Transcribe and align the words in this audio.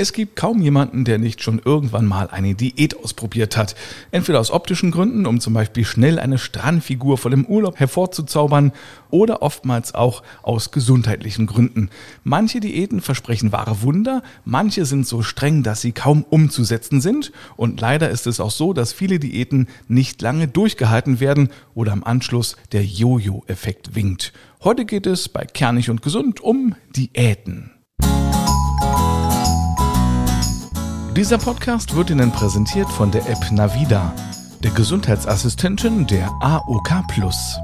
Es 0.00 0.12
gibt 0.12 0.36
kaum 0.36 0.62
jemanden, 0.62 1.04
der 1.04 1.18
nicht 1.18 1.42
schon 1.42 1.60
irgendwann 1.64 2.06
mal 2.06 2.28
eine 2.30 2.54
Diät 2.54 2.96
ausprobiert 3.02 3.56
hat. 3.56 3.74
Entweder 4.12 4.38
aus 4.38 4.52
optischen 4.52 4.92
Gründen, 4.92 5.26
um 5.26 5.40
zum 5.40 5.54
Beispiel 5.54 5.84
schnell 5.84 6.20
eine 6.20 6.38
Strandfigur 6.38 7.18
vor 7.18 7.32
dem 7.32 7.44
Urlaub 7.44 7.80
hervorzuzaubern, 7.80 8.70
oder 9.10 9.42
oftmals 9.42 9.96
auch 9.96 10.22
aus 10.44 10.70
gesundheitlichen 10.70 11.46
Gründen. 11.46 11.90
Manche 12.22 12.60
Diäten 12.60 13.00
versprechen 13.00 13.50
wahre 13.50 13.82
Wunder, 13.82 14.22
manche 14.44 14.84
sind 14.84 15.04
so 15.04 15.22
streng, 15.22 15.64
dass 15.64 15.80
sie 15.80 15.90
kaum 15.90 16.24
umzusetzen 16.30 17.00
sind, 17.00 17.32
und 17.56 17.80
leider 17.80 18.08
ist 18.08 18.28
es 18.28 18.38
auch 18.38 18.52
so, 18.52 18.72
dass 18.72 18.92
viele 18.92 19.18
Diäten 19.18 19.66
nicht 19.88 20.22
lange 20.22 20.46
durchgehalten 20.46 21.18
werden 21.18 21.48
oder 21.74 21.90
am 21.90 22.04
Anschluss 22.04 22.54
der 22.70 22.84
Jojo-Effekt 22.84 23.96
winkt. 23.96 24.32
Heute 24.62 24.84
geht 24.84 25.08
es 25.08 25.28
bei 25.28 25.44
Kernig 25.44 25.90
und 25.90 26.02
Gesund 26.02 26.40
um 26.40 26.76
Diäten. 26.94 27.72
Dieser 31.18 31.36
Podcast 31.36 31.96
wird 31.96 32.10
Ihnen 32.10 32.30
präsentiert 32.30 32.88
von 32.88 33.10
der 33.10 33.28
App 33.28 33.50
Navida, 33.50 34.14
der 34.62 34.70
Gesundheitsassistentin 34.70 36.06
der 36.06 36.30
AOK 36.40 37.08
Plus. 37.08 37.58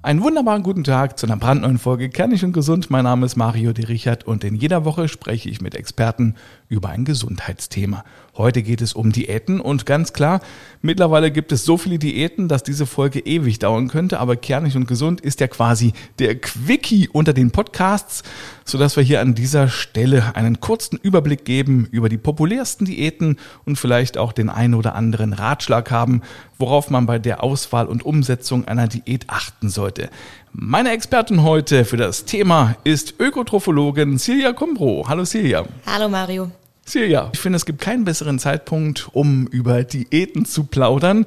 Einen 0.00 0.22
wunderbaren 0.22 0.62
guten 0.62 0.82
Tag 0.82 1.18
zu 1.18 1.26
einer 1.26 1.36
brandneuen 1.36 1.76
Folge 1.76 2.08
Kernig 2.08 2.42
und 2.42 2.54
Gesund. 2.54 2.90
Mein 2.90 3.04
Name 3.04 3.26
ist 3.26 3.36
Mario 3.36 3.74
de 3.74 3.84
Richard 3.84 4.24
und 4.24 4.44
in 4.44 4.54
jeder 4.54 4.86
Woche 4.86 5.08
spreche 5.08 5.50
ich 5.50 5.60
mit 5.60 5.74
Experten 5.74 6.36
über 6.68 6.88
ein 6.88 7.04
Gesundheitsthema. 7.04 8.02
Heute 8.34 8.62
geht 8.62 8.80
es 8.80 8.94
um 8.94 9.12
Diäten 9.12 9.60
und 9.60 9.84
ganz 9.84 10.14
klar, 10.14 10.40
mittlerweile 10.80 11.30
gibt 11.30 11.52
es 11.52 11.66
so 11.66 11.76
viele 11.76 11.98
Diäten, 11.98 12.48
dass 12.48 12.62
diese 12.62 12.86
Folge 12.86 13.20
ewig 13.20 13.58
dauern 13.58 13.88
könnte, 13.88 14.18
aber 14.20 14.36
Kernig 14.36 14.74
und 14.74 14.88
Gesund 14.88 15.20
ist 15.20 15.40
ja 15.40 15.48
quasi 15.48 15.92
der 16.18 16.36
Quickie 16.36 17.10
unter 17.12 17.34
den 17.34 17.50
Podcasts, 17.50 18.22
sodass 18.64 18.96
wir 18.96 19.04
hier 19.04 19.20
an 19.20 19.34
dieser 19.34 19.68
Stelle 19.68 20.34
einen 20.34 20.60
kurzen 20.60 20.98
Überblick 21.02 21.44
geben 21.44 21.86
über 21.90 22.08
die 22.08 22.16
populärsten 22.16 22.86
Diäten 22.86 23.36
und 23.66 23.76
vielleicht 23.76 24.16
auch 24.16 24.32
den 24.32 24.48
einen 24.48 24.72
oder 24.72 24.94
anderen 24.94 25.34
Ratschlag 25.34 25.90
haben, 25.90 26.22
worauf 26.58 26.88
man 26.88 27.04
bei 27.04 27.18
der 27.18 27.42
Auswahl 27.44 27.86
und 27.86 28.02
Umsetzung 28.02 28.66
einer 28.66 28.88
Diät 28.88 29.26
achten 29.28 29.68
sollte. 29.68 30.08
Meine 30.52 30.92
Expertin 30.92 31.42
heute 31.42 31.84
für 31.84 31.98
das 31.98 32.24
Thema 32.24 32.76
ist 32.84 33.20
Ökotrophologin 33.20 34.16
Silja 34.16 34.54
Kumbro. 34.54 35.04
Hallo 35.06 35.26
Silja. 35.26 35.66
Hallo 35.84 36.08
Mario. 36.08 36.50
Silja, 36.84 37.30
ich 37.32 37.38
finde, 37.38 37.56
es 37.56 37.64
gibt 37.64 37.80
keinen 37.80 38.04
besseren 38.04 38.40
Zeitpunkt, 38.40 39.08
um 39.12 39.46
über 39.46 39.84
Diäten 39.84 40.44
zu 40.44 40.64
plaudern, 40.64 41.26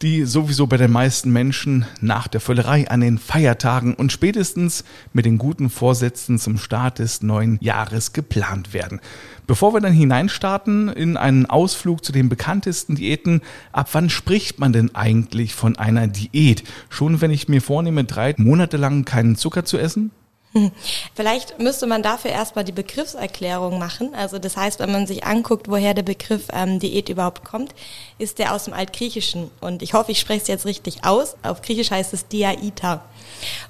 die 0.00 0.24
sowieso 0.24 0.66
bei 0.66 0.76
den 0.76 0.92
meisten 0.92 1.32
Menschen 1.32 1.86
nach 2.00 2.28
der 2.28 2.40
Völlerei 2.40 2.88
an 2.88 3.00
den 3.00 3.18
Feiertagen 3.18 3.94
und 3.94 4.12
spätestens 4.12 4.84
mit 5.12 5.24
den 5.24 5.38
guten 5.38 5.70
Vorsätzen 5.70 6.38
zum 6.38 6.56
Start 6.56 7.00
des 7.00 7.20
neuen 7.22 7.58
Jahres 7.60 8.12
geplant 8.12 8.74
werden. 8.74 9.00
Bevor 9.46 9.74
wir 9.74 9.80
dann 9.80 9.92
hineinstarten 9.92 10.88
in 10.88 11.16
einen 11.16 11.46
Ausflug 11.46 12.04
zu 12.04 12.12
den 12.12 12.28
bekanntesten 12.28 12.94
Diäten, 12.94 13.42
ab 13.72 13.88
wann 13.92 14.08
spricht 14.08 14.60
man 14.60 14.72
denn 14.72 14.94
eigentlich 14.94 15.54
von 15.54 15.76
einer 15.76 16.06
Diät? 16.06 16.62
Schon 16.90 17.20
wenn 17.20 17.32
ich 17.32 17.48
mir 17.48 17.60
vornehme, 17.60 18.04
drei 18.04 18.34
Monate 18.38 18.76
lang 18.76 19.04
keinen 19.04 19.34
Zucker 19.34 19.64
zu 19.64 19.78
essen? 19.78 20.12
Vielleicht 21.14 21.58
müsste 21.58 21.86
man 21.86 22.02
dafür 22.02 22.30
erstmal 22.30 22.64
die 22.64 22.72
Begriffserklärung 22.72 23.78
machen. 23.78 24.14
Also 24.14 24.38
das 24.38 24.56
heißt, 24.56 24.80
wenn 24.80 24.92
man 24.92 25.06
sich 25.06 25.24
anguckt, 25.24 25.68
woher 25.68 25.94
der 25.94 26.02
Begriff 26.02 26.48
ähm, 26.52 26.78
Diät 26.78 27.08
überhaupt 27.08 27.44
kommt, 27.44 27.74
ist 28.18 28.38
der 28.38 28.54
aus 28.54 28.64
dem 28.64 28.74
Altgriechischen. 28.74 29.50
Und 29.60 29.82
ich 29.82 29.94
hoffe, 29.94 30.12
ich 30.12 30.20
spreche 30.20 30.42
es 30.42 30.48
jetzt 30.48 30.66
richtig 30.66 31.04
aus. 31.04 31.36
Auf 31.42 31.62
Griechisch 31.62 31.90
heißt 31.90 32.12
es 32.12 32.28
Diaita. 32.28 33.04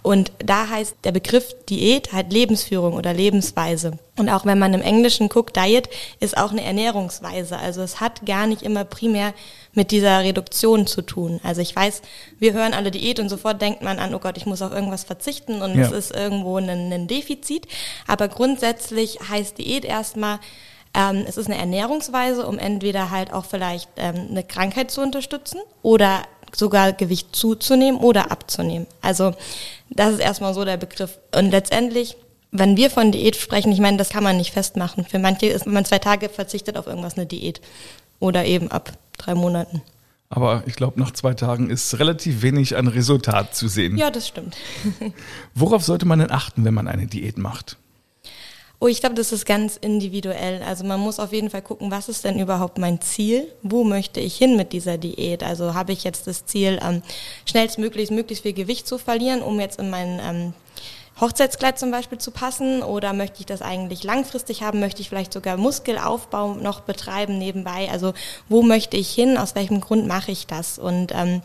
Und 0.03 0.33
da 0.39 0.69
heißt 0.69 0.97
der 1.05 1.13
Begriff 1.13 1.55
Diät 1.69 2.13
halt 2.13 2.33
Lebensführung 2.33 2.95
oder 2.95 3.15
Lebensweise. 3.15 3.99
Und 4.19 4.29
auch 4.29 4.45
wenn 4.45 4.59
man 4.59 4.75
im 4.75 4.83
Englischen 4.83 5.29
guckt, 5.29 5.57
Diet 5.57 5.89
ist 6.21 6.37
auch 6.37 6.51
eine 6.51 6.63
Ernährungsweise. 6.63 7.59
Also 7.59 7.83
es 7.83 8.01
hat 8.01 8.27
gar 8.27 8.47
nicht 8.47 8.63
immer 8.63 8.85
primär 8.85 9.33
mit 9.75 9.91
dieser 9.91 10.21
Reduktion 10.21 10.87
zu 10.87 11.03
tun. 11.03 11.41
Also 11.43 11.61
ich 11.61 11.75
weiß, 11.75 12.03
wir 12.39 12.53
hören 12.53 12.75
alle 12.75 12.91
Diät 12.91 13.19
und 13.19 13.29
sofort 13.29 13.63
denkt 13.63 13.83
man 13.83 13.99
an, 13.99 14.15
oh 14.15 14.19
Gott, 14.19 14.37
ich 14.37 14.47
muss 14.47 14.63
auf 14.63 14.73
irgendwas 14.73 15.05
verzichten 15.05 15.63
und 15.63 15.75
ja. 15.75 15.87
es 15.87 15.93
ist 15.93 16.15
irgendwo 16.15 16.59
ein, 16.59 16.69
ein 16.69 17.09
Defizit. 17.09 17.67
Aber 18.07 18.29
grundsätzlich 18.29 19.19
heißt 19.29 19.59
Diät 19.59 19.85
erstmal, 19.85 20.41
ähm, 20.95 21.25
es 21.27 21.37
ist 21.37 21.47
eine 21.47 21.59
Ernährungsweise, 21.59 22.47
um 22.47 22.59
entweder 22.59 23.11
halt 23.11 23.33
auch 23.33 23.47
vielleicht 23.47 23.89
ähm, 23.97 24.29
eine 24.31 24.45
Krankheit 24.45 24.91
zu 24.91 25.01
unterstützen 25.01 25.61
oder 25.83 26.23
sogar 26.55 26.93
Gewicht 26.93 27.35
zuzunehmen 27.35 28.01
oder 28.01 28.31
abzunehmen. 28.31 28.87
Also 29.01 29.33
das 29.89 30.15
ist 30.15 30.21
erstmal 30.21 30.53
so 30.53 30.67
der 30.67 30.77
Begriff. 30.77 31.19
Und 31.35 31.51
letztendlich, 31.51 32.17
wenn 32.51 32.77
wir 32.77 32.91
von 32.91 33.11
Diät 33.11 33.37
sprechen, 33.37 33.73
ich 33.73 33.81
meine, 33.81 33.97
das 33.97 34.11
kann 34.11 34.23
man 34.23 34.37
nicht 34.37 34.53
festmachen. 34.53 35.07
Für 35.07 35.19
manche 35.19 35.47
ist, 35.47 35.65
wenn 35.65 35.73
man 35.73 35.87
zwei 35.87 35.99
Tage 35.99 36.29
verzichtet 36.29 36.77
auf 36.77 36.87
irgendwas, 36.87 37.15
eine 37.15 37.25
Diät. 37.25 37.63
Oder 38.23 38.45
eben 38.45 38.71
ab 38.71 38.93
drei 39.19 39.35
Monaten. 39.35 39.83
Aber 40.31 40.63
ich 40.67 40.77
glaube, 40.77 41.01
nach 41.01 41.11
zwei 41.11 41.35
Tagen 41.35 41.71
ist 41.71 41.99
relativ 41.99 42.43
wenig 42.43 42.77
an 42.77 42.87
Resultat 42.87 43.57
zu 43.57 43.67
sehen. 43.67 43.97
Ja, 43.97 44.13
das 44.13 44.29
stimmt. 44.29 44.57
Worauf 45.57 45.83
sollte 45.83 46.07
man 46.07 46.21
denn 46.21 46.31
achten, 46.31 46.65
wenn 46.65 46.73
man 46.73 46.87
eine 46.87 47.09
Diät 47.09 47.37
macht? 47.37 47.79
Oh, 48.79 48.87
ich 48.87 49.01
glaube, 49.01 49.17
das 49.17 49.33
ist 49.33 49.45
ganz 49.45 49.77
individuell. 49.77 50.63
Also 50.63 50.85
man 50.85 51.01
muss 51.01 51.19
auf 51.19 51.33
jeden 51.33 51.51
Fall 51.51 51.63
gucken, 51.63 51.91
was 51.91 52.09
ist 52.09 52.25
denn 52.25 52.39
überhaupt 52.39 52.79
mein 52.79 53.01
Ziel? 53.01 53.49
Wo 53.65 53.83
möchte 53.83 54.21
ich 54.21 54.37
hin 54.37 54.57
mit 54.57 54.73
dieser 54.73 54.99
Diät? 54.99 55.43
Also 55.43 55.75
habe 55.75 55.91
ich 55.91 56.05
jetzt 56.05 56.29
das 56.29 56.47
Ziel, 56.47 56.79
ähm, 56.81 57.03
schnellstmöglichst 57.47 58.13
möglichst 58.13 58.45
viel 58.45 58.53
Gewicht 58.53 58.87
zu 58.87 58.99
verlieren, 58.99 59.43
um 59.43 59.59
jetzt 59.59 59.81
in 59.81 59.91
mein 59.91 60.21
ähm, 60.23 60.53
Hochzeitskleid 61.21 61.79
zum 61.79 61.91
Beispiel 61.91 62.19
zu 62.19 62.31
passen? 62.31 62.83
Oder 62.83 63.13
möchte 63.13 63.41
ich 63.41 63.47
das 63.47 63.63
eigentlich 63.63 64.03
langfristig 64.03 64.63
haben? 64.63 64.81
Möchte 64.81 65.03
ich 65.03 65.09
vielleicht 65.09 65.33
sogar 65.33 65.57
Muskelaufbau 65.57 66.55
noch 66.55 66.81
betreiben 66.81 67.39
nebenbei? 67.39 67.89
Also 67.91 68.15
wo 68.49 68.63
möchte 68.63 68.97
ich 68.97 69.11
hin? 69.11 69.37
Aus 69.37 69.55
welchem 69.55 69.81
Grund 69.81 70.07
mache 70.07 70.33
ich 70.33 70.47
das? 70.47 70.79
Und 70.79 71.13
ähm, 71.15 71.43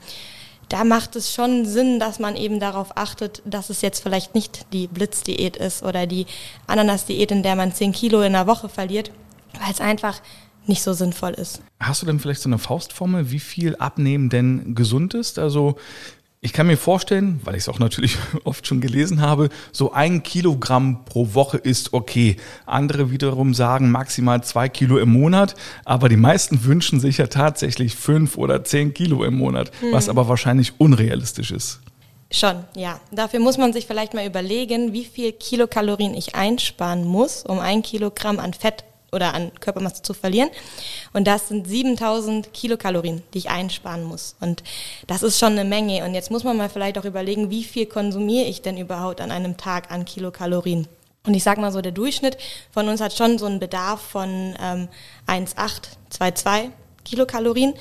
da 0.70 0.84
macht 0.84 1.16
es 1.16 1.34
schon 1.34 1.66
Sinn, 1.66 2.00
dass 2.00 2.20
man 2.20 2.36
eben 2.36 2.60
darauf 2.60 2.98
achtet, 2.98 3.42
dass 3.46 3.70
es 3.70 3.82
jetzt 3.82 4.02
vielleicht 4.02 4.36
nicht 4.36 4.66
die 4.74 4.88
Blitzdiät 4.88 5.56
ist 5.58 5.84
oder 5.84 6.08
die 6.08 6.26
Ananasdiät, 6.68 7.32
in 7.32 7.44
der 7.44 7.56
man 7.56 7.74
10 7.74 7.94
Kilo 7.94 8.20
in 8.22 8.36
einer 8.36 8.48
Woche 8.48 8.68
verliert, 8.68 9.12
weil 9.60 9.72
es 9.72 9.80
einfach 9.80 10.22
nicht 10.66 10.84
so 10.84 10.92
sinnvoll 10.92 11.32
ist. 11.32 11.62
Hast 11.80 12.02
du 12.02 12.06
denn 12.06 12.20
vielleicht 12.20 12.42
so 12.42 12.50
eine 12.50 12.58
Faustformel, 12.58 13.32
wie 13.32 13.40
viel 13.40 13.76
Abnehmen 13.78 14.30
denn 14.30 14.76
gesund 14.76 15.14
ist? 15.14 15.40
Also 15.40 15.78
ich 16.40 16.54
kann 16.54 16.68
mir 16.68 16.78
vorstellen, 16.78 17.40
weil 17.44 17.56
ich 17.56 17.64
es 17.64 17.70
auch 17.70 17.80
natürlich 17.80 18.18
oft 18.44 18.68
schon 18.68 18.80
gelesen 18.80 19.22
habe, 19.22 19.50
so 19.72 19.92
ein 19.92 20.24
Kilogramm 20.24 21.04
pro 21.06 21.34
Woche 21.34 21.58
ist 21.58 21.94
okay. 21.94 22.38
Andere 22.66 23.12
wiederum 23.12 23.54
sagen 23.54 23.90
maximal 23.90 24.44
zwei 24.44 24.70
Kilo 24.70 24.98
im 25.00 25.10
Monat, 25.10 25.56
aber 25.84 26.10
die 26.10 26.18
meisten 26.18 26.64
wünschen 26.66 27.00
sich 27.00 27.18
ja 27.18 27.28
tatsächlich 27.28 27.96
fünf 27.96 28.38
oder 28.38 28.64
zehn 28.64 28.94
Kilo 28.94 29.24
im 29.24 29.36
Monat, 29.36 29.72
hm. 29.80 29.92
was 29.92 30.10
aber 30.10 30.28
wahrscheinlich 30.28 30.80
unrealistisch 30.80 31.52
ist. 31.52 31.80
Schon, 32.30 32.66
ja. 32.76 33.00
Dafür 33.12 33.40
muss 33.40 33.58
man 33.58 33.72
sich 33.72 33.88
vielleicht 33.88 34.14
mal 34.14 34.26
überlegen, 34.26 34.92
wie 34.92 35.06
viel 35.06 35.32
Kilokalorien 35.32 36.14
ich 36.14 36.36
einsparen 36.36 37.06
muss, 37.06 37.44
um 37.44 37.60
ein 37.60 37.82
Kilogramm 37.82 38.40
an 38.40 38.54
Fett 38.54 38.84
oder 39.18 39.34
an 39.34 39.52
Körpermasse 39.60 40.02
zu 40.02 40.14
verlieren. 40.14 40.50
Und 41.12 41.28
das 41.28 41.50
sind 41.50 41.68
7000 41.68 42.54
Kilokalorien, 42.54 43.22
die 43.34 43.40
ich 43.40 43.50
einsparen 43.50 44.04
muss. 44.04 44.36
Und 44.40 44.64
das 45.08 45.24
ist 45.24 45.38
schon 45.38 45.54
eine 45.54 45.66
Menge. 45.66 46.06
Und 46.06 46.14
jetzt 46.14 46.32
muss 46.32 46.46
man 46.46 46.56
mal 46.56 46.70
vielleicht 46.70 46.98
auch 46.98 47.06
überlegen, 47.06 47.50
wie 47.50 47.66
viel 47.66 47.86
konsumiere 47.86 48.46
ich 48.46 48.62
denn 48.62 48.78
überhaupt 48.78 49.20
an 49.20 49.32
einem 49.32 49.58
Tag 49.58 49.92
an 49.92 50.06
Kilokalorien? 50.06 50.88
Und 51.26 51.34
ich 51.34 51.44
sag 51.44 51.58
mal 51.58 51.74
so, 51.74 51.82
der 51.82 51.92
Durchschnitt 51.92 52.38
von 52.72 52.88
uns 52.88 53.02
hat 53.02 53.14
schon 53.14 53.38
so 53.38 53.46
einen 53.46 53.60
Bedarf 53.60 54.00
von 54.00 54.56
ähm, 54.64 54.88
1,8, 55.28 55.82
2,2 56.18 56.70
Kilokalorien. 57.04 57.74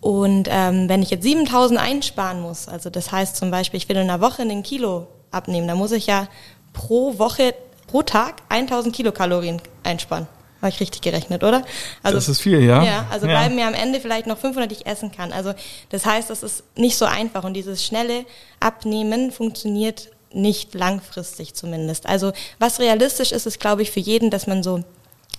Und 0.00 0.48
ähm, 0.50 0.88
wenn 0.88 1.02
ich 1.02 1.10
jetzt 1.10 1.24
7000 1.24 1.78
einsparen 1.78 2.40
muss, 2.40 2.68
also 2.68 2.88
das 2.88 3.12
heißt 3.12 3.36
zum 3.36 3.50
Beispiel, 3.50 3.76
ich 3.76 3.88
will 3.88 3.96
in 3.96 4.08
einer 4.08 4.22
Woche 4.22 4.42
einen 4.42 4.62
Kilo 4.62 5.08
abnehmen, 5.30 5.68
dann 5.68 5.76
muss 5.76 5.92
ich 5.92 6.06
ja 6.06 6.26
pro 6.72 7.18
Woche, 7.18 7.54
pro 7.86 8.02
Tag 8.02 8.36
1000 8.48 8.96
Kilokalorien 8.96 9.60
einsparen. 9.82 10.26
Habe 10.60 10.68
ich 10.70 10.80
richtig 10.80 11.00
gerechnet, 11.00 11.42
oder? 11.42 11.64
Also, 12.02 12.16
das 12.16 12.28
ist 12.28 12.40
viel, 12.40 12.62
ja. 12.62 12.82
Ja, 12.82 13.06
also 13.10 13.26
ja. 13.26 13.32
bleiben 13.32 13.54
mir 13.54 13.66
am 13.66 13.74
Ende 13.74 14.00
vielleicht 14.00 14.26
noch 14.26 14.38
500, 14.38 14.70
die 14.70 14.76
ich 14.76 14.86
essen 14.86 15.10
kann. 15.10 15.32
Also 15.32 15.54
das 15.88 16.04
heißt, 16.04 16.28
das 16.30 16.42
ist 16.42 16.64
nicht 16.76 16.96
so 16.96 17.06
einfach 17.06 17.44
und 17.44 17.54
dieses 17.54 17.84
schnelle 17.84 18.24
Abnehmen 18.60 19.32
funktioniert 19.32 20.10
nicht 20.32 20.74
langfristig 20.74 21.54
zumindest. 21.54 22.06
Also 22.06 22.32
was 22.58 22.78
realistisch 22.78 23.32
ist, 23.32 23.46
ist 23.46 23.58
glaube 23.58 23.82
ich 23.82 23.90
für 23.90 24.00
jeden, 24.00 24.30
dass 24.30 24.46
man 24.46 24.62
so 24.62 24.84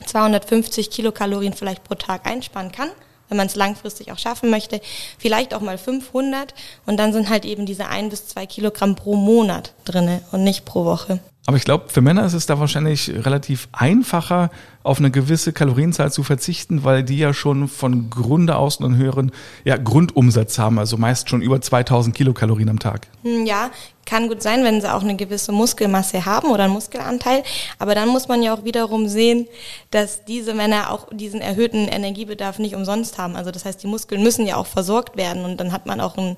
250 0.06 0.90
Kilokalorien 0.90 1.54
vielleicht 1.54 1.84
pro 1.84 1.96
Tag 1.96 2.26
einsparen 2.26 2.72
kann 2.72 2.90
wenn 3.32 3.38
man 3.38 3.48
es 3.48 3.56
langfristig 3.56 4.12
auch 4.12 4.20
schaffen 4.20 4.50
möchte, 4.50 4.82
vielleicht 5.18 5.54
auch 5.54 5.62
mal 5.62 5.78
500 5.78 6.54
und 6.86 6.98
dann 6.98 7.14
sind 7.14 7.30
halt 7.30 7.46
eben 7.46 7.66
diese 7.66 7.88
ein 7.88 8.10
bis 8.10 8.28
zwei 8.28 8.46
Kilogramm 8.46 8.98
pro 8.98 9.16
Monat 9.16 9.74
drinne 9.86 10.22
und 10.34 10.44
nicht 10.44 10.66
pro 10.66 10.84
Woche. 10.84 11.22
Aber 11.48 11.58
ich 11.58 11.64
glaube, 11.64 11.90
für 11.90 12.02
Männer 12.02 12.24
ist 12.24 12.34
es 12.34 12.46
da 12.46 12.60
wahrscheinlich 12.60 13.10
relativ 13.10 13.68
einfacher, 13.72 14.52
auf 14.84 15.00
eine 15.00 15.10
gewisse 15.10 15.54
Kalorienzahl 15.54 16.12
zu 16.12 16.22
verzichten, 16.22 16.84
weil 16.84 17.04
die 17.04 17.18
ja 17.18 17.34
schon 17.34 17.68
von 17.68 18.10
Grunde 18.12 18.56
aus 18.56 18.80
einen 18.80 18.96
höheren 18.96 19.32
ja, 19.64 19.78
Grundumsatz 19.78 20.60
haben, 20.60 20.78
also 20.78 20.98
meist 20.98 21.30
schon 21.30 21.42
über 21.42 21.60
2000 21.60 22.16
Kilokalorien 22.16 22.70
am 22.70 22.78
Tag. 22.78 23.08
Hm, 23.24 23.46
ja, 23.46 23.72
kann 24.06 24.28
gut 24.28 24.44
sein, 24.44 24.64
wenn 24.64 24.82
sie 24.82 24.94
auch 24.94 25.02
eine 25.02 25.16
gewisse 25.16 25.52
Muskelmasse 25.52 26.26
haben 26.26 26.50
oder 26.52 26.66
einen 26.66 26.74
Muskelanteil. 26.74 27.44
Aber 27.80 27.96
dann 27.96 28.10
muss 28.10 28.28
man 28.28 28.44
ja 28.44 28.54
auch 28.54 28.64
wiederum 28.64 29.08
sehen, 29.08 29.48
dass 29.90 30.26
diese 30.26 30.54
Männer 30.54 30.92
auch 30.92 31.08
diesen 31.12 31.42
erhöhten 31.42 31.88
Energiebedarf 31.88 32.60
nicht 32.60 32.76
umsonst 32.76 33.18
haben. 33.18 33.36
Also 33.36 33.50
das 33.52 33.66
heißt, 33.66 33.82
die 33.82 33.88
Muskeln 33.88 34.22
müssen 34.22 34.46
ja 34.46 34.58
auch 34.58 34.68
versorgt 34.68 35.18
werden 35.18 35.46
und 35.46 35.58
dann 35.58 35.72
hat 35.72 35.86
man 35.86 36.02
auch 36.02 36.18
ein 36.18 36.38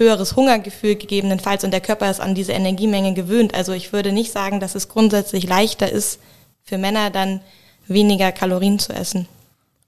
höheres 0.00 0.34
Hungergefühl 0.34 0.96
gegebenenfalls 0.96 1.62
und 1.62 1.70
der 1.70 1.80
Körper 1.80 2.10
ist 2.10 2.20
an 2.20 2.34
diese 2.34 2.52
Energiemenge 2.52 3.14
gewöhnt. 3.14 3.54
Also 3.54 3.72
ich 3.72 3.92
würde 3.92 4.10
nicht 4.10 4.32
sagen, 4.32 4.58
dass 4.58 4.74
es 4.74 4.88
grundsätzlich 4.88 5.46
leichter 5.46 5.90
ist, 5.92 6.18
für 6.64 6.78
Männer 6.78 7.10
dann 7.10 7.40
weniger 7.86 8.32
Kalorien 8.32 8.78
zu 8.78 8.92
essen. 8.92 9.28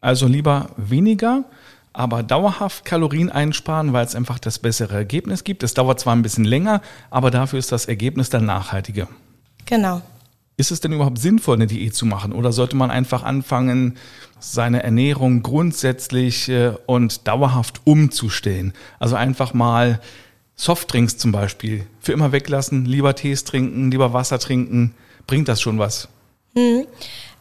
Also 0.00 0.26
lieber 0.26 0.70
weniger, 0.76 1.44
aber 1.92 2.22
dauerhaft 2.22 2.84
Kalorien 2.84 3.30
einsparen, 3.30 3.92
weil 3.92 4.04
es 4.04 4.14
einfach 4.14 4.38
das 4.38 4.58
bessere 4.58 4.94
Ergebnis 4.94 5.44
gibt. 5.44 5.62
Es 5.62 5.74
dauert 5.74 6.00
zwar 6.00 6.14
ein 6.14 6.22
bisschen 6.22 6.44
länger, 6.44 6.82
aber 7.10 7.30
dafür 7.30 7.58
ist 7.58 7.72
das 7.72 7.86
Ergebnis 7.86 8.30
dann 8.30 8.44
nachhaltiger. 8.44 9.08
Genau. 9.66 10.02
Ist 10.62 10.70
es 10.70 10.80
denn 10.80 10.92
überhaupt 10.92 11.18
sinnvoll, 11.18 11.56
eine 11.56 11.66
Diät 11.66 11.92
zu 11.92 12.06
machen? 12.06 12.32
Oder 12.32 12.52
sollte 12.52 12.76
man 12.76 12.92
einfach 12.92 13.24
anfangen, 13.24 13.96
seine 14.38 14.84
Ernährung 14.84 15.42
grundsätzlich 15.42 16.48
äh, 16.48 16.74
und 16.86 17.26
dauerhaft 17.26 17.80
umzustellen? 17.82 18.72
Also 19.00 19.16
einfach 19.16 19.54
mal 19.54 20.00
Softdrinks 20.54 21.18
zum 21.18 21.32
Beispiel 21.32 21.84
für 21.98 22.12
immer 22.12 22.30
weglassen, 22.30 22.84
lieber 22.84 23.16
Tees 23.16 23.42
trinken, 23.42 23.90
lieber 23.90 24.12
Wasser 24.12 24.38
trinken. 24.38 24.94
Bringt 25.26 25.48
das 25.48 25.60
schon 25.60 25.80
was? 25.80 26.06
Hm. 26.54 26.86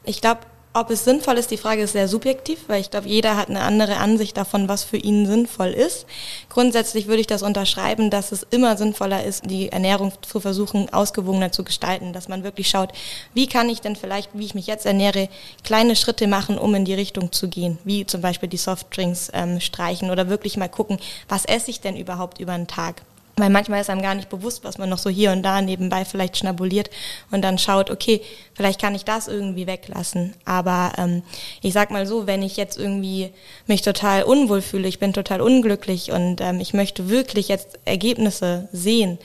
Ich 0.03 0.19
glaube, 0.21 0.41
ob 0.73 0.89
es 0.89 1.03
sinnvoll 1.03 1.37
ist, 1.37 1.51
die 1.51 1.57
Frage 1.57 1.81
ist 1.81 1.91
sehr 1.91 2.07
subjektiv, 2.07 2.59
weil 2.67 2.79
ich 2.79 2.91
glaube, 2.91 3.07
jeder 3.07 3.35
hat 3.35 3.49
eine 3.49 3.61
andere 3.61 3.97
Ansicht 3.97 4.37
davon, 4.37 4.69
was 4.69 4.85
für 4.85 4.97
ihn 4.97 5.25
sinnvoll 5.25 5.69
ist. 5.69 6.05
Grundsätzlich 6.49 7.07
würde 7.07 7.19
ich 7.19 7.27
das 7.27 7.43
unterschreiben, 7.43 8.09
dass 8.09 8.31
es 8.31 8.43
immer 8.51 8.77
sinnvoller 8.77 9.23
ist, 9.23 9.49
die 9.49 9.69
Ernährung 9.69 10.13
zu 10.21 10.39
versuchen, 10.39 10.91
ausgewogener 10.93 11.51
zu 11.51 11.65
gestalten, 11.65 12.13
dass 12.13 12.29
man 12.29 12.43
wirklich 12.43 12.69
schaut, 12.69 12.93
wie 13.33 13.47
kann 13.47 13.67
ich 13.67 13.81
denn 13.81 13.97
vielleicht, 13.97 14.29
wie 14.33 14.45
ich 14.45 14.55
mich 14.55 14.67
jetzt 14.67 14.85
ernähre, 14.85 15.27
kleine 15.63 15.97
Schritte 15.97 16.27
machen, 16.27 16.57
um 16.57 16.73
in 16.73 16.85
die 16.85 16.93
Richtung 16.93 17.33
zu 17.33 17.49
gehen, 17.49 17.77
wie 17.83 18.05
zum 18.05 18.21
Beispiel 18.21 18.47
die 18.47 18.57
Softdrinks 18.57 19.29
ähm, 19.33 19.59
streichen 19.59 20.09
oder 20.09 20.29
wirklich 20.29 20.55
mal 20.55 20.69
gucken, 20.69 20.99
was 21.27 21.43
esse 21.43 21.69
ich 21.69 21.81
denn 21.81 21.97
überhaupt 21.97 22.39
über 22.39 22.53
einen 22.53 22.67
Tag. 22.67 23.01
Weil 23.41 23.49
manchmal 23.49 23.81
ist 23.81 23.89
einem 23.89 24.03
gar 24.03 24.13
nicht 24.13 24.29
bewusst, 24.29 24.63
was 24.63 24.77
man 24.77 24.87
noch 24.87 24.99
so 24.99 25.09
hier 25.09 25.31
und 25.31 25.41
da 25.41 25.63
nebenbei 25.63 26.05
vielleicht 26.05 26.37
schnabuliert 26.37 26.91
und 27.31 27.41
dann 27.41 27.57
schaut, 27.57 27.89
okay, 27.89 28.21
vielleicht 28.53 28.79
kann 28.79 28.93
ich 28.93 29.03
das 29.03 29.27
irgendwie 29.27 29.65
weglassen. 29.65 30.35
Aber 30.45 30.91
ähm, 30.99 31.23
ich 31.63 31.73
sag 31.73 31.89
mal 31.89 32.05
so, 32.05 32.27
wenn 32.27 32.43
ich 32.43 32.55
jetzt 32.55 32.77
irgendwie 32.77 33.31
mich 33.65 33.81
total 33.81 34.21
unwohl 34.21 34.61
fühle, 34.61 34.87
ich 34.87 34.99
bin 34.99 35.11
total 35.11 35.41
unglücklich 35.41 36.11
und 36.11 36.39
ähm, 36.39 36.59
ich 36.59 36.75
möchte 36.75 37.09
wirklich 37.09 37.47
jetzt 37.47 37.79
Ergebnisse 37.83 38.69
sehen, 38.73 39.17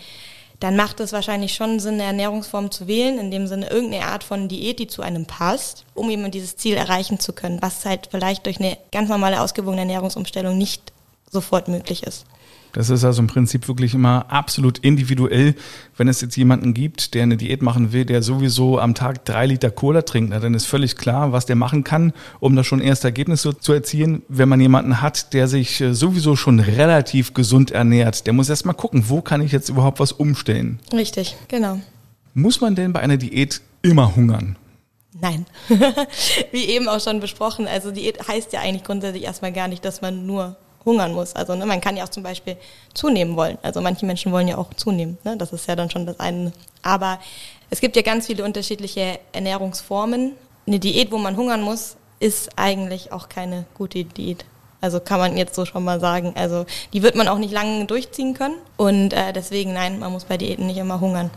dann 0.61 0.77
macht 0.77 0.99
es 1.01 1.13
wahrscheinlich 1.13 1.53
schon 1.53 1.79
Sinn, 1.79 1.97
eine 1.97 2.05
Ernährungsform 2.05 2.71
zu 2.71 2.87
wählen, 2.87 3.19
in 3.19 3.31
dem 3.31 3.47
Sinne 3.47 3.69
irgendeine 3.69 4.07
Art 4.07 4.25
von 4.25 4.49
Diät, 4.49 4.79
die 4.79 4.87
zu 4.87 5.03
einem 5.03 5.27
passt, 5.27 5.85
um 5.93 6.09
eben 6.09 6.31
dieses 6.31 6.57
Ziel 6.57 6.79
erreichen 6.79 7.21
zu 7.21 7.35
können, 7.35 7.61
was 7.61 7.85
halt 7.85 8.09
vielleicht 8.11 8.47
durch 8.47 8.61
eine 8.61 8.79
ganz 8.93 9.11
normale 9.11 9.43
ausgewogene 9.43 9.83
Ernährungsumstellung 9.83 10.57
nicht 10.57 10.95
sofort 11.31 11.69
möglich 11.69 12.05
ist. 12.05 12.25
Das 12.77 12.91
ist 12.91 13.05
also 13.05 13.23
im 13.23 13.27
Prinzip 13.27 13.69
wirklich 13.69 13.95
immer 13.95 14.27
absolut 14.31 14.77
individuell. 14.81 15.55
Wenn 15.97 16.09
es 16.09 16.21
jetzt 16.21 16.37
jemanden 16.37 16.75
gibt, 16.75 17.15
der 17.15 17.23
eine 17.23 17.39
Diät 17.39 17.63
machen 17.63 17.95
will, 17.95 18.05
der 18.05 18.23
sowieso 18.23 18.79
am 18.79 18.95
Tag 18.95 19.25
drei 19.25 19.47
Liter 19.47 19.71
Cola 19.71 20.03
trinkt, 20.03 20.35
dann 20.35 20.53
ist 20.53 20.67
völlig 20.67 20.97
klar, 20.97 21.33
was 21.33 21.47
der 21.47 21.57
machen 21.57 21.85
kann, 21.85 22.13
um 22.39 22.55
da 22.55 22.63
schon 22.63 22.83
erste 22.83 23.09
Ergebnisse 23.09 23.59
zu 23.59 23.73
erzielen. 23.73 24.25
Wenn 24.29 24.51
man 24.51 24.61
jemanden 24.61 25.01
hat, 25.01 25.33
der 25.33 25.49
sich 25.49 25.81
äh, 25.81 25.95
sowieso 25.95 26.37
schon 26.37 26.61
relativ 26.61 27.33
gesund 27.33 27.71
ernährt, 27.71 28.27
der 28.27 28.35
muss 28.35 28.51
erst 28.51 28.67
mal 28.67 28.75
gucken, 28.75 29.05
wo 29.09 29.23
kann 29.23 29.41
ich 29.41 29.53
jetzt 29.53 29.71
überhaupt 29.71 29.99
was 29.99 30.13
umstellen. 30.13 30.79
Richtig, 30.93 31.35
genau. 31.49 31.81
Muss 32.35 32.61
man 32.61 32.75
denn 32.75 32.93
bei 32.93 33.01
einer 33.01 33.17
Diät 33.17 33.63
immer 33.81 34.15
hungern? 34.15 34.57
Nein. 35.19 35.47
Wie 36.53 36.67
eben 36.67 36.89
auch 36.89 37.01
schon 37.01 37.21
besprochen, 37.21 37.67
also 37.67 37.91
Diät 37.91 38.29
heißt 38.29 38.53
ja 38.53 38.61
eigentlich 38.61 38.85
grundsätzlich 38.85 39.25
erstmal 39.25 39.53
gar 39.53 39.67
nicht, 39.67 39.83
dass 39.83 40.03
man 40.03 40.27
nur 40.27 40.59
hungern 40.87 41.13
muss. 41.13 41.35
Also 41.35 41.55
ne, 41.55 41.67
man 41.67 41.83
kann 41.83 41.97
ja 41.97 42.05
auch 42.05 42.09
zum 42.09 42.23
Beispiel 42.23 42.57
zunehmen 42.95 43.37
wollen. 43.37 43.59
Also 43.63 43.83
manche 43.83 44.07
Menschen 44.07 44.33
wollen 44.33 44.49
ja 44.49 44.57
auch 44.57 44.73
zunehmen. 44.75 45.19
Ne? 45.25 45.37
Das 45.37 45.53
ist 45.53 45.69
ja 45.69 45.77
dann 45.77 45.91
schon 45.91 46.07
das 46.07 46.19
eine. 46.19 46.53
Aber 46.83 47.19
es 47.69 47.81
gibt 47.81 47.97
ja 47.97 48.03
ganz 48.03 48.27
viele 48.27 48.45
unterschiedliche 48.45 49.19
Ernährungsformen. 49.33 50.33
Eine 50.67 50.79
Diät, 50.79 51.13
wo 51.13 51.19
man 51.19 51.37
hungern 51.37 51.61
muss, 51.61 51.97
ist 52.21 52.51
eigentlich 52.57 53.13
auch 53.13 53.29
keine 53.29 53.67
gute 53.75 54.05
Diät. 54.05 54.47
Also 54.81 55.01
kann 55.01 55.19
man 55.19 55.37
jetzt 55.37 55.55
so 55.55 55.65
schon 55.65 55.85
mal 55.85 56.01
sagen. 56.01 56.33
Also 56.37 56.65
die 56.93 57.03
wird 57.03 57.17
man 57.17 57.29
auch 57.29 57.39
nicht 57.39 57.53
lange 57.53 57.85
durchziehen 57.87 58.35
können. 58.35 58.57
Und 58.77 59.13
äh, 59.13 59.33
deswegen, 59.33 59.73
nein, 59.73 59.99
man 59.99 60.13
muss 60.13 60.25
bei 60.25 60.37
Diäten 60.37 60.67
nicht 60.67 60.79
immer 60.79 61.01
hungern. 61.01 61.31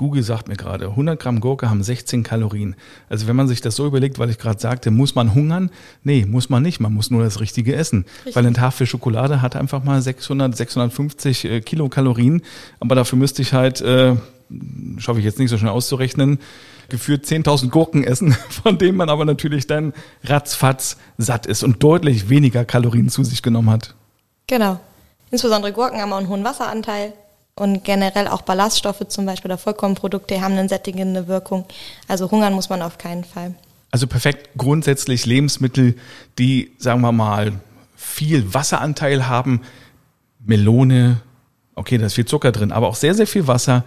Google 0.00 0.22
sagt 0.22 0.48
mir 0.48 0.56
gerade, 0.56 0.86
100 0.86 1.20
Gramm 1.20 1.40
Gurke 1.40 1.68
haben 1.68 1.82
16 1.82 2.22
Kalorien. 2.22 2.74
Also 3.10 3.26
wenn 3.26 3.36
man 3.36 3.48
sich 3.48 3.60
das 3.60 3.76
so 3.76 3.86
überlegt, 3.86 4.18
weil 4.18 4.30
ich 4.30 4.38
gerade 4.38 4.58
sagte, 4.58 4.90
muss 4.90 5.14
man 5.14 5.34
hungern? 5.34 5.68
Nee, 6.04 6.24
muss 6.24 6.48
man 6.48 6.62
nicht. 6.62 6.80
Man 6.80 6.94
muss 6.94 7.10
nur 7.10 7.22
das 7.22 7.38
Richtige 7.38 7.76
essen. 7.76 8.06
Richtig. 8.20 8.34
Weil 8.34 8.46
ein 8.46 8.54
Tafel 8.54 8.86
Schokolade 8.86 9.42
hat 9.42 9.56
einfach 9.56 9.84
mal 9.84 10.00
600, 10.00 10.56
650 10.56 11.44
äh, 11.44 11.60
Kilokalorien. 11.60 12.40
Aber 12.80 12.94
dafür 12.94 13.18
müsste 13.18 13.42
ich 13.42 13.52
halt, 13.52 13.82
äh, 13.82 14.16
schaffe 14.96 15.18
ich 15.18 15.26
jetzt 15.26 15.38
nicht 15.38 15.50
so 15.50 15.58
schnell 15.58 15.72
auszurechnen, 15.72 16.38
geführt 16.88 17.26
10.000 17.26 17.68
Gurken 17.68 18.02
essen, 18.02 18.32
von 18.48 18.78
denen 18.78 18.96
man 18.96 19.10
aber 19.10 19.26
natürlich 19.26 19.66
dann 19.66 19.92
ratzfatz 20.24 20.96
satt 21.18 21.44
ist 21.44 21.62
und 21.62 21.82
deutlich 21.82 22.30
weniger 22.30 22.64
Kalorien 22.64 23.10
zu 23.10 23.22
sich 23.22 23.42
genommen 23.42 23.68
hat. 23.68 23.94
Genau. 24.46 24.80
Insbesondere 25.30 25.74
Gurken 25.74 26.00
haben 26.00 26.14
auch 26.14 26.16
einen 26.16 26.30
hohen 26.30 26.42
Wasseranteil. 26.42 27.12
Und 27.60 27.84
generell 27.84 28.26
auch 28.26 28.40
Ballaststoffe 28.40 29.06
zum 29.08 29.26
Beispiel 29.26 29.50
oder 29.50 29.58
Vollkornprodukte 29.58 30.40
haben 30.40 30.56
eine 30.56 30.66
sättigende 30.66 31.28
Wirkung. 31.28 31.66
Also 32.08 32.30
hungern 32.30 32.54
muss 32.54 32.70
man 32.70 32.80
auf 32.80 32.96
keinen 32.96 33.22
Fall. 33.22 33.54
Also 33.90 34.06
perfekt 34.06 34.48
grundsätzlich 34.56 35.26
Lebensmittel, 35.26 35.94
die, 36.38 36.72
sagen 36.78 37.02
wir 37.02 37.12
mal, 37.12 37.52
viel 37.96 38.54
Wasseranteil 38.54 39.28
haben. 39.28 39.60
Melone, 40.42 41.20
okay, 41.74 41.98
da 41.98 42.06
ist 42.06 42.14
viel 42.14 42.24
Zucker 42.24 42.50
drin, 42.50 42.72
aber 42.72 42.88
auch 42.88 42.94
sehr, 42.94 43.12
sehr 43.12 43.26
viel 43.26 43.46
Wasser. 43.46 43.84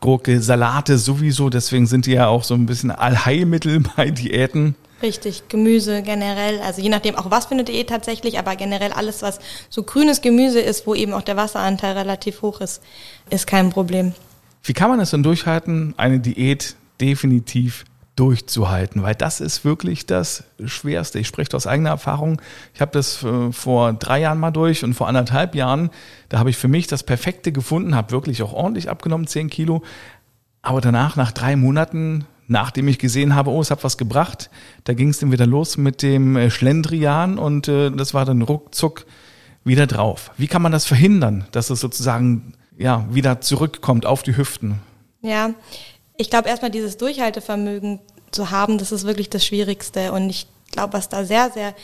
Gurke, 0.00 0.40
Salate 0.40 0.96
sowieso, 0.96 1.50
deswegen 1.50 1.88
sind 1.88 2.06
die 2.06 2.12
ja 2.12 2.28
auch 2.28 2.44
so 2.44 2.54
ein 2.54 2.66
bisschen 2.66 2.92
Allheilmittel 2.92 3.80
bei 3.96 4.08
Diäten. 4.10 4.76
Richtig, 5.02 5.48
Gemüse 5.48 6.02
generell, 6.02 6.60
also 6.60 6.80
je 6.80 6.88
nachdem 6.88 7.16
auch 7.16 7.30
was 7.30 7.46
für 7.46 7.52
eine 7.52 7.64
Diät 7.64 7.90
tatsächlich, 7.90 8.38
aber 8.38 8.56
generell 8.56 8.92
alles, 8.92 9.20
was 9.20 9.40
so 9.68 9.82
grünes 9.82 10.22
Gemüse 10.22 10.60
ist, 10.60 10.86
wo 10.86 10.94
eben 10.94 11.12
auch 11.12 11.22
der 11.22 11.36
Wasseranteil 11.36 11.98
relativ 11.98 12.40
hoch 12.40 12.62
ist, 12.62 12.82
ist 13.28 13.46
kein 13.46 13.68
Problem. 13.68 14.14
Wie 14.62 14.72
kann 14.72 14.88
man 14.88 14.98
es 14.98 15.10
denn 15.10 15.22
durchhalten, 15.22 15.94
eine 15.98 16.18
Diät 16.18 16.76
definitiv 16.98 17.84
durchzuhalten? 18.16 19.02
Weil 19.02 19.14
das 19.14 19.40
ist 19.40 19.66
wirklich 19.66 20.06
das 20.06 20.44
Schwerste. 20.64 21.18
Ich 21.18 21.28
spreche 21.28 21.54
aus 21.54 21.66
eigener 21.66 21.90
Erfahrung. 21.90 22.40
Ich 22.74 22.80
habe 22.80 22.90
das 22.92 23.22
äh, 23.22 23.52
vor 23.52 23.92
drei 23.92 24.20
Jahren 24.20 24.40
mal 24.40 24.50
durch 24.50 24.82
und 24.82 24.94
vor 24.94 25.08
anderthalb 25.08 25.54
Jahren, 25.54 25.90
da 26.30 26.38
habe 26.38 26.48
ich 26.48 26.56
für 26.56 26.68
mich 26.68 26.86
das 26.86 27.02
Perfekte 27.02 27.52
gefunden, 27.52 27.94
habe 27.94 28.12
wirklich 28.12 28.42
auch 28.42 28.54
ordentlich 28.54 28.88
abgenommen, 28.88 29.26
zehn 29.26 29.50
Kilo. 29.50 29.82
Aber 30.62 30.80
danach, 30.80 31.16
nach 31.16 31.32
drei 31.32 31.54
Monaten, 31.54 32.24
nachdem 32.48 32.88
ich 32.88 32.98
gesehen 32.98 33.34
habe, 33.34 33.50
oh, 33.50 33.60
es 33.60 33.70
hat 33.70 33.84
was 33.84 33.98
gebracht, 33.98 34.50
da 34.84 34.94
ging 34.94 35.08
es 35.08 35.18
dann 35.18 35.32
wieder 35.32 35.46
los 35.46 35.76
mit 35.76 36.02
dem 36.02 36.36
äh, 36.36 36.50
Schlendrian 36.50 37.38
und 37.38 37.68
äh, 37.68 37.90
das 37.90 38.14
war 38.14 38.24
dann 38.24 38.42
ruckzuck 38.42 39.06
wieder 39.64 39.86
drauf. 39.86 40.30
Wie 40.36 40.46
kann 40.46 40.62
man 40.62 40.72
das 40.72 40.86
verhindern, 40.86 41.46
dass 41.52 41.70
es 41.70 41.80
sozusagen 41.80 42.54
ja 42.78 43.06
wieder 43.10 43.40
zurückkommt 43.40 44.06
auf 44.06 44.22
die 44.22 44.36
Hüften? 44.36 44.80
Ja, 45.22 45.50
ich 46.16 46.30
glaube 46.30 46.48
erstmal 46.48 46.70
dieses 46.70 46.96
Durchhaltevermögen 46.96 48.00
zu 48.30 48.50
haben, 48.50 48.78
das 48.78 48.92
ist 48.92 49.06
wirklich 49.06 49.30
das 49.30 49.44
Schwierigste 49.44 50.12
und 50.12 50.30
ich 50.30 50.46
glaube, 50.70 50.92
was 50.92 51.08
da 51.08 51.24
sehr, 51.24 51.50
sehr 51.50 51.74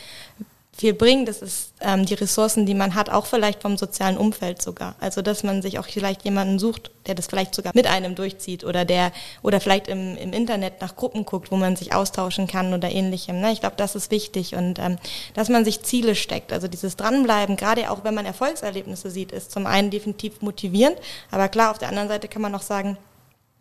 viel 0.74 0.94
bringt, 0.94 1.28
das 1.28 1.42
ist 1.42 1.74
ähm, 1.80 2.06
die 2.06 2.14
Ressourcen, 2.14 2.64
die 2.64 2.74
man 2.74 2.94
hat, 2.94 3.10
auch 3.10 3.26
vielleicht 3.26 3.60
vom 3.60 3.76
sozialen 3.76 4.16
Umfeld 4.16 4.62
sogar. 4.62 4.94
Also 5.00 5.20
dass 5.20 5.42
man 5.42 5.60
sich 5.60 5.78
auch 5.78 5.86
vielleicht 5.86 6.24
jemanden 6.24 6.58
sucht, 6.58 6.90
der 7.06 7.14
das 7.14 7.26
vielleicht 7.26 7.54
sogar 7.54 7.72
mit 7.74 7.86
einem 7.86 8.14
durchzieht 8.14 8.64
oder 8.64 8.86
der 8.86 9.12
oder 9.42 9.60
vielleicht 9.60 9.88
im, 9.88 10.16
im 10.16 10.32
Internet 10.32 10.80
nach 10.80 10.96
Gruppen 10.96 11.26
guckt, 11.26 11.50
wo 11.50 11.56
man 11.56 11.76
sich 11.76 11.94
austauschen 11.94 12.46
kann 12.46 12.72
oder 12.72 12.90
ähnlichem. 12.90 13.40
Ne? 13.40 13.52
Ich 13.52 13.60
glaube, 13.60 13.76
das 13.76 13.94
ist 13.94 14.10
wichtig 14.10 14.54
und 14.54 14.78
ähm, 14.78 14.96
dass 15.34 15.50
man 15.50 15.64
sich 15.64 15.82
Ziele 15.82 16.14
steckt. 16.14 16.52
Also 16.52 16.68
dieses 16.68 16.96
Dranbleiben, 16.96 17.56
gerade 17.56 17.90
auch 17.90 18.02
wenn 18.04 18.14
man 18.14 18.24
Erfolgserlebnisse 18.24 19.10
sieht, 19.10 19.30
ist 19.30 19.52
zum 19.52 19.66
einen 19.66 19.90
definitiv 19.90 20.40
motivierend, 20.40 20.96
aber 21.30 21.48
klar, 21.48 21.70
auf 21.70 21.78
der 21.78 21.90
anderen 21.90 22.08
Seite 22.08 22.28
kann 22.28 22.42
man 22.42 22.54
auch 22.54 22.62
sagen, 22.62 22.96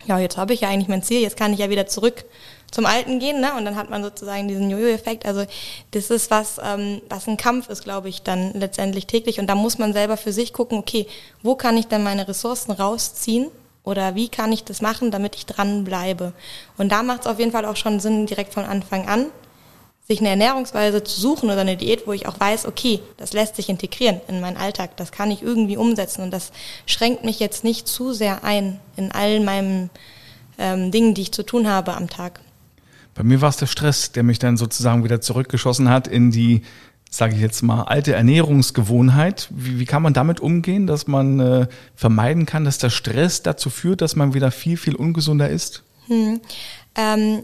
ja, 0.06 0.18
jetzt 0.18 0.38
habe 0.38 0.54
ich 0.54 0.62
ja 0.62 0.70
eigentlich 0.70 0.88
mein 0.88 1.04
Ziel, 1.04 1.22
jetzt 1.22 1.38
kann 1.38 1.54
ich 1.54 1.60
ja 1.60 1.70
wieder 1.70 1.86
zurück 1.86 2.26
zum 2.72 2.86
Alten 2.86 3.20
gehen, 3.20 3.42
ne? 3.42 3.54
Und 3.58 3.66
dann 3.66 3.76
hat 3.76 3.90
man 3.90 4.02
sozusagen 4.02 4.48
diesen 4.48 4.70
Jojo-Effekt. 4.70 5.26
Also 5.26 5.46
das 5.92 6.10
ist 6.10 6.32
was, 6.32 6.60
ähm, 6.64 7.02
was 7.10 7.28
ein 7.28 7.38
Kampf 7.38 7.70
ist, 7.70 7.84
glaube 7.84 8.10
ich, 8.10 8.24
dann 8.24 8.54
letztendlich 8.54 9.08
täglich. 9.08 9.40
Und 9.40 9.48
da 9.48 9.56
muss 9.56 9.78
man 9.78 9.94
selber 9.94 10.18
für 10.18 10.32
sich 10.32 10.54
gucken, 10.54 10.78
okay, 10.78 11.06
wo 11.44 11.56
kann 11.56 11.78
ich 11.78 11.88
denn 11.88 12.04
meine 12.04 12.28
Ressourcen 12.28 12.72
rausziehen, 12.72 13.52
Oder 13.84 14.16
wie 14.16 14.30
kann 14.30 14.52
ich 14.52 14.64
das 14.64 14.82
machen, 14.82 15.12
damit 15.12 15.36
ich 15.36 15.46
dranbleibe? 15.46 16.34
Und 16.78 16.92
da 16.92 17.02
macht 17.04 17.22
es 17.22 17.28
auf 17.28 17.40
jeden 17.40 17.52
Fall 17.52 17.66
auch 17.66 17.76
schon 17.76 18.00
Sinn, 18.00 18.28
direkt 18.28 18.54
von 18.54 18.66
Anfang 18.66 19.08
an, 19.08 19.26
sich 20.08 20.20
eine 20.20 20.30
Ernährungsweise 20.30 21.04
zu 21.04 21.20
suchen 21.20 21.50
oder 21.50 21.62
eine 21.62 21.78
Diät, 21.78 22.06
wo 22.06 22.14
ich 22.14 22.28
auch 22.28 22.40
weiß, 22.40 22.66
okay, 22.66 23.00
das 23.18 23.34
lässt 23.34 23.56
sich 23.56 23.70
integrieren 23.70 24.22
in 24.28 24.40
meinen 24.42 24.58
Alltag, 24.58 24.98
das 24.98 25.12
kann 25.12 25.32
ich 25.32 25.42
irgendwie 25.42 25.78
umsetzen 25.78 26.22
und 26.22 26.32
das 26.32 26.52
schränkt 26.86 27.24
mich 27.24 27.40
jetzt 27.40 27.64
nicht 27.64 27.88
zu 27.88 28.14
sehr 28.14 28.44
ein 28.44 28.80
in 28.98 29.12
all 29.12 29.40
meinen 29.40 29.90
ähm, 30.60 30.92
Dingen, 30.92 31.14
die 31.14 31.24
ich 31.24 31.32
zu 31.32 31.44
tun 31.44 31.68
habe 31.68 31.94
am 31.94 32.10
Tag. 32.10 32.40
Bei 33.14 33.24
mir 33.24 33.42
war 33.42 33.50
es 33.50 33.58
der 33.58 33.68
Stress, 33.68 34.12
der 34.12 34.24
mich 34.24 34.40
dann 34.40 34.58
sozusagen 34.58 35.04
wieder 35.04 35.22
zurückgeschossen 35.22 35.90
hat 35.90 36.08
in 36.08 36.32
die, 36.32 36.62
sage 37.10 37.36
ich 37.36 37.42
jetzt 37.42 37.62
mal, 37.62 37.84
alte 37.84 38.14
Ernährungsgewohnheit. 38.14 39.50
Wie, 39.52 39.80
wie 39.80 39.86
kann 39.86 40.02
man 40.02 40.14
damit 40.14 40.40
umgehen, 40.40 40.88
dass 40.88 41.08
man 41.08 41.40
äh, 41.40 41.68
vermeiden 41.96 42.46
kann, 42.46 42.66
dass 42.66 42.78
der 42.78 42.90
Stress 42.90 43.44
dazu 43.44 43.70
führt, 43.70 44.02
dass 44.02 44.16
man 44.16 44.34
wieder 44.34 44.52
viel, 44.52 44.78
viel 44.78 44.96
ungesunder 44.96 45.50
ist? 45.50 45.84
Hm. 46.08 46.40
Ähm, 46.96 47.42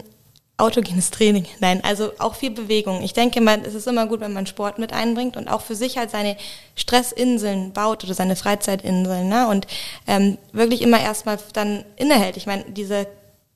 autogenes 0.58 1.10
Training. 1.10 1.46
Nein, 1.60 1.82
also 1.84 2.12
auch 2.18 2.34
viel 2.34 2.50
Bewegung. 2.50 3.02
Ich 3.02 3.12
denke 3.12 3.40
mal, 3.40 3.60
es 3.64 3.74
ist 3.74 3.86
immer 3.86 4.06
gut, 4.06 4.20
wenn 4.20 4.32
man 4.32 4.46
Sport 4.46 4.78
mit 4.78 4.92
einbringt 4.92 5.36
und 5.36 5.48
auch 5.48 5.62
für 5.62 5.76
sich 5.76 5.96
halt 5.96 6.10
seine 6.10 6.36
Stressinseln 6.74 7.72
baut 7.72 8.02
oder 8.04 8.14
seine 8.14 8.34
Freizeitinseln. 8.34 9.28
Ne? 9.28 9.46
Und 9.46 9.68
ähm, 10.06 10.36
wirklich 10.52 10.82
immer 10.82 11.00
erstmal 11.00 11.38
dann 11.52 11.84
innehält. 11.96 12.36
Ich 12.36 12.46
meine, 12.46 12.64
diese 12.64 13.06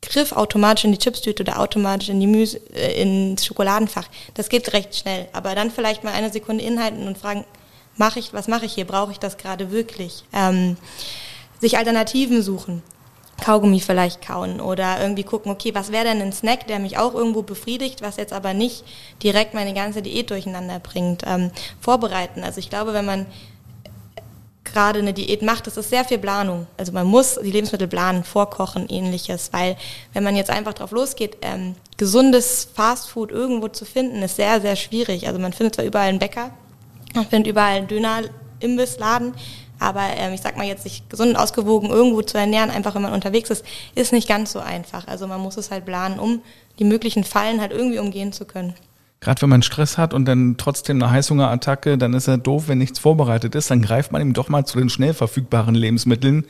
Griff 0.02 0.32
automatisch 0.32 0.84
in 0.84 0.92
die 0.92 0.98
Chipstüte 0.98 1.42
oder 1.42 1.60
automatisch 1.60 2.08
in 2.08 2.20
die 2.20 2.26
Müs 2.26 2.54
äh, 2.54 3.00
ins 3.00 3.46
Schokoladenfach. 3.46 4.08
Das 4.34 4.48
geht 4.48 4.72
recht 4.72 4.94
schnell. 4.94 5.28
Aber 5.32 5.54
dann 5.54 5.70
vielleicht 5.70 6.04
mal 6.04 6.12
eine 6.12 6.30
Sekunde 6.30 6.64
inhalten 6.64 7.06
und 7.06 7.16
fragen, 7.16 7.44
mache 7.96 8.18
ich, 8.18 8.34
was 8.34 8.48
mache 8.48 8.66
ich 8.66 8.74
hier? 8.74 8.86
Brauche 8.86 9.12
ich 9.12 9.18
das 9.18 9.38
gerade 9.38 9.70
wirklich? 9.70 10.24
Ähm, 10.32 10.76
sich 11.60 11.78
Alternativen 11.78 12.42
suchen. 12.42 12.82
Kaugummi 13.40 13.80
vielleicht 13.80 14.24
kauen 14.24 14.60
oder 14.60 15.00
irgendwie 15.00 15.24
gucken, 15.24 15.50
okay, 15.50 15.74
was 15.74 15.90
wäre 15.90 16.04
denn 16.04 16.22
ein 16.22 16.32
Snack, 16.32 16.68
der 16.68 16.78
mich 16.78 16.98
auch 16.98 17.12
irgendwo 17.14 17.42
befriedigt, 17.42 18.00
was 18.00 18.16
jetzt 18.16 18.32
aber 18.32 18.54
nicht 18.54 18.84
direkt 19.22 19.52
meine 19.52 19.74
ganze 19.74 20.00
Diät 20.00 20.30
durcheinander 20.30 20.78
bringt. 20.78 21.24
Ähm, 21.26 21.50
vorbereiten. 21.80 22.44
Also 22.44 22.60
ich 22.60 22.70
glaube, 22.70 22.92
wenn 22.92 23.04
man 23.04 23.26
gerade 24.72 24.98
eine 24.98 25.12
Diät 25.12 25.42
macht, 25.42 25.66
das 25.66 25.76
ist 25.76 25.90
sehr 25.90 26.04
viel 26.04 26.18
Planung. 26.18 26.66
Also 26.76 26.92
man 26.92 27.06
muss 27.06 27.38
die 27.42 27.50
Lebensmittel 27.50 27.88
planen, 27.88 28.24
vorkochen, 28.24 28.88
ähnliches, 28.88 29.52
weil 29.52 29.76
wenn 30.12 30.24
man 30.24 30.36
jetzt 30.36 30.50
einfach 30.50 30.74
drauf 30.74 30.90
losgeht, 30.90 31.38
ähm, 31.42 31.74
gesundes 31.96 32.68
Fastfood 32.74 33.30
irgendwo 33.30 33.68
zu 33.68 33.84
finden, 33.84 34.22
ist 34.22 34.36
sehr, 34.36 34.60
sehr 34.60 34.76
schwierig. 34.76 35.26
Also 35.26 35.38
man 35.38 35.52
findet 35.52 35.74
zwar 35.74 35.84
überall 35.84 36.08
einen 36.08 36.18
Bäcker, 36.18 36.50
man 37.14 37.26
findet 37.26 37.50
überall 37.50 37.76
einen 37.76 37.88
Döner-Imbissladen, 37.88 39.34
aber 39.78 40.02
ähm, 40.16 40.32
ich 40.32 40.40
sag 40.40 40.56
mal 40.56 40.66
jetzt, 40.66 40.84
sich 40.84 41.08
gesund 41.08 41.30
und 41.30 41.36
ausgewogen 41.36 41.90
irgendwo 41.90 42.22
zu 42.22 42.38
ernähren, 42.38 42.70
einfach 42.70 42.94
wenn 42.94 43.02
man 43.02 43.12
unterwegs 43.12 43.50
ist, 43.50 43.64
ist 43.94 44.12
nicht 44.12 44.28
ganz 44.28 44.52
so 44.52 44.60
einfach. 44.60 45.08
Also 45.08 45.26
man 45.26 45.40
muss 45.40 45.56
es 45.56 45.70
halt 45.70 45.84
planen, 45.84 46.18
um 46.18 46.42
die 46.78 46.84
möglichen 46.84 47.24
Fallen 47.24 47.60
halt 47.60 47.72
irgendwie 47.72 47.98
umgehen 47.98 48.32
zu 48.32 48.44
können. 48.44 48.74
Gerade 49.22 49.40
wenn 49.40 49.50
man 49.50 49.62
Stress 49.62 49.98
hat 49.98 50.14
und 50.14 50.24
dann 50.24 50.56
trotzdem 50.58 51.00
eine 51.00 51.12
Heißhungerattacke, 51.12 51.96
dann 51.96 52.12
ist 52.12 52.26
er 52.26 52.38
doof, 52.38 52.64
wenn 52.66 52.78
nichts 52.78 52.98
vorbereitet 52.98 53.54
ist. 53.54 53.70
Dann 53.70 53.80
greift 53.80 54.10
man 54.10 54.20
ihm 54.20 54.32
doch 54.32 54.48
mal 54.48 54.66
zu 54.66 54.80
den 54.80 54.88
schnell 54.88 55.14
verfügbaren 55.14 55.76
Lebensmitteln. 55.76 56.44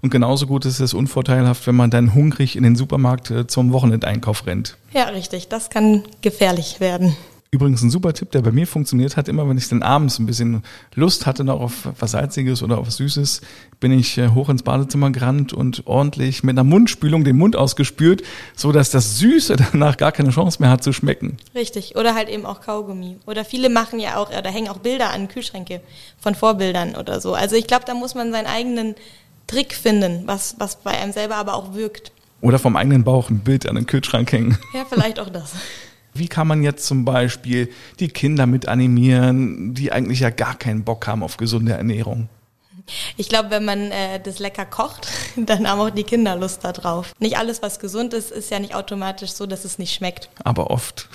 Und 0.00 0.08
genauso 0.08 0.46
gut 0.46 0.64
ist 0.64 0.80
es 0.80 0.94
unvorteilhaft, 0.94 1.66
wenn 1.66 1.74
man 1.74 1.90
dann 1.90 2.14
hungrig 2.14 2.56
in 2.56 2.62
den 2.62 2.76
Supermarkt 2.76 3.30
äh, 3.30 3.46
zum 3.46 3.74
Wochenendeinkauf 3.74 4.46
rennt. 4.46 4.78
Ja, 4.94 5.04
richtig. 5.04 5.48
Das 5.48 5.68
kann 5.68 6.02
gefährlich 6.22 6.80
werden. 6.80 7.14
Übrigens 7.54 7.82
ein 7.82 7.90
super 7.90 8.12
Tipp, 8.12 8.32
der 8.32 8.42
bei 8.42 8.50
mir 8.50 8.66
funktioniert 8.66 9.16
hat. 9.16 9.28
Immer 9.28 9.48
wenn 9.48 9.56
ich 9.56 9.68
dann 9.68 9.84
abends 9.84 10.18
ein 10.18 10.26
bisschen 10.26 10.64
Lust 10.96 11.24
hatte 11.24 11.44
noch 11.44 11.60
auf 11.60 11.88
was 12.00 12.10
Salziges 12.10 12.64
oder 12.64 12.78
auf 12.78 12.88
was 12.88 12.96
Süßes, 12.96 13.42
bin 13.78 13.92
ich 13.92 14.18
äh, 14.18 14.30
hoch 14.30 14.48
ins 14.48 14.64
Badezimmer 14.64 15.12
gerannt 15.12 15.52
und 15.52 15.86
ordentlich 15.86 16.42
mit 16.42 16.54
einer 16.54 16.64
Mundspülung 16.64 17.22
den 17.22 17.36
Mund 17.36 17.54
ausgespült, 17.54 18.24
so 18.56 18.72
dass 18.72 18.90
das 18.90 19.20
Süße 19.20 19.54
danach 19.70 19.96
gar 19.98 20.10
keine 20.10 20.30
Chance 20.30 20.60
mehr 20.60 20.68
hat 20.68 20.82
zu 20.82 20.92
schmecken. 20.92 21.36
Richtig. 21.54 21.94
Oder 21.94 22.16
halt 22.16 22.28
eben 22.28 22.44
auch 22.44 22.60
Kaugummi. 22.60 23.18
Oder 23.24 23.44
viele 23.44 23.68
machen 23.68 24.00
ja 24.00 24.16
auch, 24.16 24.36
oder 24.36 24.50
hängen 24.50 24.68
auch 24.68 24.78
Bilder 24.78 25.10
an 25.10 25.28
Kühlschränke 25.28 25.80
von 26.18 26.34
Vorbildern 26.34 26.96
oder 26.96 27.20
so. 27.20 27.34
Also 27.34 27.54
ich 27.54 27.68
glaube, 27.68 27.84
da 27.86 27.94
muss 27.94 28.16
man 28.16 28.32
seinen 28.32 28.48
eigenen 28.48 28.96
Trick 29.46 29.74
finden, 29.74 30.24
was, 30.26 30.56
was 30.58 30.74
bei 30.74 30.90
einem 30.90 31.12
selber 31.12 31.36
aber 31.36 31.54
auch 31.54 31.74
wirkt. 31.74 32.10
Oder 32.40 32.58
vom 32.58 32.74
eigenen 32.74 33.04
Bauch 33.04 33.30
ein 33.30 33.38
Bild 33.38 33.68
an 33.68 33.76
den 33.76 33.86
Kühlschrank 33.86 34.32
hängen. 34.32 34.58
Ja, 34.74 34.84
vielleicht 34.90 35.20
auch 35.20 35.30
das. 35.30 35.52
Wie 36.14 36.28
kann 36.28 36.46
man 36.46 36.62
jetzt 36.62 36.86
zum 36.86 37.04
Beispiel 37.04 37.70
die 37.98 38.08
Kinder 38.08 38.46
mit 38.46 38.68
animieren, 38.68 39.74
die 39.74 39.90
eigentlich 39.90 40.20
ja 40.20 40.30
gar 40.30 40.56
keinen 40.56 40.84
Bock 40.84 41.06
haben 41.06 41.22
auf 41.22 41.36
gesunde 41.36 41.72
Ernährung? 41.72 42.28
Ich 43.16 43.28
glaube, 43.28 43.50
wenn 43.50 43.64
man 43.64 43.90
äh, 43.90 44.20
das 44.20 44.38
lecker 44.38 44.66
kocht, 44.66 45.08
dann 45.36 45.68
haben 45.68 45.80
auch 45.80 45.90
die 45.90 46.04
Kinder 46.04 46.36
Lust 46.36 46.64
darauf. 46.64 47.12
Nicht 47.18 47.36
alles, 47.36 47.62
was 47.62 47.78
gesund 47.78 48.14
ist, 48.14 48.30
ist 48.30 48.50
ja 48.50 48.58
nicht 48.58 48.74
automatisch 48.74 49.32
so, 49.32 49.46
dass 49.46 49.64
es 49.64 49.78
nicht 49.78 49.94
schmeckt. 49.94 50.28
Aber 50.42 50.70
oft. 50.70 51.08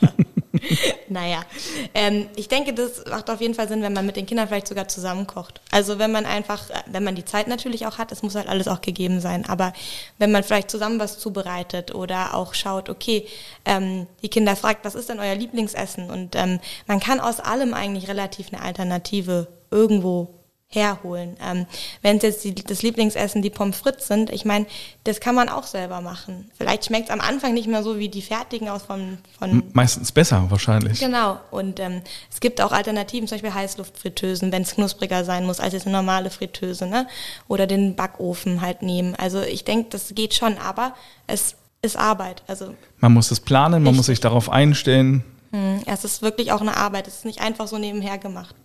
naja, 1.08 1.42
ähm, 1.94 2.28
ich 2.36 2.48
denke, 2.48 2.72
das 2.72 3.04
macht 3.08 3.30
auf 3.30 3.40
jeden 3.40 3.54
Fall 3.54 3.68
Sinn, 3.68 3.82
wenn 3.82 3.92
man 3.92 4.06
mit 4.06 4.16
den 4.16 4.26
Kindern 4.26 4.48
vielleicht 4.48 4.68
sogar 4.68 4.88
zusammen 4.88 5.26
kocht. 5.26 5.60
Also 5.70 5.98
wenn 5.98 6.12
man 6.12 6.26
einfach, 6.26 6.70
äh, 6.70 6.74
wenn 6.86 7.04
man 7.04 7.14
die 7.14 7.24
Zeit 7.24 7.48
natürlich 7.48 7.86
auch 7.86 7.98
hat, 7.98 8.12
es 8.12 8.22
muss 8.22 8.34
halt 8.34 8.48
alles 8.48 8.68
auch 8.68 8.80
gegeben 8.80 9.20
sein, 9.20 9.46
aber 9.46 9.72
wenn 10.18 10.32
man 10.32 10.42
vielleicht 10.42 10.70
zusammen 10.70 10.98
was 10.98 11.18
zubereitet 11.18 11.94
oder 11.94 12.34
auch 12.34 12.54
schaut, 12.54 12.88
okay, 12.88 13.26
ähm, 13.64 14.06
die 14.22 14.28
Kinder 14.28 14.56
fragt, 14.56 14.84
was 14.84 14.94
ist 14.94 15.08
denn 15.08 15.20
euer 15.20 15.34
Lieblingsessen? 15.34 16.10
Und 16.10 16.36
ähm, 16.36 16.60
man 16.86 17.00
kann 17.00 17.20
aus 17.20 17.40
allem 17.40 17.74
eigentlich 17.74 18.08
relativ 18.08 18.52
eine 18.52 18.62
Alternative 18.62 19.48
irgendwo 19.70 20.35
herholen. 20.68 21.36
Ähm, 21.40 21.66
Wenn 22.02 22.16
es 22.16 22.22
jetzt 22.22 22.44
die, 22.44 22.54
das 22.54 22.82
Lieblingsessen 22.82 23.40
die 23.40 23.50
Pommes 23.50 23.76
frites 23.76 24.08
sind, 24.08 24.30
ich 24.30 24.44
meine, 24.44 24.66
das 25.04 25.20
kann 25.20 25.34
man 25.34 25.48
auch 25.48 25.64
selber 25.64 26.00
machen. 26.00 26.50
Vielleicht 26.56 26.86
schmeckt 26.86 27.08
es 27.08 27.10
am 27.10 27.20
Anfang 27.20 27.54
nicht 27.54 27.68
mehr 27.68 27.82
so 27.82 27.98
wie 27.98 28.08
die 28.08 28.22
fertigen 28.22 28.68
aus 28.68 28.82
von... 28.82 29.18
von 29.38 29.62
Meistens 29.72 30.10
besser 30.12 30.44
wahrscheinlich. 30.50 30.98
Genau. 30.98 31.38
Und 31.50 31.78
ähm, 31.78 32.02
es 32.30 32.40
gibt 32.40 32.60
auch 32.60 32.72
Alternativen, 32.72 33.28
zum 33.28 33.36
Beispiel 33.36 33.54
Heißluftfritteusen, 33.54 34.50
wenn 34.50 34.62
es 34.62 34.74
knuspriger 34.74 35.24
sein 35.24 35.46
muss 35.46 35.60
als 35.60 35.72
jetzt 35.72 35.86
eine 35.86 35.96
normale 35.96 36.30
Fritteuse. 36.30 36.86
Ne? 36.86 37.06
Oder 37.46 37.66
den 37.66 37.94
Backofen 37.94 38.60
halt 38.60 38.82
nehmen. 38.82 39.14
Also 39.14 39.42
ich 39.42 39.64
denke, 39.64 39.90
das 39.90 40.14
geht 40.14 40.34
schon, 40.34 40.58
aber 40.58 40.94
es 41.28 41.54
ist 41.82 41.96
Arbeit. 41.96 42.42
Also 42.48 42.74
Man 42.98 43.12
muss 43.12 43.30
es 43.30 43.38
planen, 43.38 43.84
man 43.84 43.94
muss 43.94 44.06
sich 44.06 44.20
darauf 44.20 44.50
einstellen. 44.50 45.22
Hm, 45.52 45.82
es 45.86 46.04
ist 46.04 46.22
wirklich 46.22 46.50
auch 46.50 46.60
eine 46.60 46.76
Arbeit. 46.76 47.06
Es 47.06 47.18
ist 47.18 47.24
nicht 47.24 47.40
einfach 47.40 47.68
so 47.68 47.78
nebenher 47.78 48.18
gemacht. 48.18 48.56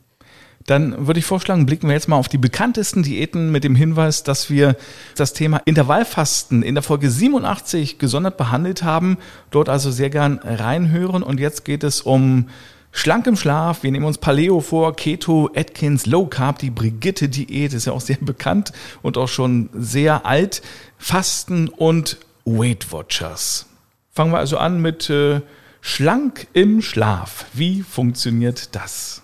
Dann 0.65 1.08
würde 1.08 1.20
ich 1.20 1.25
vorschlagen, 1.25 1.65
blicken 1.65 1.88
wir 1.88 1.96
jetzt 1.96 2.08
mal 2.08 2.18
auf 2.18 2.30
die 2.30 2.38
bekanntesten 2.38 3.03
Diäten 3.03 3.51
mit 3.51 3.63
dem 3.63 3.75
Hinweis, 3.75 4.24
dass 4.24 4.50
wir 4.50 4.75
das 5.15 5.34
Thema 5.34 5.58
Intervallfasten 5.65 6.63
in 6.63 6.75
der 6.75 6.84
Folge 6.84 7.10
87 7.10 7.98
gesondert 7.98 8.38
behandelt 8.38 8.84
haben. 8.84 9.18
Dort 9.50 9.70
also 9.70 9.91
sehr 9.91 10.10
gern 10.10 10.39
reinhören. 10.44 11.24
Und 11.24 11.39
jetzt 11.39 11.65
geht 11.65 11.84
es 11.84 12.01
um 12.01 12.50
Schlank 12.94 13.25
im 13.25 13.38
Schlaf, 13.38 13.84
wir 13.84 13.91
nehmen 13.91 14.06
uns 14.06 14.18
Paleo 14.18 14.60
vor, 14.60 14.96
Keto, 14.96 15.50
Atkins, 15.56 16.06
Low 16.06 16.25
Carb, 16.25 16.60
die 16.60 16.70
Brigitte-Diät 16.70 17.74
ist 17.74 17.86
ja 17.86 17.94
auch 17.94 18.01
sehr 18.01 18.18
bekannt 18.20 18.74
und 19.01 19.18
auch 19.18 19.30
schon 19.30 19.70
sehr 19.74 20.25
alt, 20.25 20.62
Fasten 20.98 21.70
und 21.70 22.18
Weight 22.44 22.91
Watchers. 22.91 23.65
Fangen 24.12 24.34
wir 24.34 24.39
also 24.39 24.58
an 24.58 24.82
mit 24.82 25.10
äh, 25.10 25.41
Schlank 25.80 26.48
im 26.51 26.82
Schlaf. 26.82 27.46
Wie 27.53 27.82
funktioniert 27.82 28.75
das? 28.75 29.21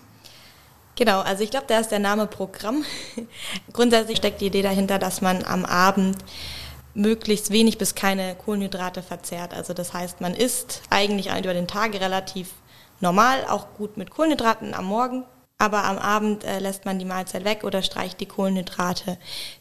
Genau, 0.98 1.20
also 1.20 1.44
ich 1.44 1.50
glaube, 1.50 1.66
da 1.68 1.78
ist 1.78 1.92
der 1.92 2.00
Name 2.00 2.26
Programm. 2.26 2.84
Grundsätzlich 3.72 4.18
steckt 4.18 4.40
die 4.40 4.46
Idee 4.46 4.62
dahinter, 4.62 4.98
dass 4.98 5.20
man 5.20 5.44
am 5.44 5.64
Abend 5.64 6.16
möglichst 6.92 7.52
wenig 7.52 7.78
bis 7.78 7.94
keine 7.94 8.34
Kohlenhydrate 8.34 9.04
verzehrt. 9.04 9.54
Also 9.54 9.74
das 9.74 9.94
heißt, 9.94 10.20
man 10.20 10.34
isst 10.34 10.82
eigentlich 10.90 11.28
über 11.28 11.54
den 11.54 11.68
Tag 11.68 11.94
relativ 11.94 12.48
normal, 12.98 13.44
auch 13.48 13.74
gut 13.76 13.96
mit 13.96 14.10
Kohlenhydraten 14.10 14.74
am 14.74 14.86
Morgen, 14.86 15.22
aber 15.56 15.84
am 15.84 15.98
Abend 15.98 16.42
äh, 16.42 16.58
lässt 16.58 16.84
man 16.84 16.98
die 16.98 17.04
Mahlzeit 17.04 17.44
weg 17.44 17.62
oder 17.62 17.82
streicht 17.82 18.18
die 18.18 18.26
Kohlenhydrate. 18.26 19.18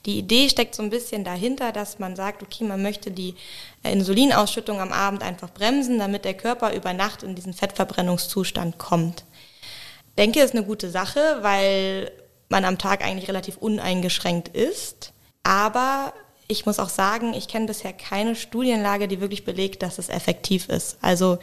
Die 0.07 0.17
Idee 0.17 0.49
steckt 0.49 0.73
so 0.73 0.81
ein 0.81 0.89
bisschen 0.89 1.23
dahinter, 1.23 1.71
dass 1.71 1.99
man 1.99 2.15
sagt, 2.15 2.41
okay, 2.41 2.63
man 2.63 2.81
möchte 2.81 3.11
die 3.11 3.35
äh, 3.83 3.91
Insulinausschüttung 3.91 4.79
am 4.79 4.91
Abend 4.91 5.21
einfach 5.21 5.53
bremsen, 5.53 5.99
damit 5.99 6.25
der 6.25 6.33
Körper 6.33 6.73
über 6.73 6.93
Nacht 6.93 7.21
in 7.21 7.35
diesen 7.35 7.53
Fettverbrennungszustand 7.53 8.79
kommt 8.79 9.23
denke, 10.17 10.41
ist 10.41 10.55
eine 10.55 10.65
gute 10.65 10.89
Sache, 10.89 11.39
weil 11.41 12.11
man 12.49 12.65
am 12.65 12.77
Tag 12.77 13.03
eigentlich 13.03 13.27
relativ 13.27 13.57
uneingeschränkt 13.57 14.49
ist. 14.49 15.13
Aber 15.43 16.13
ich 16.47 16.65
muss 16.65 16.79
auch 16.79 16.89
sagen, 16.89 17.33
ich 17.33 17.47
kenne 17.47 17.65
bisher 17.65 17.93
keine 17.93 18.35
Studienlage, 18.35 19.07
die 19.07 19.21
wirklich 19.21 19.45
belegt, 19.45 19.83
dass 19.83 19.97
es 19.97 20.09
effektiv 20.09 20.69
ist. 20.69 20.97
Also 21.01 21.39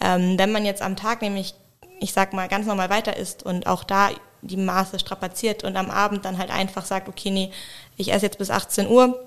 ähm, 0.00 0.38
wenn 0.38 0.52
man 0.52 0.64
jetzt 0.64 0.82
am 0.82 0.96
Tag 0.96 1.22
nämlich, 1.22 1.54
ich 2.00 2.12
sag 2.12 2.32
mal, 2.32 2.48
ganz 2.48 2.66
normal 2.66 2.90
weiter 2.90 3.16
isst 3.16 3.42
und 3.42 3.66
auch 3.66 3.84
da 3.84 4.10
die 4.42 4.56
Maße 4.56 4.98
strapaziert 4.98 5.64
und 5.64 5.76
am 5.76 5.90
Abend 5.90 6.24
dann 6.24 6.38
halt 6.38 6.50
einfach 6.50 6.84
sagt, 6.84 7.08
okay, 7.08 7.30
nee, 7.30 7.50
ich 7.96 8.12
esse 8.12 8.26
jetzt 8.26 8.38
bis 8.38 8.50
18 8.50 8.88
Uhr, 8.88 9.24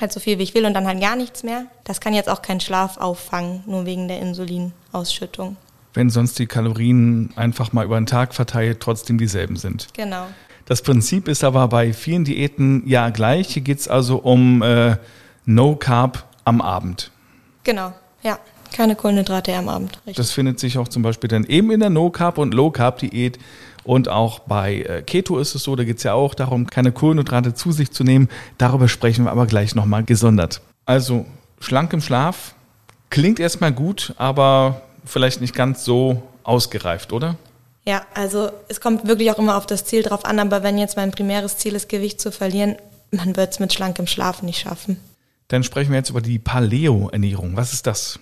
halt 0.00 0.12
so 0.12 0.20
viel 0.20 0.38
wie 0.38 0.42
ich 0.42 0.54
will 0.54 0.64
und 0.64 0.74
dann 0.74 0.86
halt 0.86 1.00
gar 1.00 1.16
nichts 1.16 1.42
mehr. 1.42 1.66
Das 1.84 2.00
kann 2.00 2.14
jetzt 2.14 2.28
auch 2.28 2.42
keinen 2.42 2.60
Schlaf 2.60 2.96
auffangen, 2.96 3.62
nur 3.66 3.84
wegen 3.84 4.08
der 4.08 4.20
Insulinausschüttung. 4.20 5.56
Wenn 5.96 6.10
sonst 6.10 6.38
die 6.38 6.46
Kalorien 6.46 7.30
einfach 7.36 7.72
mal 7.72 7.84
über 7.84 7.98
den 7.98 8.06
Tag 8.06 8.34
verteilt 8.34 8.80
trotzdem 8.80 9.18
dieselben 9.18 9.56
sind. 9.56 9.88
Genau. 9.94 10.26
Das 10.66 10.82
Prinzip 10.82 11.28
ist 11.28 11.42
aber 11.44 11.68
bei 11.68 11.92
vielen 11.92 12.24
Diäten 12.24 12.82
ja 12.86 13.10
gleich. 13.10 13.48
Hier 13.48 13.62
geht 13.62 13.80
es 13.80 13.88
also 13.88 14.18
um 14.18 14.62
äh, 14.62 14.96
No 15.44 15.76
Carb 15.76 16.24
am 16.44 16.60
Abend. 16.60 17.10
Genau, 17.64 17.92
ja. 18.22 18.38
Keine 18.72 18.96
Kohlenhydrate 18.96 19.54
am 19.54 19.68
Abend. 19.68 19.92
Richtig. 19.98 20.16
Das 20.16 20.32
findet 20.32 20.58
sich 20.58 20.76
auch 20.76 20.88
zum 20.88 21.02
Beispiel 21.02 21.28
dann 21.28 21.44
eben 21.44 21.70
in 21.70 21.80
der 21.80 21.88
No 21.88 22.10
Carb 22.10 22.36
und 22.36 22.52
Low 22.52 22.70
Carb 22.70 22.98
Diät. 22.98 23.38
Und 23.84 24.08
auch 24.08 24.40
bei 24.40 24.82
äh, 24.82 25.02
Keto 25.02 25.38
ist 25.38 25.54
es 25.54 25.62
so, 25.62 25.76
da 25.76 25.84
geht 25.84 25.98
es 25.98 26.02
ja 26.02 26.14
auch 26.14 26.34
darum, 26.34 26.66
keine 26.66 26.90
Kohlenhydrate 26.90 27.54
zu 27.54 27.70
sich 27.70 27.92
zu 27.92 28.02
nehmen. 28.02 28.28
Darüber 28.58 28.88
sprechen 28.88 29.24
wir 29.24 29.30
aber 29.30 29.46
gleich 29.46 29.76
nochmal 29.76 30.02
gesondert. 30.02 30.60
Also 30.84 31.26
schlank 31.60 31.92
im 31.92 32.00
Schlaf 32.00 32.56
klingt 33.10 33.38
erstmal 33.38 33.72
gut, 33.72 34.14
aber 34.18 34.82
vielleicht 35.06 35.40
nicht 35.40 35.54
ganz 35.54 35.84
so 35.84 36.22
ausgereift, 36.42 37.12
oder? 37.12 37.36
Ja, 37.86 38.04
also 38.14 38.50
es 38.68 38.80
kommt 38.80 39.06
wirklich 39.06 39.30
auch 39.30 39.38
immer 39.38 39.56
auf 39.56 39.66
das 39.66 39.84
Ziel 39.84 40.02
drauf 40.02 40.24
an, 40.24 40.38
aber 40.38 40.62
wenn 40.62 40.76
jetzt 40.76 40.96
mein 40.96 41.12
primäres 41.12 41.56
Ziel 41.56 41.74
ist, 41.74 41.88
Gewicht 41.88 42.20
zu 42.20 42.32
verlieren, 42.32 42.76
man 43.12 43.36
wird 43.36 43.52
es 43.52 43.60
mit 43.60 43.72
schlankem 43.72 44.06
Schlaf 44.06 44.42
nicht 44.42 44.60
schaffen. 44.60 45.00
Dann 45.48 45.62
sprechen 45.62 45.90
wir 45.90 45.98
jetzt 45.98 46.10
über 46.10 46.20
die 46.20 46.40
Paleo-Ernährung. 46.40 47.56
Was 47.56 47.72
ist 47.72 47.86
das? 47.86 48.18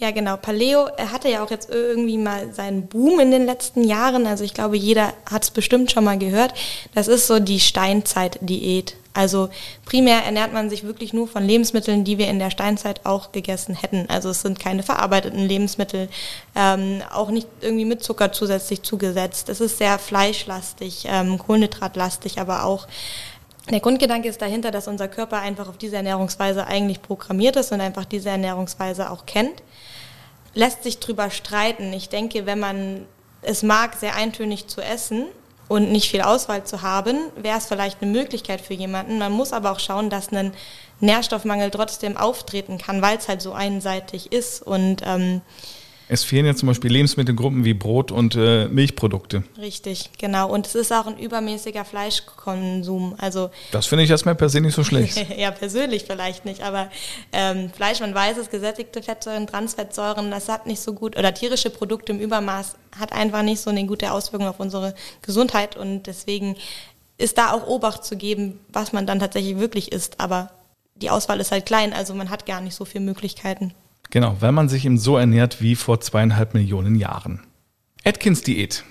Ja, 0.00 0.12
genau. 0.12 0.38
Paleo 0.38 0.88
hatte 1.12 1.28
ja 1.28 1.44
auch 1.44 1.50
jetzt 1.50 1.68
irgendwie 1.68 2.16
mal 2.16 2.54
seinen 2.54 2.86
Boom 2.86 3.20
in 3.20 3.30
den 3.30 3.44
letzten 3.44 3.84
Jahren. 3.84 4.26
Also 4.26 4.44
ich 4.44 4.54
glaube, 4.54 4.78
jeder 4.78 5.12
hat 5.30 5.42
es 5.42 5.50
bestimmt 5.50 5.92
schon 5.92 6.04
mal 6.04 6.16
gehört. 6.16 6.54
Das 6.94 7.06
ist 7.06 7.26
so 7.26 7.38
die 7.38 7.60
Steinzeit-Diät. 7.60 8.96
Also 9.12 9.50
primär 9.84 10.24
ernährt 10.24 10.54
man 10.54 10.70
sich 10.70 10.84
wirklich 10.84 11.12
nur 11.12 11.28
von 11.28 11.44
Lebensmitteln, 11.44 12.04
die 12.04 12.16
wir 12.16 12.28
in 12.28 12.38
der 12.38 12.50
Steinzeit 12.50 13.04
auch 13.04 13.30
gegessen 13.32 13.74
hätten. 13.74 14.06
Also 14.08 14.30
es 14.30 14.40
sind 14.40 14.58
keine 14.58 14.82
verarbeiteten 14.82 15.46
Lebensmittel, 15.46 16.08
ähm, 16.56 17.02
auch 17.12 17.28
nicht 17.28 17.48
irgendwie 17.60 17.84
mit 17.84 18.02
Zucker 18.02 18.32
zusätzlich 18.32 18.82
zugesetzt. 18.82 19.50
Es 19.50 19.60
ist 19.60 19.76
sehr 19.76 19.98
fleischlastig, 19.98 21.08
ähm, 21.08 21.36
kohlenhydratlastig, 21.36 22.40
aber 22.40 22.64
auch 22.64 22.88
der 23.68 23.80
Grundgedanke 23.80 24.30
ist 24.30 24.40
dahinter, 24.40 24.70
dass 24.70 24.88
unser 24.88 25.08
Körper 25.08 25.40
einfach 25.40 25.68
auf 25.68 25.76
diese 25.76 25.96
Ernährungsweise 25.96 26.66
eigentlich 26.66 27.02
programmiert 27.02 27.56
ist 27.56 27.70
und 27.70 27.82
einfach 27.82 28.06
diese 28.06 28.30
Ernährungsweise 28.30 29.10
auch 29.10 29.26
kennt 29.26 29.62
lässt 30.54 30.82
sich 30.82 30.98
drüber 30.98 31.30
streiten. 31.30 31.92
Ich 31.92 32.08
denke, 32.08 32.46
wenn 32.46 32.60
man 32.60 33.06
es 33.42 33.62
mag, 33.62 33.94
sehr 33.94 34.14
eintönig 34.14 34.66
zu 34.66 34.80
essen 34.80 35.26
und 35.68 35.92
nicht 35.92 36.10
viel 36.10 36.22
Auswahl 36.22 36.64
zu 36.64 36.82
haben, 36.82 37.16
wäre 37.36 37.58
es 37.58 37.66
vielleicht 37.66 38.02
eine 38.02 38.10
Möglichkeit 38.10 38.60
für 38.60 38.74
jemanden. 38.74 39.18
Man 39.18 39.32
muss 39.32 39.52
aber 39.52 39.70
auch 39.72 39.80
schauen, 39.80 40.10
dass 40.10 40.32
ein 40.32 40.52
Nährstoffmangel 41.00 41.70
trotzdem 41.70 42.16
auftreten 42.16 42.78
kann, 42.78 43.02
weil 43.02 43.16
es 43.16 43.28
halt 43.28 43.40
so 43.40 43.52
einseitig 43.52 44.32
ist 44.32 44.62
und 44.62 45.02
ähm, 45.04 45.40
es 46.12 46.24
fehlen 46.24 46.44
ja 46.44 46.56
zum 46.56 46.66
Beispiel 46.66 46.90
Lebensmittelgruppen 46.90 47.64
wie 47.64 47.72
Brot 47.72 48.10
und 48.10 48.34
äh, 48.34 48.66
Milchprodukte. 48.66 49.44
Richtig, 49.58 50.10
genau. 50.18 50.50
Und 50.50 50.66
es 50.66 50.74
ist 50.74 50.92
auch 50.92 51.06
ein 51.06 51.16
übermäßiger 51.16 51.84
Fleischkonsum. 51.84 53.14
Also 53.16 53.50
das 53.70 53.86
finde 53.86 54.02
ich 54.02 54.10
erstmal 54.10 54.34
persönlich 54.34 54.70
nicht 54.70 54.74
so 54.74 54.82
schlecht. 54.82 55.24
ja, 55.38 55.52
persönlich 55.52 56.04
vielleicht 56.04 56.44
nicht, 56.44 56.62
aber 56.62 56.90
ähm, 57.32 57.70
Fleisch, 57.70 58.00
man 58.00 58.12
weiß 58.12 58.38
es, 58.38 58.50
gesättigte 58.50 59.04
Fettsäuren, 59.04 59.46
Transfettsäuren, 59.46 60.32
das 60.32 60.48
hat 60.48 60.66
nicht 60.66 60.80
so 60.80 60.94
gut, 60.94 61.16
oder 61.16 61.32
tierische 61.32 61.70
Produkte 61.70 62.10
im 62.10 62.18
Übermaß 62.18 62.74
hat 62.98 63.12
einfach 63.12 63.42
nicht 63.42 63.60
so 63.60 63.70
eine 63.70 63.86
gute 63.86 64.10
Auswirkung 64.10 64.48
auf 64.48 64.58
unsere 64.58 64.96
Gesundheit 65.22 65.76
und 65.76 66.08
deswegen 66.08 66.56
ist 67.18 67.38
da 67.38 67.52
auch 67.52 67.68
Obacht 67.68 68.04
zu 68.04 68.16
geben, 68.16 68.58
was 68.68 68.92
man 68.92 69.06
dann 69.06 69.20
tatsächlich 69.20 69.60
wirklich 69.60 69.92
isst. 69.92 70.18
Aber 70.18 70.50
die 70.96 71.10
Auswahl 71.10 71.38
ist 71.38 71.52
halt 71.52 71.66
klein, 71.66 71.92
also 71.92 72.14
man 72.14 72.30
hat 72.30 72.46
gar 72.46 72.60
nicht 72.60 72.74
so 72.74 72.84
viele 72.84 73.04
Möglichkeiten. 73.04 73.74
Genau, 74.10 74.36
wenn 74.40 74.54
man 74.54 74.68
sich 74.68 74.84
eben 74.84 74.98
so 74.98 75.16
ernährt 75.16 75.62
wie 75.62 75.76
vor 75.76 76.00
zweieinhalb 76.00 76.54
Millionen 76.54 76.96
Jahren. 76.96 77.46
Atkins-Diät. 78.04 78.84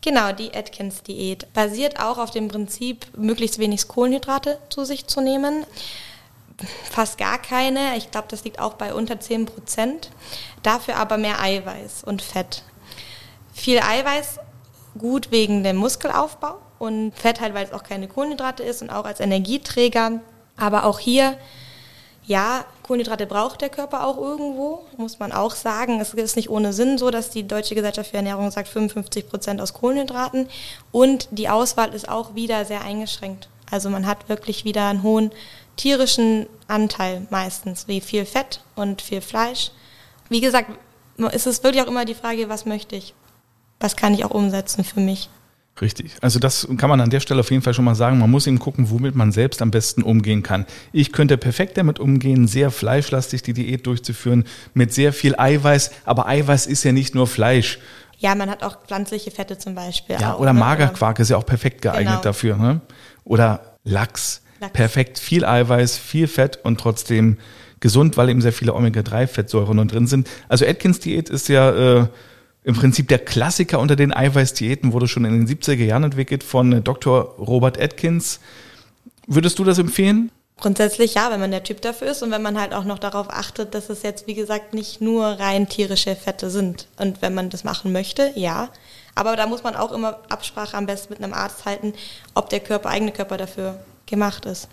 Genau, 0.00 0.32
die 0.32 0.54
Atkins-Diät 0.54 1.52
basiert 1.54 2.00
auch 2.00 2.18
auf 2.18 2.30
dem 2.30 2.48
Prinzip, 2.48 3.06
möglichst 3.16 3.58
wenig 3.58 3.88
Kohlenhydrate 3.88 4.58
zu 4.68 4.84
sich 4.84 5.06
zu 5.06 5.20
nehmen. 5.20 5.64
Fast 6.90 7.18
gar 7.18 7.38
keine. 7.38 7.96
Ich 7.96 8.10
glaube, 8.10 8.28
das 8.30 8.44
liegt 8.44 8.58
auch 8.58 8.74
bei 8.74 8.94
unter 8.94 9.18
10 9.18 9.46
Prozent. 9.46 10.10
Dafür 10.62 10.96
aber 10.96 11.16
mehr 11.18 11.40
Eiweiß 11.40 12.04
und 12.04 12.20
Fett. 12.20 12.64
Viel 13.52 13.78
Eiweiß, 13.78 14.40
gut 14.98 15.30
wegen 15.30 15.64
dem 15.64 15.76
Muskelaufbau 15.76 16.58
und 16.78 17.14
Fett 17.14 17.40
halt, 17.40 17.54
weil 17.54 17.64
es 17.64 17.72
auch 17.72 17.82
keine 17.82 18.08
Kohlenhydrate 18.08 18.62
ist 18.62 18.82
und 18.82 18.90
auch 18.90 19.04
als 19.04 19.20
Energieträger. 19.20 20.20
Aber 20.56 20.84
auch 20.84 20.98
hier 20.98 21.36
ja, 22.26 22.64
Kohlenhydrate 22.82 23.26
braucht 23.26 23.60
der 23.60 23.68
Körper 23.68 24.06
auch 24.06 24.16
irgendwo, 24.16 24.84
muss 24.96 25.18
man 25.18 25.32
auch 25.32 25.54
sagen. 25.54 26.00
Es 26.00 26.14
ist 26.14 26.36
nicht 26.36 26.50
ohne 26.50 26.72
Sinn 26.72 26.96
so, 26.96 27.10
dass 27.10 27.30
die 27.30 27.46
Deutsche 27.46 27.74
Gesellschaft 27.74 28.10
für 28.10 28.16
Ernährung 28.16 28.50
sagt 28.50 28.68
55 28.68 29.28
Prozent 29.28 29.60
aus 29.60 29.74
Kohlenhydraten. 29.74 30.48
Und 30.90 31.28
die 31.30 31.48
Auswahl 31.48 31.94
ist 31.94 32.08
auch 32.08 32.34
wieder 32.34 32.64
sehr 32.64 32.82
eingeschränkt. 32.82 33.48
Also 33.70 33.90
man 33.90 34.06
hat 34.06 34.28
wirklich 34.28 34.64
wieder 34.64 34.88
einen 34.88 35.02
hohen 35.02 35.32
tierischen 35.76 36.46
Anteil 36.68 37.26
meistens, 37.30 37.88
wie 37.88 38.00
viel 38.00 38.24
Fett 38.24 38.62
und 38.74 39.02
viel 39.02 39.20
Fleisch. 39.20 39.70
Wie 40.28 40.40
gesagt, 40.40 40.70
es 41.32 41.46
ist 41.46 41.62
wirklich 41.62 41.82
auch 41.82 41.88
immer 41.88 42.04
die 42.04 42.14
Frage, 42.14 42.48
was 42.48 42.64
möchte 42.64 42.96
ich? 42.96 43.14
Was 43.80 43.96
kann 43.96 44.14
ich 44.14 44.24
auch 44.24 44.30
umsetzen 44.30 44.84
für 44.84 45.00
mich? 45.00 45.28
Richtig. 45.80 46.12
Also 46.20 46.38
das 46.38 46.68
kann 46.76 46.88
man 46.88 47.00
an 47.00 47.10
der 47.10 47.18
Stelle 47.18 47.40
auf 47.40 47.50
jeden 47.50 47.62
Fall 47.62 47.74
schon 47.74 47.84
mal 47.84 47.96
sagen. 47.96 48.18
Man 48.18 48.30
muss 48.30 48.46
eben 48.46 48.60
gucken, 48.60 48.90
womit 48.90 49.16
man 49.16 49.32
selbst 49.32 49.60
am 49.60 49.72
besten 49.72 50.02
umgehen 50.02 50.42
kann. 50.42 50.66
Ich 50.92 51.12
könnte 51.12 51.36
perfekt 51.36 51.76
damit 51.76 51.98
umgehen, 51.98 52.46
sehr 52.46 52.70
fleischlastig 52.70 53.42
die 53.42 53.54
Diät 53.54 53.86
durchzuführen, 53.86 54.44
mit 54.72 54.92
sehr 54.92 55.12
viel 55.12 55.34
Eiweiß. 55.36 55.90
Aber 56.04 56.28
Eiweiß 56.28 56.66
ist 56.66 56.84
ja 56.84 56.92
nicht 56.92 57.16
nur 57.16 57.26
Fleisch. 57.26 57.80
Ja, 58.18 58.36
man 58.36 58.50
hat 58.50 58.62
auch 58.62 58.84
pflanzliche 58.86 59.32
Fette 59.32 59.58
zum 59.58 59.74
Beispiel. 59.74 60.16
Ja, 60.20 60.34
auch, 60.34 60.38
oder 60.38 60.52
ne? 60.52 60.60
Magerquark 60.60 61.18
ist 61.18 61.30
ja 61.30 61.36
auch 61.36 61.46
perfekt 61.46 61.82
geeignet 61.82 62.06
genau. 62.06 62.22
dafür. 62.22 62.56
Ne? 62.56 62.80
Oder 63.24 63.76
Lachs. 63.82 64.42
Lachs. 64.60 64.72
Perfekt. 64.72 65.18
Viel 65.18 65.44
Eiweiß, 65.44 65.98
viel 65.98 66.28
Fett 66.28 66.60
und 66.62 66.78
trotzdem 66.78 67.38
gesund, 67.80 68.16
weil 68.16 68.28
eben 68.28 68.40
sehr 68.40 68.52
viele 68.52 68.74
Omega-3-Fettsäuren 68.74 69.88
drin 69.88 70.06
sind. 70.06 70.30
Also 70.48 70.64
Atkins-Diät 70.64 71.30
ist 71.30 71.48
ja... 71.48 72.02
Äh, 72.02 72.06
im 72.64 72.74
Prinzip 72.74 73.08
der 73.08 73.18
Klassiker 73.18 73.78
unter 73.78 73.94
den 73.94 74.12
Eiweißdiäten 74.12 74.92
wurde 74.92 75.06
schon 75.06 75.26
in 75.26 75.44
den 75.44 75.46
70er 75.46 75.84
Jahren 75.84 76.04
entwickelt 76.04 76.42
von 76.42 76.82
Dr. 76.82 77.36
Robert 77.38 77.80
Atkins. 77.80 78.40
Würdest 79.26 79.58
du 79.58 79.64
das 79.64 79.78
empfehlen? 79.78 80.30
Grundsätzlich 80.56 81.14
ja, 81.14 81.30
wenn 81.30 81.40
man 81.40 81.50
der 81.50 81.64
Typ 81.64 81.82
dafür 81.82 82.12
ist 82.12 82.22
und 82.22 82.30
wenn 82.30 82.40
man 82.40 82.58
halt 82.58 82.72
auch 82.72 82.84
noch 82.84 82.98
darauf 82.98 83.28
achtet, 83.28 83.74
dass 83.74 83.90
es 83.90 84.02
jetzt, 84.02 84.26
wie 84.26 84.34
gesagt, 84.34 84.72
nicht 84.72 85.00
nur 85.00 85.24
rein 85.24 85.68
tierische 85.68 86.16
Fette 86.16 86.48
sind. 86.48 86.86
Und 86.96 87.20
wenn 87.22 87.34
man 87.34 87.50
das 87.50 87.64
machen 87.64 87.92
möchte, 87.92 88.32
ja. 88.34 88.70
Aber 89.14 89.36
da 89.36 89.46
muss 89.46 89.62
man 89.62 89.76
auch 89.76 89.92
immer 89.92 90.20
Absprache 90.28 90.76
am 90.76 90.86
besten 90.86 91.12
mit 91.12 91.22
einem 91.22 91.34
Arzt 91.34 91.66
halten, 91.66 91.92
ob 92.34 92.48
der 92.48 92.60
Körper, 92.60 92.88
eigene 92.88 93.12
Körper 93.12 93.36
dafür 93.36 93.80
gemacht 94.06 94.46
ist. 94.46 94.68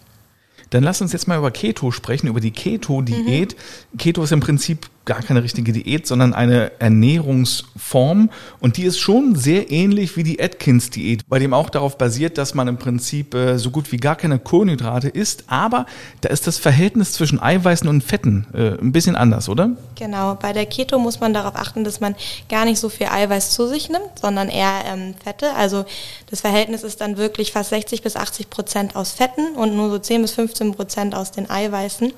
Dann 0.69 0.83
lass 0.83 1.01
uns 1.01 1.11
jetzt 1.11 1.27
mal 1.27 1.37
über 1.37 1.51
Keto 1.51 1.91
sprechen, 1.91 2.27
über 2.27 2.39
die 2.39 2.51
Keto-Diät. 2.51 3.55
Mhm. 3.91 3.97
Keto 3.97 4.23
ist 4.23 4.31
im 4.31 4.39
Prinzip 4.39 4.89
gar 5.05 5.21
keine 5.21 5.41
richtige 5.41 5.73
Diät, 5.73 6.05
sondern 6.05 6.33
eine 6.33 6.79
Ernährungsform. 6.79 8.29
Und 8.59 8.77
die 8.77 8.83
ist 8.83 8.99
schon 8.99 9.35
sehr 9.35 9.71
ähnlich 9.71 10.15
wie 10.15 10.23
die 10.23 10.41
Atkins-Diät, 10.41 11.27
bei 11.27 11.39
dem 11.39 11.53
auch 11.53 11.69
darauf 11.69 11.97
basiert, 11.97 12.37
dass 12.37 12.53
man 12.53 12.67
im 12.67 12.77
Prinzip 12.77 13.33
äh, 13.33 13.57
so 13.57 13.71
gut 13.71 13.91
wie 13.91 13.97
gar 13.97 14.15
keine 14.15 14.37
Kohlenhydrate 14.37 15.09
isst. 15.09 15.45
Aber 15.47 15.85
da 16.21 16.29
ist 16.29 16.45
das 16.45 16.59
Verhältnis 16.59 17.13
zwischen 17.13 17.41
Eiweißen 17.41 17.87
und 17.87 18.03
Fetten 18.03 18.45
äh, 18.53 18.79
ein 18.79 18.91
bisschen 18.91 19.15
anders, 19.15 19.49
oder? 19.49 19.71
Genau. 19.95 20.35
Bei 20.35 20.53
der 20.53 20.67
Keto 20.67 20.99
muss 20.99 21.19
man 21.19 21.33
darauf 21.33 21.55
achten, 21.55 21.83
dass 21.83 21.99
man 21.99 22.15
gar 22.47 22.65
nicht 22.65 22.79
so 22.79 22.89
viel 22.89 23.07
Eiweiß 23.07 23.51
zu 23.51 23.67
sich 23.67 23.89
nimmt, 23.89 24.19
sondern 24.21 24.49
eher 24.49 24.83
ähm, 24.85 25.15
Fette. 25.23 25.53
Also 25.55 25.85
das 26.29 26.41
Verhältnis 26.41 26.83
ist 26.83 27.01
dann 27.01 27.17
wirklich 27.17 27.53
fast 27.53 27.71
60 27.71 28.03
bis 28.03 28.15
80 28.15 28.49
Prozent 28.51 28.95
aus 28.95 29.11
Fetten 29.11 29.55
und 29.55 29.75
nur 29.75 29.89
so 29.89 29.97
10 29.97 30.21
bis 30.21 30.33
15 30.33 30.73
Prozent 30.75 31.15
aus 31.15 31.31
den 31.31 31.49
Eiweißen, 31.49 32.13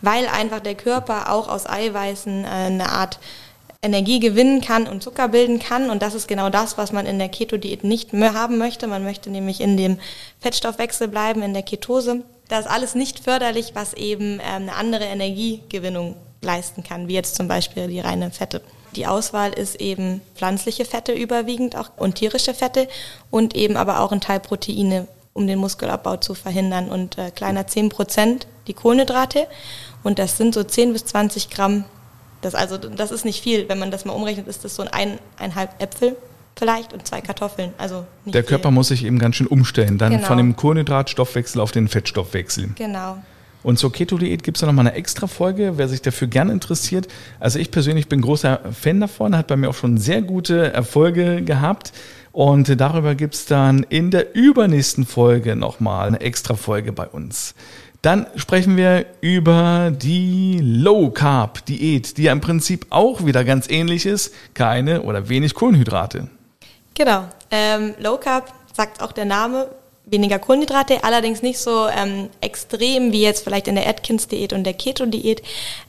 weil 0.00 0.28
einfach 0.28 0.60
der 0.60 0.76
Körper 0.76 1.32
auch 1.32 1.48
aus 1.48 1.68
Eiweiß 1.68 2.19
Eiweißen 2.20 2.44
äh, 2.44 2.48
eine 2.48 2.90
Art 2.90 3.18
Energie 3.82 4.20
gewinnen 4.20 4.60
kann 4.60 4.86
und 4.86 5.02
Zucker 5.02 5.28
bilden 5.28 5.58
kann. 5.58 5.90
Und 5.90 6.02
das 6.02 6.14
ist 6.14 6.28
genau 6.28 6.50
das, 6.50 6.76
was 6.76 6.92
man 6.92 7.06
in 7.06 7.18
der 7.18 7.30
Keto-Diät 7.30 7.82
nicht 7.82 8.12
mehr 8.12 8.34
haben 8.34 8.58
möchte. 8.58 8.86
Man 8.86 9.04
möchte 9.04 9.30
nämlich 9.30 9.60
in 9.60 9.76
dem 9.76 9.98
Fettstoffwechsel 10.40 11.08
bleiben, 11.08 11.42
in 11.42 11.54
der 11.54 11.62
Ketose. 11.62 12.22
Das 12.48 12.66
ist 12.66 12.70
alles 12.70 12.94
nicht 12.94 13.20
förderlich, 13.20 13.72
was 13.74 13.94
eben 13.94 14.34
ähm, 14.34 14.40
eine 14.68 14.74
andere 14.74 15.04
Energiegewinnung 15.04 16.16
leisten 16.42 16.82
kann, 16.82 17.08
wie 17.08 17.14
jetzt 17.14 17.36
zum 17.36 17.48
Beispiel 17.48 17.88
die 17.88 18.00
reine 18.00 18.30
Fette. 18.30 18.60
Die 18.96 19.06
Auswahl 19.06 19.52
ist 19.52 19.80
eben 19.80 20.20
pflanzliche 20.34 20.84
Fette 20.84 21.12
überwiegend 21.12 21.76
auch 21.76 21.90
und 21.96 22.16
tierische 22.16 22.54
Fette 22.54 22.88
und 23.30 23.54
eben 23.54 23.76
aber 23.76 24.00
auch 24.00 24.10
ein 24.10 24.20
Teil 24.20 24.40
Proteine, 24.40 25.06
um 25.32 25.46
den 25.46 25.60
Muskelabbau 25.60 26.16
zu 26.16 26.34
verhindern 26.34 26.88
und 26.88 27.16
äh, 27.16 27.30
kleiner 27.30 27.66
10 27.68 27.88
Prozent 27.88 28.48
die 28.66 28.74
Kohlenhydrate 28.74 29.46
und 30.02 30.18
das 30.18 30.36
sind 30.36 30.54
so 30.54 30.64
10 30.64 30.92
bis 30.92 31.04
20 31.04 31.50
Gramm 31.50 31.84
das, 32.40 32.54
also, 32.54 32.76
das 32.76 33.10
ist 33.10 33.24
nicht 33.24 33.42
viel. 33.42 33.68
Wenn 33.68 33.78
man 33.78 33.90
das 33.90 34.04
mal 34.04 34.12
umrechnet, 34.12 34.48
ist 34.48 34.64
das 34.64 34.74
so 34.74 34.82
ein 34.82 35.18
eineinhalb 35.38 35.80
Äpfel 35.82 36.16
vielleicht 36.56 36.92
und 36.92 37.06
zwei 37.06 37.20
Kartoffeln. 37.20 37.72
Also 37.78 38.04
Der 38.26 38.42
viel. 38.42 38.42
Körper 38.42 38.70
muss 38.70 38.88
sich 38.88 39.04
eben 39.04 39.18
ganz 39.18 39.36
schön 39.36 39.46
umstellen, 39.46 39.98
dann 39.98 40.12
genau. 40.12 40.26
von 40.26 40.36
dem 40.36 40.56
Kohlenhydratstoffwechsel 40.56 41.60
auf 41.60 41.72
den 41.72 41.88
Fettstoffwechsel. 41.88 42.70
Genau. 42.76 43.18
Und 43.62 43.78
zur 43.78 43.92
Keto-Diät 43.92 44.42
gibt 44.42 44.56
es 44.56 44.62
nochmal 44.62 44.86
eine 44.86 44.96
extra 44.96 45.26
Folge, 45.26 45.74
wer 45.76 45.88
sich 45.88 46.00
dafür 46.00 46.28
gerne 46.28 46.52
interessiert. 46.52 47.08
Also 47.40 47.58
ich 47.58 47.70
persönlich 47.70 48.08
bin 48.08 48.22
großer 48.22 48.60
Fan 48.72 49.00
davon, 49.00 49.36
hat 49.36 49.48
bei 49.48 49.56
mir 49.56 49.68
auch 49.68 49.74
schon 49.74 49.98
sehr 49.98 50.22
gute 50.22 50.72
Erfolge 50.72 51.42
gehabt. 51.42 51.92
Und 52.32 52.80
darüber 52.80 53.14
gibt 53.14 53.34
es 53.34 53.46
dann 53.46 53.84
in 53.88 54.10
der 54.10 54.34
übernächsten 54.34 55.04
Folge 55.04 55.56
nochmal 55.56 56.08
eine 56.08 56.20
extra 56.20 56.54
Folge 56.54 56.92
bei 56.92 57.06
uns. 57.06 57.54
Dann 58.02 58.26
sprechen 58.36 58.76
wir 58.78 59.04
über 59.20 59.92
die 59.94 60.58
Low 60.62 61.10
Carb 61.10 61.66
Diät, 61.66 62.16
die 62.16 62.24
ja 62.24 62.32
im 62.32 62.40
Prinzip 62.40 62.86
auch 62.88 63.26
wieder 63.26 63.44
ganz 63.44 63.68
ähnlich 63.68 64.06
ist. 64.06 64.32
Keine 64.54 65.02
oder 65.02 65.28
wenig 65.28 65.54
Kohlenhydrate. 65.54 66.28
Genau. 66.94 67.24
Ähm, 67.50 67.94
Low 67.98 68.16
Carb 68.16 68.52
sagt 68.72 69.02
auch 69.02 69.12
der 69.12 69.26
Name, 69.26 69.68
weniger 70.10 70.38
Kohlenhydrate, 70.38 71.04
allerdings 71.04 71.42
nicht 71.42 71.58
so 71.58 71.88
ähm, 71.88 72.30
extrem 72.40 73.12
wie 73.12 73.22
jetzt 73.22 73.44
vielleicht 73.44 73.68
in 73.68 73.74
der 73.74 73.88
Atkins-Diät 73.88 74.52
und 74.52 74.64
der 74.64 74.74
Keto-Diät. 74.74 75.42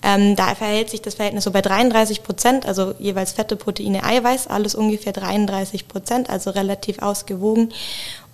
Ähm, 0.03 0.35
da 0.35 0.53
verhält 0.55 0.89
sich 0.89 1.01
das 1.01 1.15
Verhältnis 1.15 1.45
so 1.45 1.51
bei 1.51 1.61
33 1.61 2.23
Prozent, 2.23 2.65
also 2.65 2.93
jeweils 2.99 3.31
Fette, 3.31 3.55
Proteine, 3.55 4.03
Eiweiß, 4.03 4.47
alles 4.47 4.75
ungefähr 4.75 5.13
33 5.13 5.87
Prozent, 5.87 6.29
also 6.29 6.51
relativ 6.51 6.99
ausgewogen. 6.99 7.73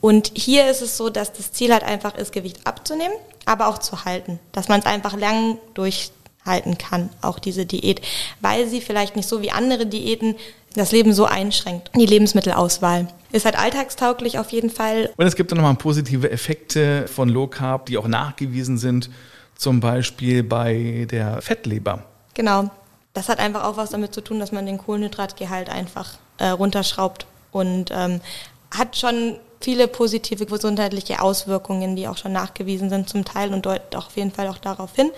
Und 0.02 0.32
hier 0.36 0.70
ist 0.70 0.82
es 0.82 0.98
so, 0.98 1.10
dass 1.10 1.34
das 1.34 1.52
Ziel 1.52 1.74
halt 1.74 1.84
einfach 1.84 2.16
ist, 2.16 2.32
Gewicht 2.32 2.66
abzunehmen, 2.66 3.16
aber 3.46 3.68
auch 3.68 3.80
zu 3.80 4.06
halten, 4.06 4.40
dass 4.52 4.68
man 4.68 4.80
es 4.80 4.86
einfach 4.86 5.18
lang 5.18 5.58
durchhalten 5.74 6.78
kann, 6.78 7.10
auch 7.22 7.40
diese 7.40 7.66
Diät, 7.66 8.02
weil 8.42 8.68
sie 8.68 8.82
vielleicht 8.82 9.16
nicht 9.16 9.28
so 9.28 9.42
wie 9.42 9.52
andere 9.52 9.86
Diäten 9.86 10.36
das 10.76 10.92
Leben 10.92 11.14
so 11.14 11.26
einschränkt. 11.26 11.90
Die 11.96 12.06
Lebensmittelauswahl 12.06 13.08
ist 13.32 13.46
halt 13.46 13.58
alltagstauglich 13.58 14.40
auf 14.40 14.52
jeden 14.52 14.70
Fall. 14.70 15.10
Und 15.18 15.26
es 15.26 15.36
gibt 15.36 15.52
dann 15.52 15.58
nochmal 15.58 15.76
positive 15.76 16.30
Effekte 16.30 17.08
von 17.08 17.30
Low 17.30 17.48
Carb, 17.48 17.88
die 17.88 17.98
auch 17.98 18.08
nachgewiesen 18.08 18.78
sind, 18.78 19.10
zum 19.56 19.80
Beispiel 19.80 20.44
bei 20.44 21.08
der 21.10 21.42
Fettleber. 21.42 22.04
Genau. 22.36 22.70
Das 23.14 23.30
hat 23.30 23.40
einfach 23.40 23.64
auch 23.64 23.78
was 23.78 23.90
damit 23.90 24.14
zu 24.14 24.22
tun, 24.22 24.40
dass 24.40 24.52
man 24.52 24.68
den 24.68 24.78
Kohlenhydratgehalt 24.78 25.70
einfach 25.70 26.20
äh, 26.38 26.50
runterschraubt 26.50 27.26
und 27.52 27.90
ähm, 27.92 28.22
hat 28.70 28.96
schon 28.96 29.40
viele 29.62 29.88
positive 29.88 30.46
gesundheitliche 30.46 31.22
Auswirkungen, 31.22 31.96
die 31.96 32.08
auch 32.08 32.18
schon 32.18 32.34
nachgewiesen 32.34 32.90
sind 32.90 33.10
zum 33.10 33.26
Teil 33.26 33.54
und 33.54 33.66
deutet 33.66 33.96
auf 33.96 34.16
jeden 34.16 34.32
Fall 34.32 34.48
auch 34.48 34.58
darauf 34.58 34.96
hin. 34.96 35.12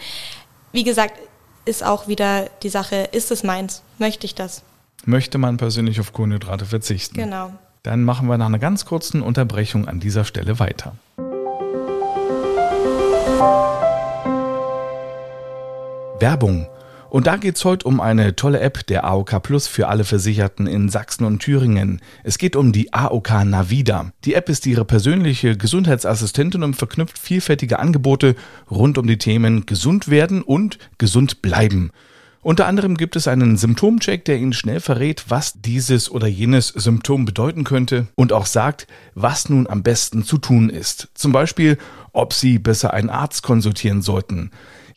Wie 0.71 0.84
gesagt, 0.84 1.13
ist 1.65 1.84
auch 1.84 2.08
wieder 2.08 2.49
die 2.63 2.69
Sache, 2.69 3.10
ist 3.12 3.32
es 3.32 3.43
meins? 3.43 3.84
Möchte 3.97 4.25
ich 4.25 4.36
das? 4.36 4.63
möchte 5.06 5.38
man 5.38 5.58
persönlich 5.58 5.99
auf 5.99 6.13
Kohlenhydrate 6.13 6.65
verzichten. 6.65 7.15
Genau. 7.15 7.54
Dann 7.84 8.04
machen 8.04 8.28
wir 8.28 8.38
nach 8.38 8.47
einer 8.47 8.60
ganz 8.60 8.86
kurzen 8.86 9.21
Unterbrechung 9.21 9.88
an 9.88 9.99
dieser 9.99 10.25
Stelle 10.25 10.60
weiter. 10.60 10.95
Werbung 16.19 16.67
und 17.09 17.27
da 17.27 17.37
geht 17.37 17.55
es 17.55 17.65
heute 17.65 17.87
um 17.87 18.01
eine 18.01 18.35
tolle 18.35 18.59
App 18.59 18.85
der 18.87 19.05
AOK 19.05 19.41
Plus 19.41 19.67
für 19.67 19.87
alle 19.87 20.03
Versicherten 20.03 20.67
in 20.67 20.89
Sachsen 20.89 21.25
und 21.25 21.39
Thüringen. 21.39 22.01
Es 22.23 22.37
geht 22.37 22.55
um 22.55 22.71
die 22.71 22.93
AOK 22.93 23.45
Navida. 23.45 24.11
Die 24.25 24.35
App 24.35 24.49
ist 24.49 24.65
ihre 24.67 24.85
persönliche 24.85 25.57
Gesundheitsassistentin 25.57 26.63
und 26.63 26.75
verknüpft 26.75 27.17
vielfältige 27.17 27.79
Angebote 27.79 28.35
rund 28.69 28.97
um 28.97 29.07
die 29.07 29.17
Themen 29.17 29.65
gesund 29.65 30.09
werden 30.09 30.41
und 30.41 30.77
gesund 30.97 31.41
bleiben. 31.41 31.91
Unter 32.41 32.67
anderem 32.67 32.95
gibt 32.95 33.17
es 33.17 33.27
einen 33.27 33.57
Symptomcheck, 33.57 34.23
der 34.23 34.37
Ihnen 34.37 34.53
schnell 34.53 34.79
verrät, 34.79 35.25
was 35.27 35.61
dieses 35.61 36.09
oder 36.09 36.27
jenes 36.27 36.69
Symptom 36.69 37.25
bedeuten 37.25 37.65
könnte 37.65 38.07
und 38.15 38.31
auch 38.31 38.45
sagt, 38.45 38.87
was 39.13 39.49
nun 39.49 39.67
am 39.67 39.83
besten 39.83 40.23
zu 40.23 40.37
tun 40.37 40.69
ist. 40.69 41.09
Zum 41.15 41.33
Beispiel, 41.33 41.77
ob 42.13 42.31
Sie 42.31 42.57
besser 42.57 42.93
einen 42.93 43.09
Arzt 43.09 43.43
konsultieren 43.43 44.01
sollten. 44.01 44.51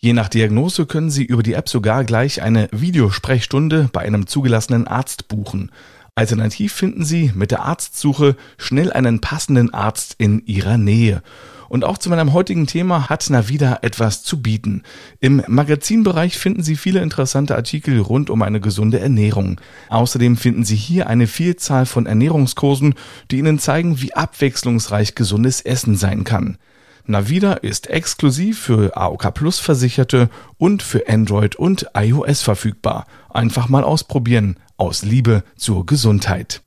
Je 0.05 0.15
nach 0.15 0.29
Diagnose 0.29 0.85
können 0.87 1.11
Sie 1.11 1.23
über 1.23 1.45
die 1.45 1.53
App 1.53 1.69
sogar 1.69 2.03
gleich 2.03 2.43
eine 2.43 2.69
Videosprechstunde 2.73 3.89
bei 3.93 4.01
einem 4.01 4.27
zugelassenen 4.27 4.89
Arzt 4.89 5.29
buchen. 5.29 5.71
Alternativ 6.17 6.73
finden 6.73 7.05
Sie 7.05 7.31
mit 7.37 7.53
der 7.53 7.63
Arztsuche 7.63 8.35
schnell 8.59 8.93
einen 8.93 9.21
passenden 9.21 9.73
Arzt 9.73 10.17
in 10.19 10.45
Ihrer 10.45 10.77
Nähe. 10.77 11.23
Und 11.69 11.85
auch 11.85 11.99
zu 11.99 12.11
meinem 12.11 12.33
heutigen 12.33 12.67
Thema 12.67 13.11
hat 13.11 13.31
Navida 13.31 13.79
etwas 13.83 14.25
zu 14.25 14.43
bieten. 14.43 14.83
Im 15.21 15.45
Magazinbereich 15.47 16.37
finden 16.37 16.65
Sie 16.65 16.75
viele 16.75 17.01
interessante 17.01 17.55
Artikel 17.55 18.01
rund 18.01 18.29
um 18.29 18.43
eine 18.43 18.59
gesunde 18.59 18.99
Ernährung. 18.99 19.61
Außerdem 19.89 20.37
finden 20.37 20.65
Sie 20.65 20.75
hier 20.75 21.07
eine 21.07 21.29
Vielzahl 21.29 21.87
von 21.87 22.07
Ernährungskursen, 22.07 22.97
die 23.31 23.39
Ihnen 23.39 23.61
zeigen, 23.61 24.03
wie 24.03 24.15
abwechslungsreich 24.15 25.15
gesundes 25.15 25.61
Essen 25.61 25.95
sein 25.95 26.25
kann. 26.25 26.59
Navida 27.07 27.55
ist 27.55 27.91
exklusiv 27.91 28.61
für 28.61 28.97
AOK 28.97 29.35
Plus 29.35 29.59
Versicherte 29.59 30.31
und 30.57 30.83
für 30.83 31.09
Android 31.09 31.57
und 31.57 31.87
iOS 31.95 32.43
verfügbar. 32.43 33.07
Einfach 33.29 33.69
mal 33.69 33.83
ausprobieren. 33.83 34.57
Aus 34.77 35.03
Liebe 35.03 35.45
zur 35.57 35.85
Gesundheit. 35.87 36.63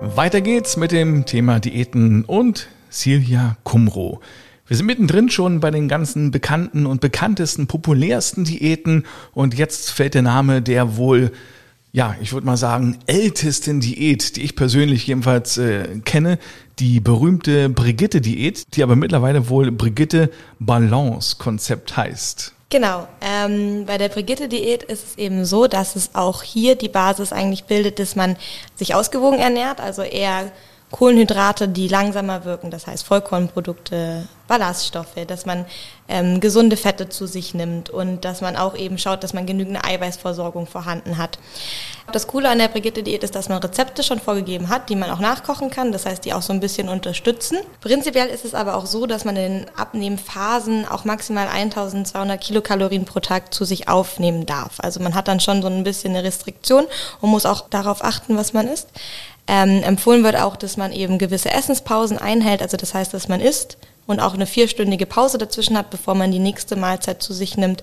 Weiter 0.00 0.40
geht's 0.40 0.76
mit 0.76 0.92
dem 0.92 1.26
Thema 1.26 1.58
Diäten 1.58 2.24
und 2.24 2.68
Silja 2.88 3.56
Kumro. 3.64 4.20
Wir 4.66 4.76
sind 4.76 4.86
mittendrin 4.86 5.30
schon 5.30 5.60
bei 5.60 5.70
den 5.70 5.88
ganzen 5.88 6.30
bekannten 6.30 6.86
und 6.86 7.00
bekanntesten, 7.00 7.66
populärsten 7.66 8.44
Diäten 8.44 9.04
und 9.32 9.54
jetzt 9.54 9.90
fällt 9.90 10.14
der 10.14 10.22
Name 10.22 10.60
der 10.60 10.96
wohl, 10.96 11.32
ja, 11.92 12.14
ich 12.20 12.32
würde 12.34 12.46
mal 12.46 12.58
sagen, 12.58 12.98
ältesten 13.06 13.80
Diät, 13.80 14.36
die 14.36 14.42
ich 14.42 14.54
persönlich 14.56 15.06
jedenfalls 15.06 15.56
äh, 15.56 16.00
kenne, 16.04 16.38
die 16.78 17.00
berühmte 17.00 17.68
Brigitte-Diät, 17.68 18.76
die 18.76 18.82
aber 18.82 18.96
mittlerweile 18.96 19.48
wohl 19.48 19.72
Brigitte 19.72 20.30
Balance-Konzept 20.58 21.96
heißt. 21.96 22.54
Genau. 22.70 23.08
Ähm, 23.20 23.86
bei 23.86 23.96
der 23.96 24.10
Brigitte-Diät 24.10 24.82
ist 24.82 25.04
es 25.04 25.18
eben 25.18 25.44
so, 25.44 25.66
dass 25.66 25.96
es 25.96 26.14
auch 26.14 26.42
hier 26.42 26.76
die 26.76 26.88
Basis 26.90 27.32
eigentlich 27.32 27.64
bildet, 27.64 27.98
dass 27.98 28.14
man 28.14 28.36
sich 28.76 28.94
ausgewogen 28.94 29.38
ernährt, 29.38 29.80
also 29.80 30.02
eher 30.02 30.52
Kohlenhydrate, 30.90 31.68
die 31.68 31.88
langsamer 31.88 32.44
wirken, 32.44 32.70
das 32.70 32.86
heißt 32.86 33.04
Vollkornprodukte, 33.04 34.26
Ballaststoffe, 34.48 35.26
dass 35.26 35.44
man 35.44 35.66
ähm, 36.08 36.40
gesunde 36.40 36.78
Fette 36.78 37.10
zu 37.10 37.26
sich 37.26 37.52
nimmt 37.52 37.90
und 37.90 38.24
dass 38.24 38.40
man 38.40 38.56
auch 38.56 38.74
eben 38.74 38.96
schaut, 38.96 39.22
dass 39.22 39.34
man 39.34 39.44
genügend 39.44 39.84
Eiweißversorgung 39.84 40.66
vorhanden 40.66 41.18
hat. 41.18 41.38
Das 42.10 42.26
Coole 42.26 42.48
an 42.48 42.58
der 42.58 42.68
Brigitte-Diät 42.68 43.22
ist, 43.22 43.34
dass 43.34 43.50
man 43.50 43.58
Rezepte 43.58 44.02
schon 44.02 44.18
vorgegeben 44.18 44.70
hat, 44.70 44.88
die 44.88 44.96
man 44.96 45.10
auch 45.10 45.18
nachkochen 45.18 45.68
kann, 45.68 45.92
das 45.92 46.06
heißt, 46.06 46.24
die 46.24 46.32
auch 46.32 46.40
so 46.40 46.54
ein 46.54 46.60
bisschen 46.60 46.88
unterstützen. 46.88 47.58
Prinzipiell 47.82 48.28
ist 48.28 48.46
es 48.46 48.54
aber 48.54 48.76
auch 48.76 48.86
so, 48.86 49.04
dass 49.04 49.26
man 49.26 49.36
in 49.36 49.66
Abnehmphasen 49.76 50.88
auch 50.88 51.04
maximal 51.04 51.48
1200 51.48 52.40
Kilokalorien 52.40 53.04
pro 53.04 53.20
Tag 53.20 53.52
zu 53.52 53.66
sich 53.66 53.88
aufnehmen 53.88 54.46
darf. 54.46 54.76
Also 54.78 55.00
man 55.00 55.14
hat 55.14 55.28
dann 55.28 55.40
schon 55.40 55.60
so 55.60 55.68
ein 55.68 55.84
bisschen 55.84 56.16
eine 56.16 56.24
Restriktion 56.24 56.86
und 57.20 57.28
muss 57.28 57.44
auch 57.44 57.68
darauf 57.68 58.02
achten, 58.02 58.38
was 58.38 58.54
man 58.54 58.68
isst. 58.68 58.88
Ähm, 59.48 59.82
empfohlen 59.82 60.22
wird 60.22 60.36
auch, 60.36 60.56
dass 60.56 60.76
man 60.76 60.92
eben 60.92 61.18
gewisse 61.18 61.50
Essenspausen 61.50 62.18
einhält, 62.18 62.60
also 62.60 62.76
das 62.76 62.92
heißt, 62.92 63.14
dass 63.14 63.28
man 63.28 63.40
isst 63.40 63.78
und 64.06 64.20
auch 64.20 64.34
eine 64.34 64.46
vierstündige 64.46 65.06
Pause 65.06 65.38
dazwischen 65.38 65.76
hat, 65.76 65.90
bevor 65.90 66.14
man 66.14 66.30
die 66.30 66.38
nächste 66.38 66.76
Mahlzeit 66.76 67.22
zu 67.22 67.32
sich 67.32 67.56
nimmt 67.56 67.82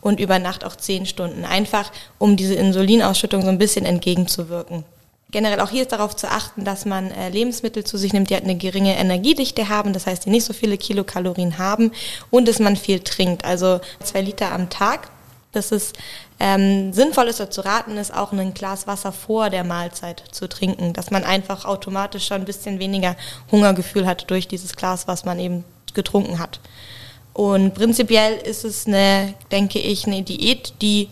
und 0.00 0.20
über 0.20 0.38
Nacht 0.38 0.64
auch 0.64 0.76
zehn 0.76 1.06
Stunden, 1.06 1.44
einfach 1.44 1.90
um 2.18 2.36
diese 2.36 2.54
Insulinausschüttung 2.54 3.42
so 3.42 3.48
ein 3.48 3.58
bisschen 3.58 3.86
entgegenzuwirken. 3.86 4.84
Generell 5.30 5.60
auch 5.60 5.70
hier 5.70 5.82
ist 5.82 5.92
darauf 5.92 6.14
zu 6.14 6.30
achten, 6.30 6.64
dass 6.64 6.84
man 6.84 7.10
äh, 7.10 7.30
Lebensmittel 7.30 7.82
zu 7.82 7.98
sich 7.98 8.12
nimmt, 8.12 8.30
die 8.30 8.34
halt 8.34 8.44
eine 8.44 8.56
geringe 8.56 8.96
Energiedichte 8.96 9.68
haben, 9.68 9.92
das 9.92 10.06
heißt, 10.06 10.24
die 10.24 10.30
nicht 10.30 10.44
so 10.44 10.52
viele 10.52 10.78
Kilokalorien 10.78 11.58
haben 11.58 11.92
und 12.30 12.46
dass 12.46 12.58
man 12.58 12.76
viel 12.76 13.00
trinkt, 13.00 13.44
also 13.44 13.80
zwei 14.04 14.20
Liter 14.20 14.52
am 14.52 14.70
Tag. 14.70 15.10
Das 15.52 15.72
ist 15.72 15.96
ähm, 16.38 16.92
sinnvoll 16.92 17.28
ist 17.28 17.52
zu 17.52 17.64
raten, 17.64 17.96
ist 17.96 18.14
auch 18.14 18.32
ein 18.32 18.54
Glas 18.54 18.86
Wasser 18.86 19.12
vor 19.12 19.50
der 19.50 19.64
Mahlzeit 19.64 20.22
zu 20.32 20.48
trinken, 20.48 20.92
dass 20.92 21.10
man 21.10 21.24
einfach 21.24 21.64
automatisch 21.64 22.26
schon 22.26 22.42
ein 22.42 22.44
bisschen 22.44 22.78
weniger 22.78 23.16
Hungergefühl 23.50 24.06
hat 24.06 24.30
durch 24.30 24.46
dieses 24.46 24.76
Glas, 24.76 25.08
was 25.08 25.24
man 25.24 25.38
eben 25.38 25.64
getrunken 25.94 26.38
hat. 26.38 26.60
Und 27.32 27.74
prinzipiell 27.74 28.34
ist 28.36 28.64
es 28.64 28.86
eine, 28.86 29.34
denke 29.50 29.78
ich, 29.78 30.06
eine 30.06 30.22
Diät, 30.22 30.74
die 30.82 31.08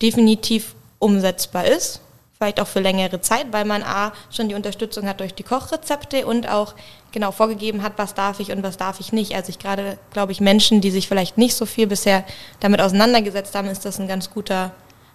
definitiv 0.00 0.74
umsetzbar 0.98 1.66
ist 1.66 2.00
vielleicht 2.36 2.60
auch 2.60 2.66
für 2.66 2.80
längere 2.80 3.20
Zeit, 3.20 3.46
weil 3.52 3.64
man 3.64 3.82
A 3.82 4.12
schon 4.30 4.48
die 4.48 4.54
Unterstützung 4.54 5.08
hat 5.08 5.20
durch 5.20 5.34
die 5.34 5.42
Kochrezepte 5.42 6.26
und 6.26 6.48
auch 6.48 6.74
genau 7.12 7.32
vorgegeben 7.32 7.82
hat, 7.82 7.94
was 7.96 8.14
darf 8.14 8.40
ich 8.40 8.52
und 8.52 8.62
was 8.62 8.76
darf 8.76 9.00
ich 9.00 9.12
nicht. 9.12 9.34
Also 9.34 9.48
ich 9.50 9.58
gerade, 9.58 9.98
glaube 10.12 10.32
ich, 10.32 10.40
Menschen, 10.40 10.80
die 10.80 10.90
sich 10.90 11.08
vielleicht 11.08 11.38
nicht 11.38 11.54
so 11.54 11.64
viel 11.64 11.86
bisher 11.86 12.24
damit 12.60 12.80
auseinandergesetzt 12.80 13.54
haben, 13.54 13.68
ist 13.68 13.84
das 13.84 13.98
ein 13.98 14.08
ganz 14.08 14.30
guter 14.30 14.72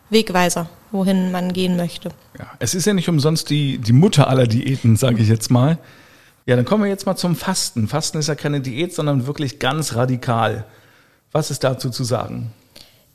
Wegweiser, 0.09 0.67
wohin 0.91 1.31
man 1.31 1.53
gehen 1.53 1.77
möchte. 1.77 2.09
Ja, 2.37 2.47
es 2.59 2.73
ist 2.73 2.85
ja 2.85 2.93
nicht 2.93 3.07
umsonst 3.07 3.49
die, 3.49 3.77
die 3.77 3.93
Mutter 3.93 4.27
aller 4.27 4.47
Diäten, 4.47 4.95
sage 4.95 5.21
ich 5.21 5.29
jetzt 5.29 5.51
mal. 5.51 5.77
Ja, 6.47 6.55
dann 6.55 6.65
kommen 6.65 6.83
wir 6.83 6.89
jetzt 6.89 7.05
mal 7.05 7.15
zum 7.15 7.35
Fasten. 7.35 7.87
Fasten 7.87 8.17
ist 8.17 8.27
ja 8.27 8.35
keine 8.35 8.61
Diät, 8.61 8.95
sondern 8.95 9.27
wirklich 9.27 9.59
ganz 9.59 9.93
radikal. 9.93 10.65
Was 11.31 11.51
ist 11.51 11.63
dazu 11.63 11.91
zu 11.91 12.03
sagen? 12.03 12.51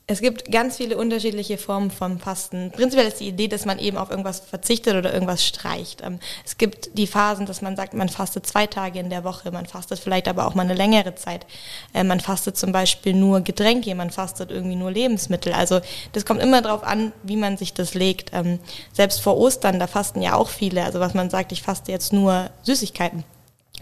Es 0.09 0.21
gibt 0.21 0.49
ganz 0.53 0.77
viele 0.77 0.95
unterschiedliche 0.95 1.57
Formen 1.57 1.91
vom 1.91 2.17
Fasten. 2.17 2.71
Prinzipiell 2.71 3.09
ist 3.09 3.19
die 3.19 3.27
Idee, 3.27 3.49
dass 3.49 3.65
man 3.65 3.77
eben 3.77 3.97
auf 3.97 4.09
irgendwas 4.09 4.39
verzichtet 4.39 4.95
oder 4.95 5.13
irgendwas 5.13 5.45
streicht. 5.45 6.01
Ähm, 6.01 6.19
es 6.45 6.57
gibt 6.57 6.97
die 6.97 7.07
Phasen, 7.07 7.45
dass 7.45 7.61
man 7.61 7.75
sagt, 7.75 7.93
man 7.93 8.07
fastet 8.07 8.47
zwei 8.47 8.67
Tage 8.67 8.99
in 8.99 9.09
der 9.09 9.25
Woche, 9.25 9.51
man 9.51 9.65
fastet 9.65 9.99
vielleicht 9.99 10.29
aber 10.29 10.47
auch 10.47 10.55
mal 10.55 10.61
eine 10.61 10.75
längere 10.75 11.15
Zeit. 11.15 11.45
Äh, 11.93 12.05
man 12.05 12.21
fastet 12.21 12.55
zum 12.57 12.71
Beispiel 12.71 13.13
nur 13.13 13.41
Getränke, 13.41 13.93
man 13.95 14.09
fastet 14.09 14.49
irgendwie 14.49 14.77
nur 14.77 14.91
Lebensmittel. 14.91 15.51
Also 15.51 15.81
das 16.13 16.25
kommt 16.25 16.41
immer 16.41 16.61
darauf 16.61 16.83
an, 16.83 17.11
wie 17.23 17.35
man 17.35 17.57
sich 17.57 17.73
das 17.73 17.93
legt. 17.93 18.31
Ähm, 18.31 18.59
selbst 18.93 19.19
vor 19.19 19.35
Ostern, 19.35 19.77
da 19.77 19.87
fasten 19.87 20.21
ja 20.21 20.35
auch 20.35 20.47
viele. 20.47 20.85
Also 20.85 21.01
was 21.01 21.15
man 21.15 21.29
sagt, 21.29 21.51
ich 21.51 21.63
faste 21.63 21.91
jetzt 21.91 22.13
nur 22.13 22.49
Süßigkeiten. 22.61 23.25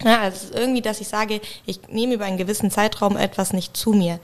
Ja, 0.03 0.21
also 0.21 0.47
irgendwie, 0.55 0.81
dass 0.81 1.01
ich 1.01 1.07
sage, 1.07 1.39
ich 1.67 1.88
nehme 1.88 2.15
über 2.15 2.25
einen 2.25 2.38
gewissen 2.38 2.71
Zeitraum 2.71 3.15
etwas 3.15 3.53
nicht 3.53 3.77
zu 3.77 3.91
mir. 3.91 4.19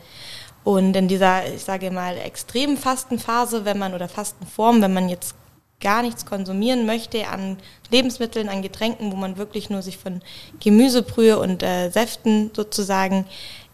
Und 0.64 0.96
in 0.96 1.08
dieser, 1.08 1.52
ich 1.54 1.64
sage 1.64 1.92
mal, 1.92 2.18
extremen 2.18 2.78
Fastenphase, 2.78 3.66
wenn 3.66 3.80
man 3.80 3.94
oder 3.94 4.08
Fastenform, 4.08 4.82
wenn 4.82 4.94
man 4.94 5.10
jetzt 5.10 5.36
gar 5.82 6.04
nichts 6.04 6.26
konsumieren 6.26 6.86
möchte 6.86 7.28
an 7.28 7.58
Lebensmitteln, 7.90 8.50
an 8.50 8.62
Getränken, 8.62 9.12
wo 9.12 9.16
man 9.16 9.38
wirklich 9.38 9.70
nur 9.70 9.82
sich 9.82 9.98
von 9.98 10.22
Gemüsebrühe 10.60 11.40
und 11.40 11.64
äh, 11.64 11.90
Säften 11.90 12.52
sozusagen 12.56 13.26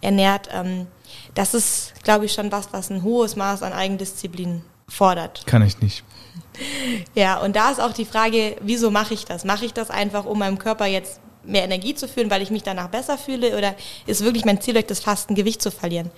ernährt, 0.02 0.50
ähm, 0.54 0.88
das 1.36 1.54
ist, 1.54 1.94
glaube 2.04 2.26
ich, 2.26 2.34
schon 2.34 2.52
was, 2.52 2.70
was 2.72 2.90
ein 2.90 3.04
hohes 3.04 3.36
Maß 3.36 3.64
an 3.64 3.74
Eigendisziplin 3.74 4.64
fordert. 4.88 5.46
Kann 5.46 5.62
ich 5.62 5.80
nicht. 5.80 6.04
Ja, 7.14 7.40
und 7.40 7.56
da 7.56 7.70
ist 7.70 7.80
auch 7.80 7.94
die 7.94 8.06
Frage, 8.06 8.56
wieso 8.62 8.90
mache 8.90 9.14
ich 9.14 9.26
das? 9.26 9.46
Mache 9.46 9.66
ich 9.66 9.74
das 9.74 9.92
einfach, 9.92 10.26
um 10.26 10.40
meinem 10.40 10.58
Körper 10.58 10.88
jetzt 10.88 11.20
mehr 11.44 11.64
Energie 11.64 11.94
zu 11.94 12.08
fühlen, 12.08 12.32
weil 12.32 12.42
ich 12.42 12.50
mich 12.50 12.64
danach 12.64 12.88
besser 12.88 13.16
fühle? 13.16 13.56
Oder 13.56 13.76
ist 14.08 14.24
wirklich 14.24 14.44
mein 14.44 14.60
Ziel, 14.60 14.74
durch 14.74 14.88
das 14.88 15.00
Fasten 15.00 15.36
Gewicht 15.36 15.62
zu 15.62 15.70
verlieren? 15.70 16.10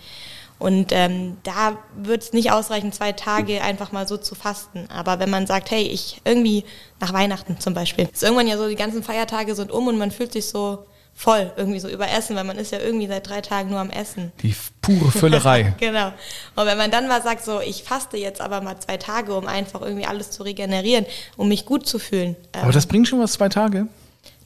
Und 0.60 0.92
ähm, 0.92 1.38
da 1.44 1.78
wird 1.96 2.22
es 2.22 2.34
nicht 2.34 2.52
ausreichen, 2.52 2.92
zwei 2.92 3.14
Tage 3.14 3.62
einfach 3.62 3.94
mal 3.94 4.08
so 4.08 4.18
zu 4.18 4.36
fasten. 4.36 4.88
Aber 4.94 5.20
wenn 5.20 5.30
man 5.30 5.48
sagt, 5.48 5.72
hey, 5.72 5.84
ich 5.84 6.22
irgendwie 6.26 6.66
nach 7.00 7.14
Weihnachten 7.14 7.60
zum 7.60 7.74
Beispiel, 7.74 8.10
ist 8.12 8.24
irgendwann 8.24 8.48
ja 8.48 8.58
so, 8.58 8.68
die 8.68 8.76
ganzen 8.76 9.02
Feiertage 9.02 9.56
sind 9.56 9.72
um 9.72 9.88
und 9.88 9.98
man 9.98 10.12
fühlt 10.12 10.34
sich 10.34 10.48
so 10.48 10.86
voll 11.20 11.52
irgendwie 11.58 11.80
so 11.80 11.90
überessen, 11.90 12.36
weil 12.36 12.46
man 12.46 12.58
ist 12.58 12.72
ja 12.72 12.80
irgendwie 12.80 13.08
seit 13.08 13.28
drei 13.28 13.42
Tagen 13.42 13.70
nur 13.70 13.80
am 13.80 13.90
Essen. 13.90 14.32
Die 14.42 14.56
pure 14.82 15.12
Füllerei. 15.12 15.74
genau. 15.80 16.14
Und 16.56 16.66
wenn 16.66 16.78
man 16.78 16.92
dann 16.92 17.08
mal 17.08 17.22
sagt, 17.22 17.44
so, 17.44 17.60
ich 17.60 17.84
faste 17.84 18.18
jetzt 18.18 18.40
aber 18.40 18.62
mal 18.62 18.80
zwei 18.80 18.98
Tage, 18.98 19.36
um 19.36 19.48
einfach 19.48 19.82
irgendwie 19.82 20.06
alles 20.06 20.32
zu 20.32 20.44
regenerieren, 20.44 21.06
um 21.36 21.50
mich 21.50 21.66
gut 21.66 21.88
zu 21.88 22.00
fühlen. 22.00 22.36
Aber 22.54 22.68
ähm, 22.68 22.72
das 22.72 22.86
bringt 22.86 23.08
schon 23.08 23.20
was, 23.20 23.34
zwei 23.34 23.50
Tage? 23.50 23.88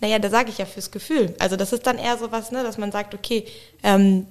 Naja, 0.01 0.19
da 0.19 0.29
sage 0.29 0.49
ich 0.49 0.57
ja 0.57 0.65
fürs 0.65 0.89
Gefühl. 0.89 1.35
Also 1.39 1.55
das 1.55 1.73
ist 1.73 1.85
dann 1.85 1.97
eher 1.97 2.17
so 2.17 2.31
was, 2.31 2.51
ne, 2.51 2.63
dass 2.63 2.77
man 2.77 2.91
sagt, 2.91 3.13
okay, 3.13 3.45
ähm, 3.83 4.25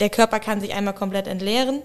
der 0.00 0.10
Körper 0.10 0.40
kann 0.40 0.60
sich 0.60 0.74
einmal 0.74 0.94
komplett 0.94 1.26
entleeren, 1.26 1.82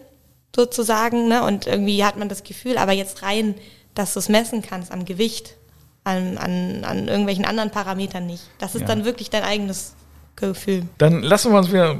sozusagen, 0.55 1.27
ne? 1.27 1.43
Und 1.43 1.67
irgendwie 1.67 2.03
hat 2.03 2.17
man 2.17 2.29
das 2.29 2.43
Gefühl, 2.43 2.77
aber 2.77 2.93
jetzt 2.93 3.21
rein, 3.21 3.55
dass 3.93 4.13
du 4.13 4.19
es 4.19 4.29
messen 4.29 4.61
kannst 4.61 4.91
am 4.91 5.05
Gewicht, 5.05 5.55
an, 6.03 6.37
an, 6.37 6.83
an 6.83 7.07
irgendwelchen 7.07 7.45
anderen 7.45 7.71
Parametern 7.71 8.25
nicht. 8.25 8.43
Das 8.59 8.75
ist 8.75 8.81
ja. 8.81 8.87
dann 8.87 9.05
wirklich 9.05 9.29
dein 9.29 9.43
eigenes 9.43 9.95
Gefühl. 10.35 10.83
Dann 10.97 11.23
lassen 11.23 11.51
wir 11.51 11.57
uns 11.57 11.71
wieder 11.71 11.97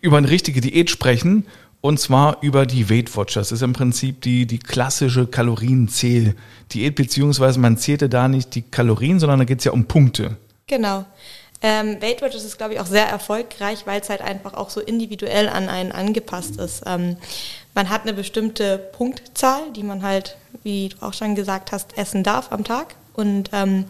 über 0.00 0.16
eine 0.16 0.30
richtige 0.30 0.60
Diät 0.60 0.90
sprechen. 0.90 1.46
Und 1.80 1.98
zwar 1.98 2.38
über 2.42 2.64
die 2.64 2.88
Weight 2.88 3.16
Watchers. 3.16 3.48
Das 3.48 3.58
ist 3.58 3.62
im 3.62 3.72
Prinzip 3.72 4.20
die, 4.20 4.46
die 4.46 4.60
klassische 4.60 5.26
Kalorienzähl-Diät, 5.26 6.94
beziehungsweise 6.94 7.58
man 7.58 7.76
zählte 7.76 8.08
da 8.08 8.28
nicht 8.28 8.54
die 8.54 8.62
Kalorien, 8.62 9.18
sondern 9.18 9.40
da 9.40 9.44
geht 9.44 9.58
es 9.58 9.64
ja 9.64 9.72
um 9.72 9.86
Punkte. 9.86 10.36
Genau. 10.68 11.04
Ähm, 11.62 12.02
Weight 12.02 12.22
Watchers 12.22 12.44
ist, 12.44 12.58
glaube 12.58 12.74
ich, 12.74 12.80
auch 12.80 12.86
sehr 12.86 13.06
erfolgreich, 13.06 13.86
weil 13.86 14.00
es 14.00 14.10
halt 14.10 14.20
einfach 14.20 14.54
auch 14.54 14.68
so 14.68 14.80
individuell 14.80 15.48
an 15.48 15.68
einen 15.68 15.92
angepasst 15.92 16.56
ist. 16.56 16.82
Ähm, 16.86 17.16
man 17.74 17.88
hat 17.88 18.02
eine 18.02 18.12
bestimmte 18.12 18.78
Punktzahl, 18.78 19.70
die 19.74 19.84
man 19.84 20.02
halt, 20.02 20.36
wie 20.62 20.88
du 20.88 21.06
auch 21.06 21.14
schon 21.14 21.34
gesagt 21.34 21.72
hast, 21.72 21.96
essen 21.96 22.24
darf 22.24 22.50
am 22.50 22.64
Tag. 22.64 22.96
Und 23.14 23.50
ähm, 23.52 23.84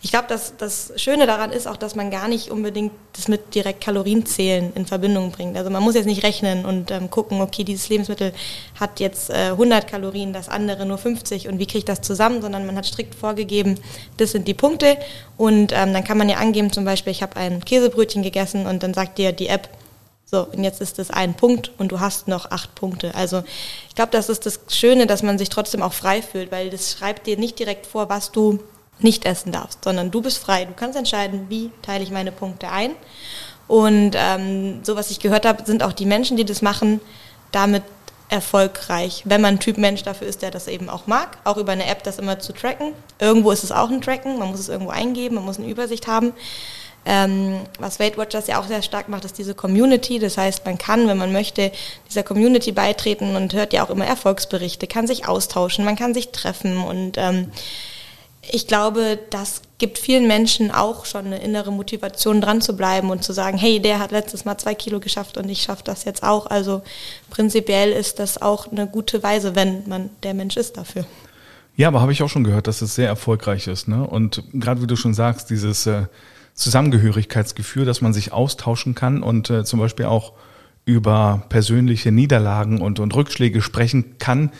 ich 0.00 0.10
glaube, 0.10 0.28
dass 0.28 0.56
das 0.56 0.92
Schöne 0.96 1.26
daran 1.26 1.52
ist 1.52 1.68
auch, 1.68 1.76
dass 1.76 1.94
man 1.94 2.10
gar 2.10 2.26
nicht 2.26 2.50
unbedingt 2.50 2.92
das 3.12 3.28
mit 3.28 3.54
direkt 3.54 3.82
Kalorienzählen 3.82 4.72
in 4.74 4.86
Verbindung 4.86 5.30
bringt. 5.30 5.56
Also 5.56 5.70
man 5.70 5.82
muss 5.82 5.94
jetzt 5.94 6.06
nicht 6.06 6.24
rechnen 6.24 6.64
und 6.64 6.90
ähm, 6.90 7.10
gucken, 7.10 7.40
okay, 7.42 7.64
dieses 7.64 7.90
Lebensmittel 7.90 8.32
hat 8.80 8.98
jetzt 8.98 9.30
äh, 9.30 9.50
100 9.50 9.86
Kalorien, 9.86 10.32
das 10.32 10.48
andere 10.48 10.86
nur 10.86 10.98
50 10.98 11.48
und 11.48 11.58
wie 11.58 11.66
kriege 11.66 11.78
ich 11.78 11.84
das 11.84 12.00
zusammen, 12.00 12.40
sondern 12.40 12.64
man 12.64 12.76
hat 12.76 12.86
strikt 12.86 13.14
vorgegeben, 13.14 13.78
das 14.16 14.32
sind 14.32 14.48
die 14.48 14.54
Punkte 14.54 14.96
und 15.36 15.72
ähm, 15.72 15.92
dann 15.92 16.04
kann 16.04 16.16
man 16.18 16.30
ja 16.30 16.38
angeben, 16.38 16.72
zum 16.72 16.84
Beispiel, 16.84 17.12
ich 17.12 17.22
habe 17.22 17.36
ein 17.36 17.62
Käsebrötchen 17.64 18.22
gegessen 18.22 18.66
und 18.66 18.82
dann 18.82 18.94
sagt 18.94 19.18
dir 19.18 19.32
die 19.32 19.48
App, 19.48 19.68
so, 20.34 20.46
und 20.50 20.64
jetzt 20.64 20.80
ist 20.80 20.98
es 20.98 21.10
ein 21.10 21.34
Punkt 21.34 21.72
und 21.76 21.92
du 21.92 22.00
hast 22.00 22.26
noch 22.26 22.50
acht 22.50 22.74
Punkte. 22.74 23.14
Also 23.14 23.44
ich 23.90 23.94
glaube, 23.94 24.12
das 24.12 24.30
ist 24.30 24.46
das 24.46 24.60
Schöne, 24.68 25.06
dass 25.06 25.22
man 25.22 25.36
sich 25.36 25.50
trotzdem 25.50 25.82
auch 25.82 25.92
frei 25.92 26.22
fühlt, 26.22 26.50
weil 26.50 26.70
das 26.70 26.92
schreibt 26.92 27.26
dir 27.26 27.36
nicht 27.36 27.58
direkt 27.58 27.84
vor, 27.84 28.08
was 28.08 28.32
du 28.32 28.58
nicht 28.98 29.26
essen 29.26 29.52
darfst, 29.52 29.84
sondern 29.84 30.10
du 30.10 30.22
bist 30.22 30.38
frei. 30.38 30.64
Du 30.64 30.72
kannst 30.72 30.96
entscheiden, 30.96 31.50
wie 31.50 31.70
teile 31.82 32.02
ich 32.02 32.10
meine 32.10 32.32
Punkte 32.32 32.70
ein. 32.70 32.92
Und 33.68 34.12
ähm, 34.16 34.82
so, 34.82 34.96
was 34.96 35.10
ich 35.10 35.20
gehört 35.20 35.44
habe, 35.44 35.66
sind 35.66 35.82
auch 35.82 35.92
die 35.92 36.06
Menschen, 36.06 36.38
die 36.38 36.46
das 36.46 36.62
machen, 36.62 37.02
damit 37.50 37.82
erfolgreich, 38.30 39.24
wenn 39.26 39.42
man 39.42 39.56
ein 39.56 39.60
Typ 39.60 39.76
Mensch 39.76 40.02
dafür 40.02 40.26
ist, 40.26 40.40
der 40.40 40.50
das 40.50 40.66
eben 40.66 40.88
auch 40.88 41.06
mag, 41.06 41.36
auch 41.44 41.58
über 41.58 41.72
eine 41.72 41.84
App 41.84 42.02
das 42.04 42.18
immer 42.18 42.38
zu 42.38 42.54
tracken. 42.54 42.94
Irgendwo 43.18 43.50
ist 43.50 43.64
es 43.64 43.70
auch 43.70 43.90
ein 43.90 44.00
Tracken, 44.00 44.38
man 44.38 44.50
muss 44.50 44.60
es 44.60 44.70
irgendwo 44.70 44.92
eingeben, 44.92 45.34
man 45.34 45.44
muss 45.44 45.58
eine 45.58 45.68
Übersicht 45.68 46.06
haben. 46.06 46.32
Ähm, 47.04 47.60
was 47.78 47.98
Weight 47.98 48.16
Watchers 48.16 48.46
ja 48.46 48.60
auch 48.60 48.66
sehr 48.66 48.82
stark 48.82 49.08
macht, 49.08 49.24
ist 49.24 49.38
diese 49.38 49.54
Community. 49.54 50.18
Das 50.18 50.38
heißt, 50.38 50.64
man 50.64 50.78
kann, 50.78 51.08
wenn 51.08 51.18
man 51.18 51.32
möchte, 51.32 51.72
dieser 52.08 52.22
Community 52.22 52.72
beitreten 52.72 53.34
und 53.34 53.52
hört 53.54 53.72
ja 53.72 53.84
auch 53.84 53.90
immer 53.90 54.06
Erfolgsberichte, 54.06 54.86
kann 54.86 55.06
sich 55.06 55.26
austauschen, 55.26 55.84
man 55.84 55.96
kann 55.96 56.14
sich 56.14 56.30
treffen 56.30 56.78
und 56.78 57.18
ähm, 57.18 57.50
ich 58.50 58.66
glaube, 58.66 59.20
das 59.30 59.62
gibt 59.78 59.98
vielen 59.98 60.26
Menschen 60.26 60.72
auch 60.72 61.04
schon 61.04 61.26
eine 61.26 61.38
innere 61.38 61.70
Motivation, 61.70 62.40
dran 62.40 62.60
zu 62.60 62.76
bleiben 62.76 63.10
und 63.10 63.22
zu 63.22 63.32
sagen, 63.32 63.56
hey, 63.56 63.80
der 63.80 64.00
hat 64.00 64.10
letztes 64.10 64.44
Mal 64.44 64.58
zwei 64.58 64.74
Kilo 64.74 64.98
geschafft 64.98 65.38
und 65.38 65.48
ich 65.48 65.62
schaffe 65.62 65.82
das 65.84 66.04
jetzt 66.04 66.24
auch. 66.24 66.46
Also 66.46 66.82
prinzipiell 67.30 67.92
ist 67.92 68.18
das 68.18 68.42
auch 68.42 68.70
eine 68.70 68.88
gute 68.88 69.22
Weise, 69.22 69.54
wenn 69.54 69.88
man 69.88 70.10
der 70.24 70.34
Mensch 70.34 70.56
ist 70.56 70.76
dafür. 70.76 71.04
Ja, 71.76 71.88
aber 71.88 72.00
habe 72.00 72.12
ich 72.12 72.22
auch 72.22 72.28
schon 72.28 72.44
gehört, 72.44 72.66
dass 72.66 72.82
es 72.82 72.94
sehr 72.94 73.08
erfolgreich 73.08 73.66
ist. 73.68 73.88
Ne? 73.88 74.06
Und 74.06 74.42
gerade 74.52 74.82
wie 74.82 74.86
du 74.86 74.96
schon 74.96 75.14
sagst, 75.14 75.48
dieses 75.48 75.86
äh, 75.86 76.06
Zusammengehörigkeitsgefühl, 76.54 77.84
dass 77.84 78.00
man 78.00 78.12
sich 78.12 78.32
austauschen 78.32 78.94
kann 78.94 79.22
und 79.22 79.50
äh, 79.50 79.64
zum 79.64 79.80
Beispiel 79.80 80.06
auch 80.06 80.32
über 80.84 81.42
persönliche 81.48 82.10
Niederlagen 82.10 82.80
und, 82.80 82.98
und 82.98 83.14
Rückschläge 83.14 83.62
sprechen 83.62 84.18
kann 84.18 84.50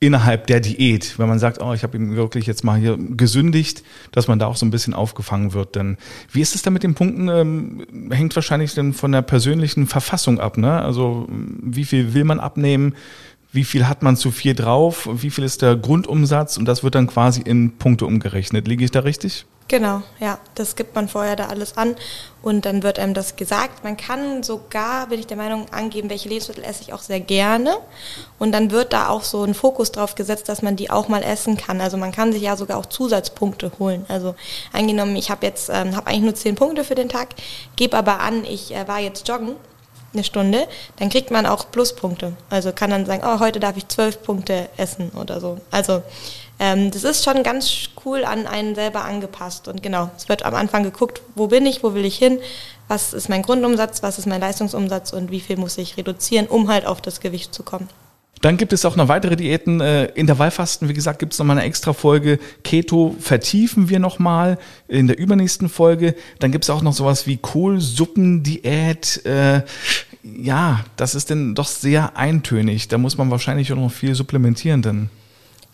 innerhalb 0.00 0.46
der 0.46 0.60
Diät, 0.60 1.18
wenn 1.18 1.28
man 1.28 1.40
sagt, 1.40 1.60
oh, 1.60 1.72
ich 1.72 1.82
habe 1.82 1.96
ihm 1.96 2.14
wirklich 2.14 2.46
jetzt 2.46 2.62
mal 2.62 2.78
hier 2.78 2.96
gesündigt, 2.96 3.82
dass 4.12 4.28
man 4.28 4.38
da 4.38 4.46
auch 4.46 4.56
so 4.56 4.64
ein 4.64 4.70
bisschen 4.70 4.94
aufgefangen 4.94 5.54
wird. 5.54 5.74
Denn 5.74 5.96
wie 6.30 6.40
ist 6.40 6.54
es 6.54 6.62
da 6.62 6.70
mit 6.70 6.84
den 6.84 6.94
Punkten? 6.94 7.28
Ähm, 7.28 8.10
hängt 8.10 8.34
wahrscheinlich 8.36 8.74
dann 8.74 8.92
von 8.92 9.10
der 9.10 9.22
persönlichen 9.22 9.86
Verfassung 9.88 10.38
ab. 10.38 10.56
Ne? 10.56 10.80
Also 10.80 11.26
wie 11.28 11.84
viel 11.84 12.14
will 12.14 12.24
man 12.24 12.38
abnehmen? 12.38 12.94
Wie 13.50 13.64
viel 13.64 13.88
hat 13.88 14.02
man 14.02 14.16
zu 14.16 14.30
viel 14.30 14.54
drauf? 14.54 15.08
Wie 15.12 15.30
viel 15.30 15.42
ist 15.42 15.62
der 15.62 15.74
Grundumsatz? 15.74 16.58
Und 16.58 16.66
das 16.66 16.84
wird 16.84 16.94
dann 16.94 17.08
quasi 17.08 17.40
in 17.40 17.78
Punkte 17.78 18.06
umgerechnet. 18.06 18.68
Liege 18.68 18.84
ich 18.84 18.92
da 18.92 19.00
richtig? 19.00 19.46
Genau, 19.68 20.00
ja, 20.18 20.38
das 20.54 20.76
gibt 20.76 20.94
man 20.94 21.08
vorher 21.08 21.36
da 21.36 21.48
alles 21.48 21.76
an 21.76 21.94
und 22.40 22.64
dann 22.64 22.82
wird 22.82 22.98
einem 22.98 23.12
das 23.12 23.36
gesagt. 23.36 23.84
Man 23.84 23.98
kann 23.98 24.42
sogar, 24.42 25.08
bin 25.08 25.20
ich 25.20 25.26
der 25.26 25.36
Meinung, 25.36 25.66
angeben, 25.72 26.08
welche 26.08 26.30
Lebensmittel 26.30 26.64
esse 26.64 26.80
ich 26.80 26.94
auch 26.94 27.02
sehr 27.02 27.20
gerne 27.20 27.76
und 28.38 28.52
dann 28.52 28.70
wird 28.70 28.94
da 28.94 29.10
auch 29.10 29.24
so 29.24 29.44
ein 29.44 29.52
Fokus 29.52 29.92
drauf 29.92 30.14
gesetzt, 30.14 30.48
dass 30.48 30.62
man 30.62 30.76
die 30.76 30.88
auch 30.88 31.08
mal 31.08 31.22
essen 31.22 31.58
kann. 31.58 31.82
Also 31.82 31.98
man 31.98 32.12
kann 32.12 32.32
sich 32.32 32.40
ja 32.40 32.56
sogar 32.56 32.78
auch 32.78 32.86
Zusatzpunkte 32.86 33.72
holen. 33.78 34.06
Also 34.08 34.34
angenommen, 34.72 35.16
ich 35.16 35.30
habe 35.30 35.44
jetzt 35.44 35.68
ähm, 35.68 35.94
habe 35.94 36.06
eigentlich 36.06 36.22
nur 36.22 36.34
zehn 36.34 36.54
Punkte 36.54 36.82
für 36.82 36.94
den 36.94 37.10
Tag, 37.10 37.28
gebe 37.76 37.94
aber 37.94 38.20
an, 38.20 38.44
ich 38.44 38.74
äh, 38.74 38.88
war 38.88 39.00
jetzt 39.00 39.28
joggen 39.28 39.56
eine 40.14 40.24
Stunde, 40.24 40.66
dann 40.96 41.10
kriegt 41.10 41.30
man 41.30 41.44
auch 41.44 41.70
Pluspunkte. 41.70 42.32
Also 42.48 42.72
kann 42.72 42.88
dann 42.88 43.04
sagen, 43.04 43.22
oh, 43.26 43.40
heute 43.40 43.60
darf 43.60 43.76
ich 43.76 43.86
zwölf 43.88 44.22
Punkte 44.22 44.70
essen 44.78 45.10
oder 45.10 45.40
so. 45.40 45.58
Also 45.70 46.02
ähm, 46.58 46.90
das 46.90 47.04
ist 47.04 47.24
schon 47.24 47.42
ganz 47.42 47.90
cool 48.04 48.24
an 48.24 48.46
einen 48.46 48.74
selber 48.74 49.04
angepasst. 49.04 49.68
Und 49.68 49.82
genau, 49.82 50.10
es 50.16 50.28
wird 50.28 50.44
am 50.44 50.54
Anfang 50.54 50.82
geguckt, 50.82 51.22
wo 51.34 51.46
bin 51.46 51.66
ich, 51.66 51.82
wo 51.82 51.94
will 51.94 52.04
ich 52.04 52.16
hin, 52.16 52.38
was 52.88 53.12
ist 53.12 53.28
mein 53.28 53.42
Grundumsatz, 53.42 54.02
was 54.02 54.18
ist 54.18 54.26
mein 54.26 54.40
Leistungsumsatz 54.40 55.12
und 55.12 55.30
wie 55.30 55.40
viel 55.40 55.56
muss 55.56 55.78
ich 55.78 55.96
reduzieren, 55.96 56.46
um 56.46 56.68
halt 56.68 56.86
auf 56.86 57.00
das 57.00 57.20
Gewicht 57.20 57.54
zu 57.54 57.62
kommen. 57.62 57.88
Dann 58.40 58.56
gibt 58.56 58.72
es 58.72 58.84
auch 58.84 58.96
noch 58.96 59.08
weitere 59.08 59.36
Diäten. 59.36 59.80
Äh, 59.80 60.06
Intervallfasten, 60.06 60.88
wie 60.88 60.94
gesagt, 60.94 61.18
gibt 61.18 61.32
es 61.32 61.38
nochmal 61.38 61.58
eine 61.58 61.66
extra 61.66 61.92
Folge. 61.92 62.38
Keto 62.62 63.16
vertiefen 63.18 63.88
wir 63.88 63.98
nochmal 63.98 64.58
in 64.86 65.08
der 65.08 65.18
übernächsten 65.18 65.68
Folge. 65.68 66.14
Dann 66.38 66.52
gibt 66.52 66.64
es 66.64 66.70
auch 66.70 66.82
noch 66.82 66.92
sowas 66.92 67.26
wie 67.26 67.36
Kohlsuppendiät. 67.36 69.24
Äh, 69.26 69.62
ja, 70.22 70.84
das 70.96 71.14
ist 71.14 71.30
denn 71.30 71.54
doch 71.54 71.66
sehr 71.66 72.16
eintönig. 72.16 72.88
Da 72.88 72.98
muss 72.98 73.18
man 73.18 73.30
wahrscheinlich 73.30 73.72
auch 73.72 73.76
noch 73.76 73.92
viel 73.92 74.14
supplementieren 74.14 74.82
dann. 74.82 75.10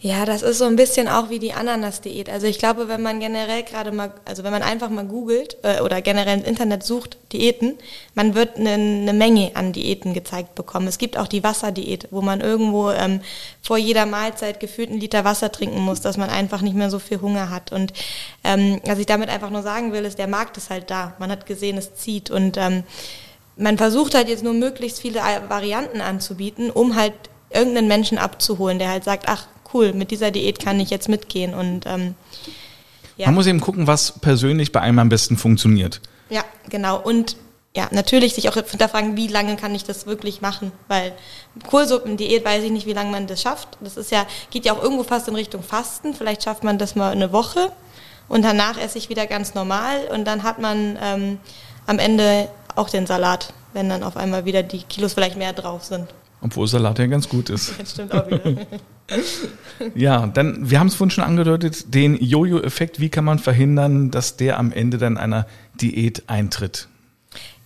Ja, 0.05 0.27
das 0.27 0.43
ist 0.43 0.59
so 0.59 0.67
ein 0.67 0.77
bisschen 0.77 1.09
auch 1.09 1.31
wie 1.31 1.39
die 1.39 1.55
Ananas-Diät. 1.55 2.29
Also 2.29 2.47
ich 2.47 2.59
glaube, 2.59 2.89
wenn 2.89 3.01
man 3.01 3.21
generell 3.21 3.63
gerade 3.63 3.91
mal, 3.91 4.13
also 4.27 4.45
wenn 4.45 4.53
man 4.53 4.63
einfach 4.63 4.91
mal 4.91 5.07
googelt 5.07 5.57
äh, 5.63 5.81
oder 5.81 6.03
generell 6.03 6.41
im 6.41 6.45
Internet 6.45 6.83
sucht 6.83 7.17
Diäten, 7.33 7.79
man 8.15 8.35
wird 8.35 8.59
eine, 8.59 8.73
eine 8.73 9.15
Menge 9.15 9.53
an 9.55 9.73
Diäten 9.73 10.13
gezeigt 10.13 10.57
bekommen. 10.57 10.89
Es 10.89 10.99
gibt 10.99 11.17
auch 11.17 11.27
die 11.27 11.43
Wasserdiät, 11.43 12.09
wo 12.11 12.21
man 12.21 12.43
irgendwo 12.43 12.91
ähm, 12.91 13.23
vor 13.63 13.79
jeder 13.79 14.05
Mahlzeit 14.05 14.61
gefühlt 14.61 14.91
einen 14.91 15.01
Liter 15.01 15.25
Wasser 15.25 15.51
trinken 15.51 15.81
muss, 15.81 16.03
dass 16.03 16.19
man 16.19 16.29
einfach 16.29 16.61
nicht 16.61 16.77
mehr 16.77 16.91
so 16.91 16.99
viel 16.99 17.23
Hunger 17.23 17.49
hat. 17.49 17.73
Und 17.73 17.95
ähm, 18.45 18.83
was 18.85 18.99
ich 18.99 19.07
damit 19.07 19.31
einfach 19.31 19.49
nur 19.49 19.63
sagen 19.63 19.95
will, 19.95 20.05
ist, 20.05 20.19
der 20.19 20.29
Markt 20.29 20.59
ist 20.59 20.69
halt 20.69 20.91
da. 20.91 21.15
Man 21.19 21.31
hat 21.31 21.47
gesehen, 21.47 21.79
es 21.79 21.95
zieht 21.95 22.31
und 22.31 22.59
ähm, 22.59 22.83
man 23.57 23.79
versucht 23.79 24.15
halt 24.15 24.29
jetzt 24.29 24.45
nur 24.45 24.53
möglichst 24.53 25.01
viele 25.01 25.21
Varianten 25.49 26.03
anzubieten, 26.03 26.71
um 26.71 26.95
halt 26.95 27.15
irgendeinen 27.49 27.89
Menschen 27.89 28.19
abzuholen, 28.19 28.79
der 28.79 28.91
halt 28.91 29.05
sagt, 29.05 29.29
ach 29.29 29.47
cool, 29.75 29.93
mit 29.93 30.11
dieser 30.11 30.31
Diät 30.31 30.59
kann 30.61 30.81
ich 30.81 30.91
jetzt 30.91 31.09
mitgehen. 31.09 31.53
Und 31.53 31.85
ähm, 31.87 32.15
ja. 33.17 33.27
Man 33.27 33.35
muss 33.35 33.47
eben 33.47 33.61
gucken, 33.61 33.87
was 33.87 34.13
persönlich 34.21 34.73
bei 34.73 34.81
einem 34.81 34.99
am 35.01 35.09
besten 35.09 35.37
funktioniert. 35.37 36.01
Ja, 36.31 36.45
genau. 36.69 36.99
Und 37.01 37.37
ja, 37.77 37.89
natürlich 37.91 38.35
sich 38.35 38.49
auch 38.49 38.55
hinterfragen, 38.55 39.17
wie 39.17 39.27
lange 39.27 39.57
kann 39.57 39.75
ich 39.75 39.83
das 39.83 40.07
wirklich 40.07 40.41
machen, 40.41 40.71
weil 40.87 41.13
Kohlsuppendiät 41.69 42.45
weiß 42.45 42.63
ich 42.63 42.71
nicht, 42.71 42.87
wie 42.87 42.93
lange 42.93 43.11
man 43.11 43.27
das 43.27 43.43
schafft. 43.43 43.79
Das 43.81 43.97
ist 43.97 44.13
ja, 44.13 44.27
geht 44.51 44.65
ja 44.65 44.73
auch 44.73 44.83
irgendwo 44.83 45.03
fast 45.03 45.27
in 45.27 45.35
Richtung 45.35 45.63
Fasten. 45.63 46.15
Vielleicht 46.15 46.45
schafft 46.45 46.63
man 46.63 46.79
das 46.79 46.95
mal 46.95 47.11
eine 47.11 47.33
Woche 47.33 47.73
und 48.29 48.45
danach 48.45 48.79
esse 48.79 48.99
ich 48.99 49.09
wieder 49.09 49.27
ganz 49.27 49.55
normal 49.55 50.07
und 50.13 50.25
dann 50.25 50.45
hat 50.45 50.61
man 50.61 50.97
ähm, 51.03 51.39
am 51.87 51.99
Ende 51.99 52.49
auch 52.77 52.89
den 52.89 53.07
Salat, 53.07 53.53
wenn 53.73 53.89
dann 53.89 54.05
auf 54.05 54.17
einmal 54.17 54.45
wieder 54.45 54.63
die 54.63 54.83
Kilos 54.85 55.15
vielleicht 55.15 55.37
mehr 55.37 55.53
drauf 55.53 55.85
sind. 55.85 56.09
Obwohl 56.45 56.69
Salat 56.69 56.99
ja 56.99 57.07
ganz 57.07 57.29
gut 57.29 57.49
ist. 57.49 57.75
Das 57.79 57.93
stimmt 57.93 58.13
auch 58.13 58.27
wieder. 58.27 58.67
ja, 59.95 60.27
dann, 60.27 60.71
wir 60.71 60.79
haben 60.79 60.89
es 60.89 60.95
vorhin 60.95 61.11
schon 61.11 61.25
angedeutet, 61.25 61.95
den 61.95 62.23
Jojo-Effekt, 62.23 63.01
wie 63.01 63.09
kann 63.09 63.25
man 63.25 63.39
verhindern, 63.39 64.11
dass 64.11 64.37
der 64.37 64.59
am 64.59 64.71
Ende 64.71 64.99
dann 64.99 65.17
einer 65.17 65.47
Diät 65.81 66.25
eintritt? 66.27 66.89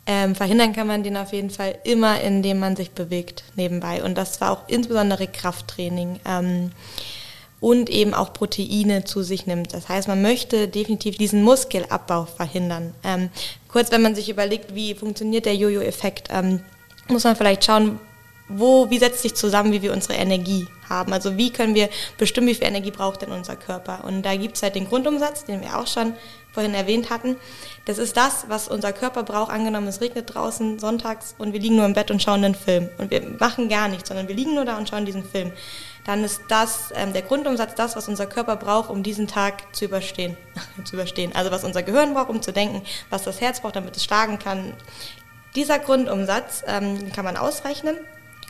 Ähm, 0.06 0.34
verhindern 0.34 0.72
kann 0.72 0.86
man 0.86 1.02
den 1.02 1.16
auf 1.16 1.32
jeden 1.32 1.50
Fall 1.50 1.76
immer, 1.84 2.20
indem 2.20 2.60
man 2.60 2.76
sich 2.76 2.92
bewegt 2.92 3.44
nebenbei. 3.56 4.02
Und 4.02 4.16
das 4.16 4.40
war 4.40 4.52
auch 4.52 4.68
insbesondere 4.68 5.26
Krafttraining. 5.26 6.20
Ähm, 6.24 6.70
und 7.60 7.90
eben 7.90 8.14
auch 8.14 8.32
Proteine 8.32 9.02
zu 9.02 9.24
sich 9.24 9.48
nimmt. 9.48 9.74
Das 9.74 9.88
heißt, 9.88 10.06
man 10.06 10.22
möchte 10.22 10.68
definitiv 10.68 11.18
diesen 11.18 11.42
Muskelabbau 11.42 12.26
verhindern. 12.26 12.94
Ähm, 13.02 13.30
kurz, 13.66 13.90
wenn 13.90 14.02
man 14.02 14.14
sich 14.14 14.28
überlegt, 14.28 14.76
wie 14.76 14.94
funktioniert 14.94 15.46
der 15.46 15.56
Jojo-Effekt, 15.56 16.28
ähm, 16.30 16.60
muss 17.08 17.24
man 17.24 17.34
vielleicht 17.34 17.64
schauen, 17.64 17.98
wo, 18.48 18.90
wie 18.90 18.98
setzt 18.98 19.22
sich 19.22 19.34
zusammen, 19.34 19.72
wie 19.72 19.82
wir 19.82 19.92
unsere 19.92 20.14
Energie 20.14 20.66
haben. 20.88 21.12
Also 21.12 21.36
wie 21.36 21.50
können 21.52 21.74
wir 21.74 21.88
bestimmen, 22.16 22.46
wie 22.46 22.54
viel 22.54 22.66
Energie 22.66 22.90
braucht 22.90 23.22
denn 23.22 23.30
unser 23.30 23.56
Körper. 23.56 24.04
Und 24.04 24.22
da 24.22 24.36
gibt 24.36 24.56
es 24.56 24.62
halt 24.62 24.74
den 24.74 24.88
Grundumsatz, 24.88 25.44
den 25.44 25.60
wir 25.60 25.78
auch 25.78 25.86
schon 25.86 26.14
vorhin 26.52 26.74
erwähnt 26.74 27.10
hatten. 27.10 27.36
Das 27.84 27.98
ist 27.98 28.16
das, 28.16 28.46
was 28.48 28.68
unser 28.68 28.92
Körper 28.92 29.22
braucht. 29.22 29.52
Angenommen, 29.52 29.86
es 29.86 30.00
regnet 30.00 30.34
draußen 30.34 30.78
sonntags 30.78 31.34
und 31.38 31.52
wir 31.52 31.60
liegen 31.60 31.76
nur 31.76 31.84
im 31.84 31.92
Bett 31.92 32.10
und 32.10 32.22
schauen 32.22 32.42
den 32.42 32.54
Film. 32.54 32.88
Und 32.98 33.10
wir 33.10 33.22
machen 33.38 33.68
gar 33.68 33.88
nichts, 33.88 34.08
sondern 34.08 34.28
wir 34.28 34.34
liegen 34.34 34.54
nur 34.54 34.64
da 34.64 34.78
und 34.78 34.88
schauen 34.88 35.04
diesen 35.04 35.24
Film. 35.24 35.52
Dann 36.04 36.24
ist 36.24 36.40
das, 36.48 36.90
ähm, 36.94 37.12
der 37.12 37.22
Grundumsatz, 37.22 37.74
das, 37.74 37.94
was 37.94 38.08
unser 38.08 38.26
Körper 38.26 38.56
braucht, 38.56 38.88
um 38.88 39.02
diesen 39.02 39.26
Tag 39.26 39.74
zu 39.76 39.84
überstehen. 39.84 40.36
zu 40.84 40.96
überstehen. 40.96 41.34
Also 41.34 41.50
was 41.50 41.64
unser 41.64 41.82
Gehirn 41.82 42.14
braucht, 42.14 42.30
um 42.30 42.40
zu 42.40 42.52
denken, 42.52 42.82
was 43.10 43.24
das 43.24 43.40
Herz 43.40 43.60
braucht, 43.60 43.76
damit 43.76 43.96
es 43.96 44.04
schlagen 44.04 44.38
kann. 44.38 44.72
Dieser 45.54 45.78
Grundumsatz 45.78 46.64
ähm, 46.66 47.12
kann 47.12 47.24
man 47.24 47.36
ausrechnen 47.36 47.96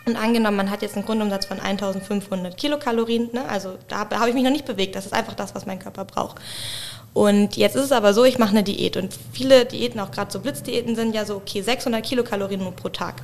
und 0.09 0.17
angenommen, 0.17 0.57
man 0.57 0.71
hat 0.71 0.83
jetzt 0.83 0.97
einen 0.97 1.05
Grundumsatz 1.05 1.47
von 1.47 1.61
1500 1.61 2.57
Kilokalorien, 2.57 3.31
ne? 3.33 3.49
also 3.49 3.75
da 3.89 4.09
habe 4.11 4.29
ich 4.29 4.35
mich 4.35 4.45
noch 4.45 4.51
nicht 4.51 4.65
bewegt, 4.65 4.97
das 4.97 5.07
ist 5.07 5.13
einfach 5.13 5.35
das, 5.35 5.55
was 5.55 5.67
mein 5.67 5.79
Körper 5.79 6.05
braucht. 6.05 6.37
Und 7.15 7.57
jetzt 7.57 7.75
ist 7.75 7.85
es 7.85 7.93
aber 7.93 8.15
so, 8.15 8.25
ich 8.25 8.39
mache 8.39 8.51
eine 8.51 8.63
Diät 8.63 8.97
und 8.97 9.13
viele 9.33 9.65
Diäten, 9.65 10.01
auch 10.01 10.11
gerade 10.11 10.31
so 10.31 10.41
Blitzdiäten, 10.41 10.95
sind 10.95 11.15
ja 11.15 11.25
so, 11.25 11.37
okay, 11.37 11.63
600 11.63 12.05
Kilokalorien 12.05 12.61
nur 12.61 12.73
pro 12.73 12.89
Tag. 12.89 13.23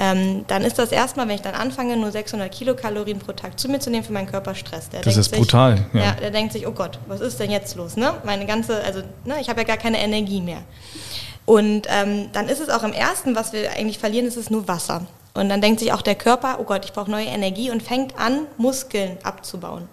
Ähm, 0.00 0.44
dann 0.46 0.62
ist 0.62 0.78
das 0.78 0.92
erstmal, 0.92 1.26
wenn 1.26 1.34
ich 1.34 1.42
dann 1.42 1.54
anfange, 1.54 1.96
nur 1.96 2.12
600 2.12 2.52
Kilokalorien 2.52 3.18
pro 3.18 3.32
Tag 3.32 3.58
zu 3.58 3.68
mir 3.68 3.80
zu 3.80 3.90
nehmen 3.90 4.04
für 4.04 4.12
meinen 4.12 4.28
Körper 4.30 4.54
Stress. 4.54 4.88
Der 4.90 5.02
das 5.02 5.16
ist 5.16 5.30
sich, 5.30 5.38
brutal. 5.38 5.86
Ja. 5.92 6.00
ja. 6.00 6.12
der 6.12 6.30
denkt 6.30 6.52
sich, 6.52 6.68
oh 6.68 6.70
Gott, 6.70 7.00
was 7.08 7.20
ist 7.20 7.40
denn 7.40 7.50
jetzt 7.50 7.74
los? 7.74 7.96
Ne? 7.96 8.14
Meine 8.24 8.46
ganze, 8.46 8.82
also 8.84 9.00
ne, 9.24 9.40
ich 9.40 9.48
habe 9.48 9.60
ja 9.60 9.66
gar 9.66 9.76
keine 9.76 9.98
Energie 9.98 10.40
mehr. 10.40 10.62
Und 11.46 11.88
ähm, 11.88 12.28
dann 12.32 12.48
ist 12.48 12.60
es 12.60 12.68
auch 12.68 12.84
im 12.84 12.92
ersten, 12.92 13.34
was 13.34 13.52
wir 13.52 13.72
eigentlich 13.72 13.98
verlieren, 13.98 14.26
ist 14.26 14.36
es 14.36 14.50
nur 14.50 14.68
Wasser. 14.68 15.06
Und 15.38 15.48
dann 15.48 15.60
denkt 15.60 15.78
sich 15.78 15.92
auch 15.92 16.02
der 16.02 16.16
Körper, 16.16 16.58
oh 16.58 16.64
Gott, 16.64 16.84
ich 16.84 16.92
brauche 16.92 17.10
neue 17.10 17.26
Energie 17.26 17.70
und 17.70 17.80
fängt 17.80 18.18
an, 18.18 18.48
Muskeln 18.56 19.18
abzubauen. 19.22 19.88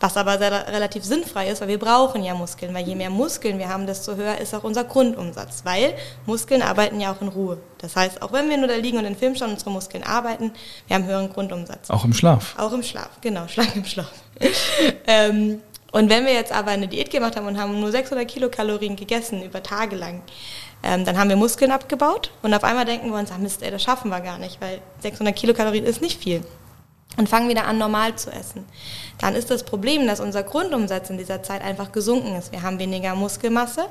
Was 0.00 0.16
aber 0.16 0.38
sehr, 0.38 0.68
relativ 0.68 1.04
sinnfrei 1.04 1.48
ist, 1.50 1.60
weil 1.60 1.68
wir 1.68 1.78
brauchen 1.78 2.24
ja 2.24 2.32
Muskeln, 2.32 2.72
weil 2.72 2.86
je 2.86 2.94
mehr 2.94 3.10
Muskeln 3.10 3.58
wir 3.58 3.68
haben, 3.68 3.86
desto 3.86 4.14
höher 4.14 4.38
ist 4.38 4.54
auch 4.54 4.64
unser 4.64 4.84
Grundumsatz, 4.84 5.62
weil 5.64 5.92
Muskeln 6.24 6.62
arbeiten 6.62 7.00
ja 7.00 7.12
auch 7.12 7.20
in 7.20 7.28
Ruhe. 7.28 7.58
Das 7.78 7.96
heißt, 7.96 8.22
auch 8.22 8.32
wenn 8.32 8.48
wir 8.48 8.56
nur 8.56 8.68
da 8.68 8.76
liegen 8.76 8.96
und 8.96 9.04
den 9.04 9.16
Film 9.16 9.34
schauen, 9.34 9.50
unsere 9.50 9.70
Muskeln 9.70 10.04
arbeiten, 10.04 10.52
wir 10.86 10.96
haben 10.96 11.04
höheren 11.04 11.30
Grundumsatz. 11.30 11.90
Auch 11.90 12.04
im 12.06 12.14
Schlaf. 12.14 12.54
Auch 12.56 12.72
im 12.72 12.82
Schlaf, 12.82 13.10
genau, 13.20 13.46
Schlag 13.46 13.76
im 13.76 13.84
Schlaf. 13.84 14.12
ähm, 15.06 15.60
und 15.90 16.10
wenn 16.10 16.24
wir 16.24 16.32
jetzt 16.32 16.52
aber 16.52 16.70
eine 16.70 16.86
Diät 16.86 17.10
gemacht 17.10 17.36
haben 17.36 17.46
und 17.46 17.58
haben 17.58 17.78
nur 17.80 17.90
600 17.90 18.26
Kilokalorien 18.28 18.94
gegessen 18.94 19.42
über 19.42 19.62
Tage 19.62 19.96
lang, 19.96 20.22
ähm, 20.82 21.04
dann 21.04 21.18
haben 21.18 21.28
wir 21.28 21.36
Muskeln 21.36 21.70
abgebaut 21.70 22.30
und 22.42 22.54
auf 22.54 22.64
einmal 22.64 22.84
denken 22.84 23.10
wir 23.10 23.18
uns, 23.18 23.30
ah 23.32 23.38
Mist, 23.38 23.62
ey, 23.62 23.70
das 23.70 23.82
schaffen 23.82 24.10
wir 24.10 24.20
gar 24.20 24.38
nicht, 24.38 24.60
weil 24.60 24.80
600 25.00 25.34
Kilokalorien 25.34 25.84
ist 25.84 26.00
nicht 26.00 26.22
viel. 26.22 26.42
Und 27.16 27.28
fangen 27.28 27.48
wieder 27.48 27.66
an, 27.66 27.78
normal 27.78 28.14
zu 28.14 28.30
essen. 28.30 28.64
Dann 29.18 29.34
ist 29.34 29.50
das 29.50 29.64
Problem, 29.64 30.06
dass 30.06 30.20
unser 30.20 30.44
Grundumsatz 30.44 31.10
in 31.10 31.18
dieser 31.18 31.42
Zeit 31.42 31.62
einfach 31.62 31.90
gesunken 31.90 32.36
ist. 32.36 32.52
Wir 32.52 32.62
haben 32.62 32.78
weniger 32.78 33.16
Muskelmasse. 33.16 33.86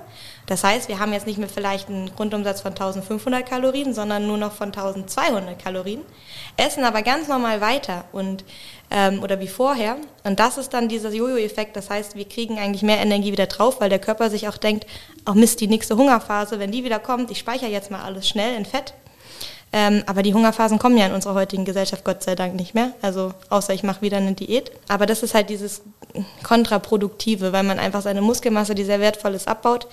Das 0.46 0.64
heißt, 0.64 0.88
wir 0.88 1.00
haben 1.00 1.12
jetzt 1.12 1.28
nicht 1.28 1.38
mehr 1.38 1.50
vielleicht 1.50 1.90
einen 1.90 2.16
Grundumsatz 2.16 2.62
von 2.62 2.72
1500 2.72 3.46
Kalorien, 3.46 3.94
sondern 3.94 4.26
nur 4.26 4.38
noch 4.38 4.54
von 4.54 4.68
1200 4.68 5.62
Kalorien, 5.62 6.02
essen 6.56 6.86
aber 6.86 7.02
ganz 7.02 7.28
normal 7.28 7.60
weiter 7.60 8.06
und 8.14 8.46
ähm, 8.90 9.22
oder 9.22 9.42
wie 9.42 9.50
vorher. 9.50 9.98
Und 10.24 10.40
das 10.40 10.58
ist 10.58 10.74
dann 10.74 10.88
dieser 10.88 11.12
Jojo-Effekt. 11.12 11.76
Das 11.76 11.90
heißt, 11.90 12.16
wir 12.16 12.26
kriegen 12.26 12.58
eigentlich 12.58 12.84
mehr 12.84 13.00
Energie 13.00 13.34
wieder 13.34 13.48
drauf, 13.48 13.82
weil 13.82 13.90
der 13.90 14.00
Körper 14.00 14.30
sich 14.30 14.48
auch 14.48 14.58
denkt, 14.58 14.86
oh 15.30 15.34
Mist, 15.34 15.60
die 15.60 15.68
nächste 15.68 15.98
Hungerphase, 15.98 16.60
wenn 16.60 16.72
die 16.72 16.86
wieder 16.86 17.00
kommt, 17.00 17.30
ich 17.32 17.40
speichere 17.40 17.70
jetzt 17.70 17.92
mal 17.92 18.04
alles 18.04 18.28
schnell 18.30 18.56
in 18.56 18.66
Fett. 18.66 18.94
Ähm, 19.74 20.04
aber 20.06 20.24
die 20.24 20.34
Hungerphasen 20.34 20.80
kommen 20.80 20.98
ja 20.98 21.06
in 21.06 21.14
unserer 21.14 21.34
heutigen 21.34 21.66
Gesellschaft 21.66 22.04
Gott 22.04 22.24
sei 22.24 22.36
Dank 22.36 22.56
nicht 22.56 22.74
mehr. 22.74 22.94
Also 23.02 23.34
außer 23.50 23.74
ich 23.74 23.84
mache 23.84 24.02
wieder 24.02 24.18
eine 24.18 24.34
Diät. 24.34 24.72
Aber 24.88 25.06
das 25.06 25.24
ist 25.24 25.34
halt 25.34 25.50
dieses 25.50 25.82
Kontraproduktive, 26.44 27.52
weil 27.52 27.64
man 27.64 27.80
einfach 27.80 28.02
seine 28.02 28.22
Muskelmasse, 28.22 28.76
die 28.76 28.86
sehr 28.86 29.00
wertvoll 29.00 29.34
ist, 29.34 29.48
abbaut 29.48 29.88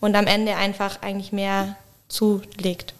und 0.00 0.16
am 0.16 0.26
Ende 0.26 0.56
einfach 0.56 1.02
eigentlich 1.02 1.32
mehr 1.32 1.76
zulegt. 2.08 2.94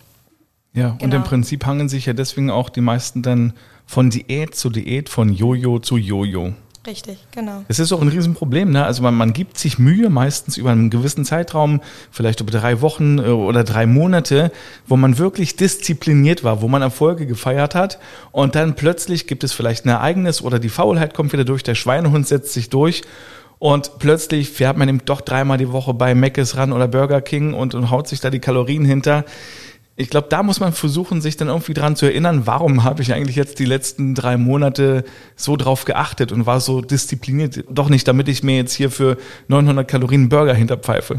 Ja, 0.75 0.91
genau. 0.91 0.93
und 0.93 1.03
im 1.03 1.11
genau. 1.11 1.25
Prinzip 1.25 1.65
hangen 1.67 1.89
sich 1.89 2.07
ja 2.07 2.13
deswegen 2.13 2.51
auch 2.51 2.69
die 2.69 2.83
meisten 2.83 3.23
dann 3.23 3.55
von 3.87 4.11
Diät 4.11 4.55
zu 4.55 4.69
Diät, 4.69 5.09
von 5.09 5.33
Jojo 5.33 5.79
zu 5.79 5.97
Jojo. 5.97 6.53
Richtig, 6.89 7.19
genau. 7.33 7.65
Es 7.69 7.79
ist 7.79 7.93
auch 7.93 8.01
ein 8.01 8.09
Riesenproblem. 8.09 8.71
Ne? 8.71 8.83
Also 8.83 9.03
man, 9.03 9.15
man 9.15 9.35
gibt 9.35 9.59
sich 9.59 9.79
Mühe, 9.79 10.09
meistens 10.09 10.57
über 10.57 10.71
einen 10.71 10.89
gewissen 10.89 11.27
Zeitraum, 11.27 11.83
vielleicht 12.11 12.41
über 12.41 12.51
drei 12.51 12.81
Wochen 12.81 13.19
äh, 13.19 13.29
oder 13.29 13.63
drei 13.63 13.85
Monate, 13.85 14.51
wo 14.87 14.97
man 14.97 15.19
wirklich 15.19 15.57
diszipliniert 15.57 16.45
war, 16.45 16.63
wo 16.63 16.69
man 16.69 16.81
Erfolge 16.81 17.27
gefeiert 17.27 17.75
hat. 17.75 17.99
Und 18.33 18.55
dann 18.55 18.75
plötzlich 18.75 19.27
gibt 19.27 19.45
es 19.45 19.53
vielleicht 19.53 19.85
ein 19.85 19.91
Ereignis 19.91 20.41
oder 20.41 20.59
die 20.59 20.71
Faulheit 20.71 21.13
kommt 21.13 21.35
wieder 21.35 21.45
durch, 21.45 21.63
der 21.63 21.75
Schweinehund 21.75 22.27
setzt 22.27 22.55
sich 22.55 22.71
durch. 22.71 23.03
Und 23.59 23.99
plötzlich 23.99 24.49
fährt 24.49 24.79
man 24.79 24.89
eben 24.89 25.05
doch 25.05 25.21
dreimal 25.21 25.59
die 25.59 25.71
Woche 25.71 25.93
bei 25.93 26.15
Mc's 26.15 26.57
ran 26.57 26.73
oder 26.73 26.89
Burger 26.89 27.21
King 27.21 27.53
und, 27.53 27.75
und 27.75 27.91
haut 27.91 28.09
sich 28.09 28.21
da 28.21 28.31
die 28.31 28.39
Kalorien 28.39 28.87
hinter 28.87 29.27
ich 29.99 30.11
glaube, 30.11 30.29
da 30.31 30.45
muss 30.45 30.61
man 30.61 30.73
versuchen, 30.73 31.21
sich 31.21 31.37
dann 31.37 31.49
irgendwie 31.49 31.75
dran 31.75 31.97
zu 31.97 32.07
erinnern, 32.07 32.47
warum 32.47 32.85
habe 32.85 33.03
ich 33.03 33.13
eigentlich 33.13 33.35
jetzt 33.35 33.59
die 33.59 33.65
letzten 33.65 34.15
drei 34.15 34.37
Monate 34.37 35.05
so 35.35 35.57
drauf 35.57 35.85
geachtet 35.85 36.31
und 36.31 36.47
war 36.47 36.61
so 36.61 36.81
diszipliniert. 36.81 37.65
Doch 37.69 37.89
nicht, 37.89 38.07
damit 38.07 38.29
ich 38.29 38.45
mir 38.45 38.57
jetzt 38.57 38.73
hier 38.73 38.93
für 38.93 39.19
900 39.49 39.89
Kalorien 39.89 40.29
Burger 40.29 40.55
hinterpfeife. 40.55 41.19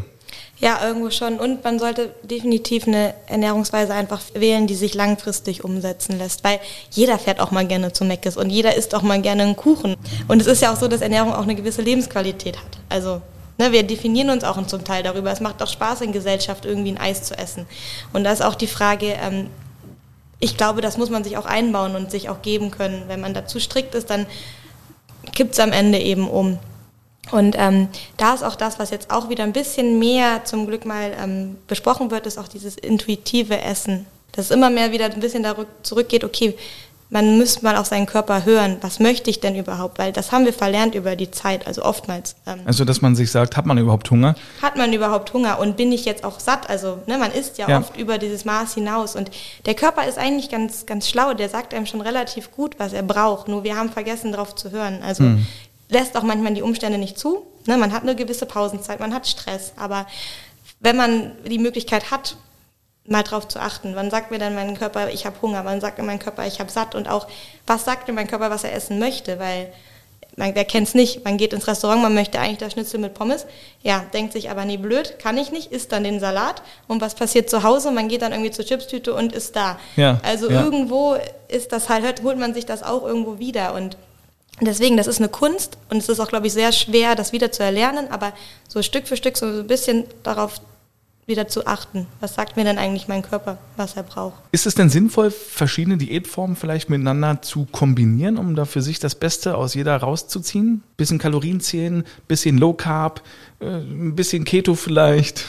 Ja, 0.60 0.80
irgendwo 0.86 1.10
schon. 1.10 1.39
Und 1.39 1.62
man 1.65 1.78
sollte 1.78 2.13
definitiv 2.24 2.88
eine 2.88 3.15
Ernährungsweise 3.28 3.94
einfach 3.94 4.22
wählen, 4.34 4.65
die 4.65 4.76
sich 4.76 4.94
langfristig 4.94 5.65
umsetzen 5.65 6.18
lässt. 6.18 6.46
Weil 6.46 6.62
jeder 6.89 7.20
fährt 7.20 7.42
auch 7.42 7.52
mal 7.52 7.68
gerne 7.68 7.92
zu 7.92 8.06
Meckes 8.06 8.38
und 8.38 8.50
jeder 8.50 8.76
isst 8.76 8.96
auch 8.96 9.02
mal 9.02 9.22
gerne 9.22 9.44
einen 9.44 9.58
Kuchen. 9.58 9.98
Und 10.30 10.42
es 10.42 10.48
ist 10.48 10.62
ja 10.62 10.72
auch 10.72 10.78
so, 10.78 10.88
dass 10.88 11.02
Ernährung 11.02 11.34
auch 11.34 11.44
eine 11.44 11.56
gewisse 11.56 11.82
Lebensqualität 11.82 12.58
hat. 12.58 12.78
Also 12.88 13.22
Ne, 13.60 13.74
wir 13.74 13.84
definieren 13.84 14.30
uns 14.30 14.45
auch 14.45 14.65
zum 14.67 14.86
Teil 14.86 15.04
darüber. 15.04 15.32
Es 15.32 15.41
macht 15.41 15.62
auch 15.62 15.67
Spaß 15.67 16.00
in 16.02 16.13
Gesellschaft, 16.13 16.65
irgendwie 16.65 16.93
ein 16.93 16.98
Eis 16.98 17.24
zu 17.24 17.38
essen. 17.38 17.65
Und 18.13 18.24
da 18.24 18.32
ist 18.32 18.41
auch 18.41 18.56
die 18.56 18.67
Frage, 18.67 19.17
ähm, 19.22 19.50
ich 20.39 20.56
glaube, 20.56 20.80
das 20.80 20.98
muss 20.98 21.10
man 21.10 21.26
sich 21.26 21.36
auch 21.36 21.45
einbauen 21.45 21.98
und 21.98 22.10
sich 22.10 22.30
auch 22.30 22.41
geben 22.41 22.72
können. 22.72 23.04
Wenn 23.08 23.19
man 23.19 23.34
dazu 23.34 23.60
strikt 23.60 23.95
ist, 23.95 24.10
dann 24.10 24.28
kippt 25.36 25.54
es 25.54 25.60
am 25.60 25.74
Ende 25.74 26.00
eben 26.00 26.30
um. 26.30 26.58
Und 27.32 27.58
ähm, 27.60 27.89
da 28.15 28.34
ist 28.34 28.43
auch 28.43 28.56
das, 28.56 28.80
was 28.80 28.91
jetzt 28.91 29.12
auch 29.12 29.28
wieder 29.28 29.43
ein 29.43 29.52
bisschen 29.52 30.00
mehr 30.00 30.45
zum 30.45 30.65
Glück 30.65 30.86
mal 30.86 31.12
ähm, 31.22 31.58
besprochen 31.67 32.12
wird, 32.12 32.28
ist 32.28 32.38
auch 32.38 32.48
dieses 32.48 32.78
intuitive 32.78 33.62
Essen. 33.62 34.06
Dass 34.32 34.45
es 34.45 34.52
immer 34.52 34.69
mehr 34.69 34.93
wieder 34.93 35.06
ein 35.06 35.19
bisschen 35.19 35.45
zurückgeht, 35.84 36.24
okay, 36.24 36.56
man 37.12 37.39
müsste 37.39 37.63
mal 37.63 37.76
auf 37.76 37.88
seinen 37.88 38.06
Körper 38.06 38.45
hören, 38.45 38.78
was 38.82 39.00
möchte 39.00 39.32
ich 39.32 39.39
denn 39.39 39.56
überhaupt, 39.56 39.98
weil 39.98 40.12
das 40.12 40.32
haben 40.32 40.45
wir 40.45 40.54
verlernt 40.54 40.93
über 40.93 41.15
die 41.15 41.32
Zeit, 41.32 41.65
also 41.65 41.84
oftmals. 41.84 42.36
Ähm, 42.45 42.60
also, 42.65 42.86
dass 42.86 43.02
man 43.02 43.15
sich 43.15 43.32
sagt, 43.32 43.58
hat 43.58 43.65
man 43.65 43.80
überhaupt 43.80 44.12
Hunger? 44.12 44.36
Hat 44.62 44.76
man 44.76 44.93
überhaupt 44.93 45.34
Hunger 45.34 45.60
und 45.60 45.76
bin 45.76 45.91
ich 45.91 46.06
jetzt 46.06 46.24
auch 46.24 46.39
satt? 46.39 46.69
Also, 46.69 47.00
ne, 47.08 47.17
man 47.17 47.32
isst 47.32 47.58
ja, 47.58 47.67
ja, 47.67 47.80
oft 47.80 47.98
über 47.98 48.19
dieses 48.19 48.45
Maß 48.45 48.76
hinaus 48.76 49.15
und 49.15 49.32
der 49.65 49.74
Körper 49.74 50.08
ist 50.08 50.19
eigentlich 50.19 50.50
ganz, 50.50 50.86
ganz 50.86 51.10
schlau, 51.10 51.34
der 51.34 51.49
sagt 51.49 51.74
einem 51.74 51.88
schon 51.88 52.01
relativ 52.01 52.51
gut, 52.51 52.76
was 52.78 52.93
er 52.93 53.03
braucht, 53.03 53.47
nur 53.47 53.64
wir 53.64 53.76
haben 53.76 53.89
vergessen, 53.89 54.32
darauf 54.32 54.53
zu 54.55 54.70
hören. 54.70 54.99
Also, 55.01 55.24
hm. 55.24 55.47
lässt 55.89 56.16
auch 56.16 56.24
manchmal 56.24 56.53
die 56.53 56.62
Umstände 56.62 56.99
nicht 56.99 57.18
zu. 57.18 57.43
Ne, 57.66 57.78
man 57.78 57.91
hat 57.91 58.03
eine 58.03 58.16
gewisse 58.16 58.45
Pausenzeit, 58.45 58.99
man 58.99 59.16
hat 59.16 59.28
Stress, 59.28 59.74
aber 59.78 60.05
wenn 60.80 60.95
man 60.95 61.32
die 61.47 61.60
Möglichkeit 61.60 62.12
hat, 62.12 62.38
mal 63.10 63.24
drauf 63.24 63.47
zu 63.47 63.60
achten. 63.60 63.95
Wann 63.95 64.12
sagt 64.12 64.32
mir 64.32 64.39
dann 64.39 64.55
mein 64.55 64.78
Körper, 64.78 65.10
ich 65.10 65.26
habe 65.26 65.41
Hunger? 65.41 65.66
Wann 65.66 65.82
sagt 65.82 65.97
mir 65.97 66.03
mein 66.03 66.20
Körper, 66.20 66.45
ich 66.45 66.60
habe 66.60 66.72
satt? 66.72 66.95
Und 66.95 67.07
auch, 67.10 67.28
was 67.68 67.86
sagt 67.86 68.07
mir 68.07 68.14
mein 68.14 68.28
Körper, 68.28 68.49
was 68.49 68.64
er 68.64 68.74
essen 68.74 68.99
möchte? 68.99 69.39
Weil, 69.39 69.72
man, 70.36 70.55
wer 70.55 70.66
kennt 70.66 70.88
es 70.88 70.95
nicht? 70.95 71.26
Man 71.26 71.38
geht 71.38 71.53
ins 71.53 71.68
Restaurant, 71.68 72.01
man 72.01 72.14
möchte 72.14 72.39
eigentlich 72.39 72.60
das 72.60 72.74
Schnitzel 72.74 72.99
mit 72.99 73.14
Pommes. 73.14 73.45
Ja, 73.82 74.05
denkt 74.14 74.34
sich 74.34 74.49
aber, 74.49 74.66
nee, 74.66 74.78
blöd, 74.78 75.20
kann 75.20 75.38
ich 75.38 75.51
nicht, 75.51 75.72
isst 75.72 75.91
dann 75.91 76.03
den 76.03 76.20
Salat. 76.20 76.62
Und 76.88 77.01
was 77.01 77.16
passiert 77.16 77.49
zu 77.49 77.64
Hause? 77.64 77.91
Man 77.91 78.07
geht 78.07 78.22
dann 78.22 78.32
irgendwie 78.32 78.51
zur 78.51 78.66
Chipstüte 78.66 79.14
und 79.14 79.34
ist 79.34 79.55
da. 79.55 79.80
Ja, 79.95 80.20
also 80.24 80.49
ja. 80.49 80.64
irgendwo 80.64 81.18
ist 81.47 81.72
das 81.72 81.89
halt, 81.89 82.24
holt 82.24 82.38
man 82.38 82.53
sich 82.53 82.66
das 82.66 82.84
auch 82.84 83.03
irgendwo 83.03 83.39
wieder. 83.39 83.74
Und 83.74 83.97
Deswegen, 84.62 84.97
das 84.97 85.07
ist 85.07 85.20
eine 85.20 85.30
Kunst 85.30 85.78
und 85.89 85.97
es 85.97 86.10
ist 86.10 86.20
auch, 86.20 86.28
glaube 86.28 86.47
ich, 86.47 86.53
sehr 86.53 86.74
schwer, 86.74 87.16
das 87.16 87.32
wieder 87.32 87.49
zu 87.49 87.64
erlernen, 87.64 88.10
aber 88.12 88.34
so 88.68 88.82
Stück 88.82 89.07
für 89.07 89.16
Stück 89.16 89.38
so 89.38 89.45
ein 89.45 89.68
bisschen 89.68 90.03
darauf 90.24 90.60
wieder 91.30 91.47
zu 91.47 91.65
achten. 91.65 92.07
Was 92.19 92.36
sagt 92.36 92.57
mir 92.57 92.65
denn 92.65 92.77
eigentlich 92.77 93.07
mein 93.07 93.21
Körper, 93.21 93.57
was 93.77 93.95
er 93.95 94.03
braucht? 94.03 94.41
Ist 94.51 94.65
es 94.65 94.75
denn 94.75 94.89
sinnvoll, 94.89 95.32
verschiedene 95.32 95.97
Diätformen 95.97 96.55
vielleicht 96.55 96.89
miteinander 96.89 97.41
zu 97.41 97.65
kombinieren, 97.65 98.38
um 98.38 98.55
da 98.55 98.65
für 98.65 98.82
sich 98.82 98.99
das 98.99 99.15
Beste 99.15 99.55
aus 99.55 99.73
jeder 99.73 99.95
rauszuziehen? 99.95 100.84
Bisschen 100.97 101.19
Kalorien 101.19 101.61
zählen, 101.61 102.03
bisschen 102.27 102.57
Low 102.57 102.73
Carb, 102.73 103.21
äh, 103.59 103.65
ein 103.65 104.15
bisschen 104.15 104.43
Keto 104.43 104.75
vielleicht? 104.75 105.45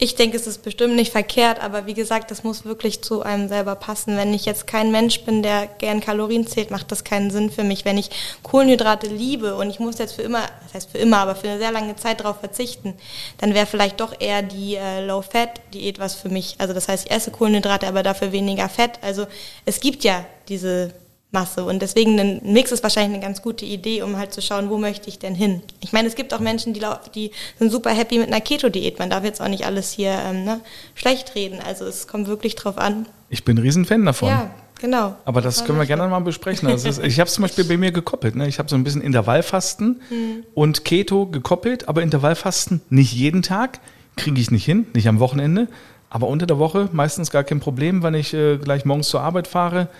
Ich 0.00 0.14
denke, 0.14 0.36
es 0.36 0.46
ist 0.46 0.62
bestimmt 0.62 0.94
nicht 0.94 1.10
verkehrt, 1.10 1.60
aber 1.60 1.86
wie 1.86 1.94
gesagt, 1.94 2.30
das 2.30 2.44
muss 2.44 2.64
wirklich 2.64 3.02
zu 3.02 3.22
einem 3.22 3.48
selber 3.48 3.74
passen. 3.74 4.16
Wenn 4.16 4.32
ich 4.32 4.44
jetzt 4.44 4.68
kein 4.68 4.92
Mensch 4.92 5.22
bin, 5.22 5.42
der 5.42 5.66
gern 5.66 6.00
Kalorien 6.00 6.46
zählt, 6.46 6.70
macht 6.70 6.92
das 6.92 7.02
keinen 7.02 7.32
Sinn 7.32 7.50
für 7.50 7.64
mich. 7.64 7.84
Wenn 7.84 7.98
ich 7.98 8.10
Kohlenhydrate 8.44 9.08
liebe 9.08 9.56
und 9.56 9.70
ich 9.70 9.80
muss 9.80 9.98
jetzt 9.98 10.12
für 10.12 10.22
immer, 10.22 10.42
das 10.62 10.74
heißt 10.74 10.90
für 10.92 10.98
immer, 10.98 11.18
aber 11.18 11.34
für 11.34 11.48
eine 11.48 11.58
sehr 11.58 11.72
lange 11.72 11.96
Zeit 11.96 12.20
darauf 12.20 12.38
verzichten, 12.38 12.94
dann 13.38 13.54
wäre 13.54 13.66
vielleicht 13.66 13.98
doch 13.98 14.14
eher 14.20 14.42
die 14.42 14.76
äh, 14.76 15.04
Low-Fat-Diät 15.04 15.98
was 15.98 16.14
für 16.14 16.28
mich. 16.28 16.54
Also 16.58 16.74
das 16.74 16.86
heißt, 16.86 17.06
ich 17.06 17.10
esse 17.10 17.32
Kohlenhydrate, 17.32 17.88
aber 17.88 18.04
dafür 18.04 18.30
weniger 18.30 18.68
Fett. 18.68 19.00
Also 19.02 19.26
es 19.64 19.80
gibt 19.80 20.04
ja 20.04 20.24
diese 20.48 20.94
Masse. 21.30 21.64
Und 21.64 21.82
deswegen 21.82 22.18
ein 22.18 22.40
Mix 22.42 22.72
ist 22.72 22.82
wahrscheinlich 22.82 23.16
eine 23.16 23.22
ganz 23.22 23.42
gute 23.42 23.66
Idee, 23.66 24.00
um 24.02 24.16
halt 24.16 24.32
zu 24.32 24.40
schauen, 24.40 24.70
wo 24.70 24.78
möchte 24.78 25.08
ich 25.08 25.18
denn 25.18 25.34
hin. 25.34 25.60
Ich 25.80 25.92
meine, 25.92 26.08
es 26.08 26.14
gibt 26.14 26.32
auch 26.32 26.40
Menschen, 26.40 26.72
die, 26.72 26.80
die 27.14 27.32
sind 27.58 27.70
super 27.70 27.90
happy 27.90 28.18
mit 28.18 28.28
einer 28.28 28.40
Keto-Diät. 28.40 28.98
Man 28.98 29.10
darf 29.10 29.24
jetzt 29.24 29.42
auch 29.42 29.48
nicht 29.48 29.66
alles 29.66 29.92
hier 29.92 30.18
ähm, 30.24 30.44
ne, 30.44 30.60
schlecht 30.94 31.34
reden. 31.34 31.58
Also 31.60 31.84
es 31.84 32.06
kommt 32.06 32.28
wirklich 32.28 32.54
drauf 32.54 32.78
an. 32.78 33.06
Ich 33.28 33.44
bin 33.44 33.58
ein 33.58 33.60
Riesenfan 33.60 34.06
davon. 34.06 34.30
Ja, 34.30 34.50
genau. 34.80 35.16
Aber 35.26 35.42
das, 35.42 35.56
das 35.56 35.66
können 35.66 35.78
wir 35.78 35.84
gerne 35.84 36.08
mal 36.08 36.20
besprechen. 36.20 36.66
Also 36.66 36.88
ist, 36.88 37.04
ich 37.04 37.20
habe 37.20 37.28
es 37.28 37.34
zum 37.34 37.42
Beispiel 37.42 37.64
bei 37.64 37.76
mir 37.76 37.92
gekoppelt. 37.92 38.34
Ne? 38.34 38.48
Ich 38.48 38.58
habe 38.58 38.70
so 38.70 38.76
ein 38.76 38.84
bisschen 38.84 39.02
Intervallfasten 39.02 40.00
hm. 40.08 40.44
und 40.54 40.86
Keto 40.86 41.26
gekoppelt, 41.26 41.88
aber 41.88 42.00
Intervallfasten 42.00 42.80
nicht 42.88 43.12
jeden 43.12 43.42
Tag, 43.42 43.80
kriege 44.16 44.40
ich 44.40 44.50
nicht 44.50 44.64
hin, 44.64 44.86
nicht 44.94 45.08
am 45.08 45.20
Wochenende. 45.20 45.68
Aber 46.08 46.26
unter 46.28 46.46
der 46.46 46.58
Woche 46.58 46.88
meistens 46.92 47.30
gar 47.30 47.44
kein 47.44 47.60
Problem, 47.60 48.02
wenn 48.02 48.14
ich 48.14 48.32
äh, 48.32 48.56
gleich 48.56 48.86
morgens 48.86 49.08
zur 49.08 49.20
Arbeit 49.20 49.46
fahre 49.46 49.90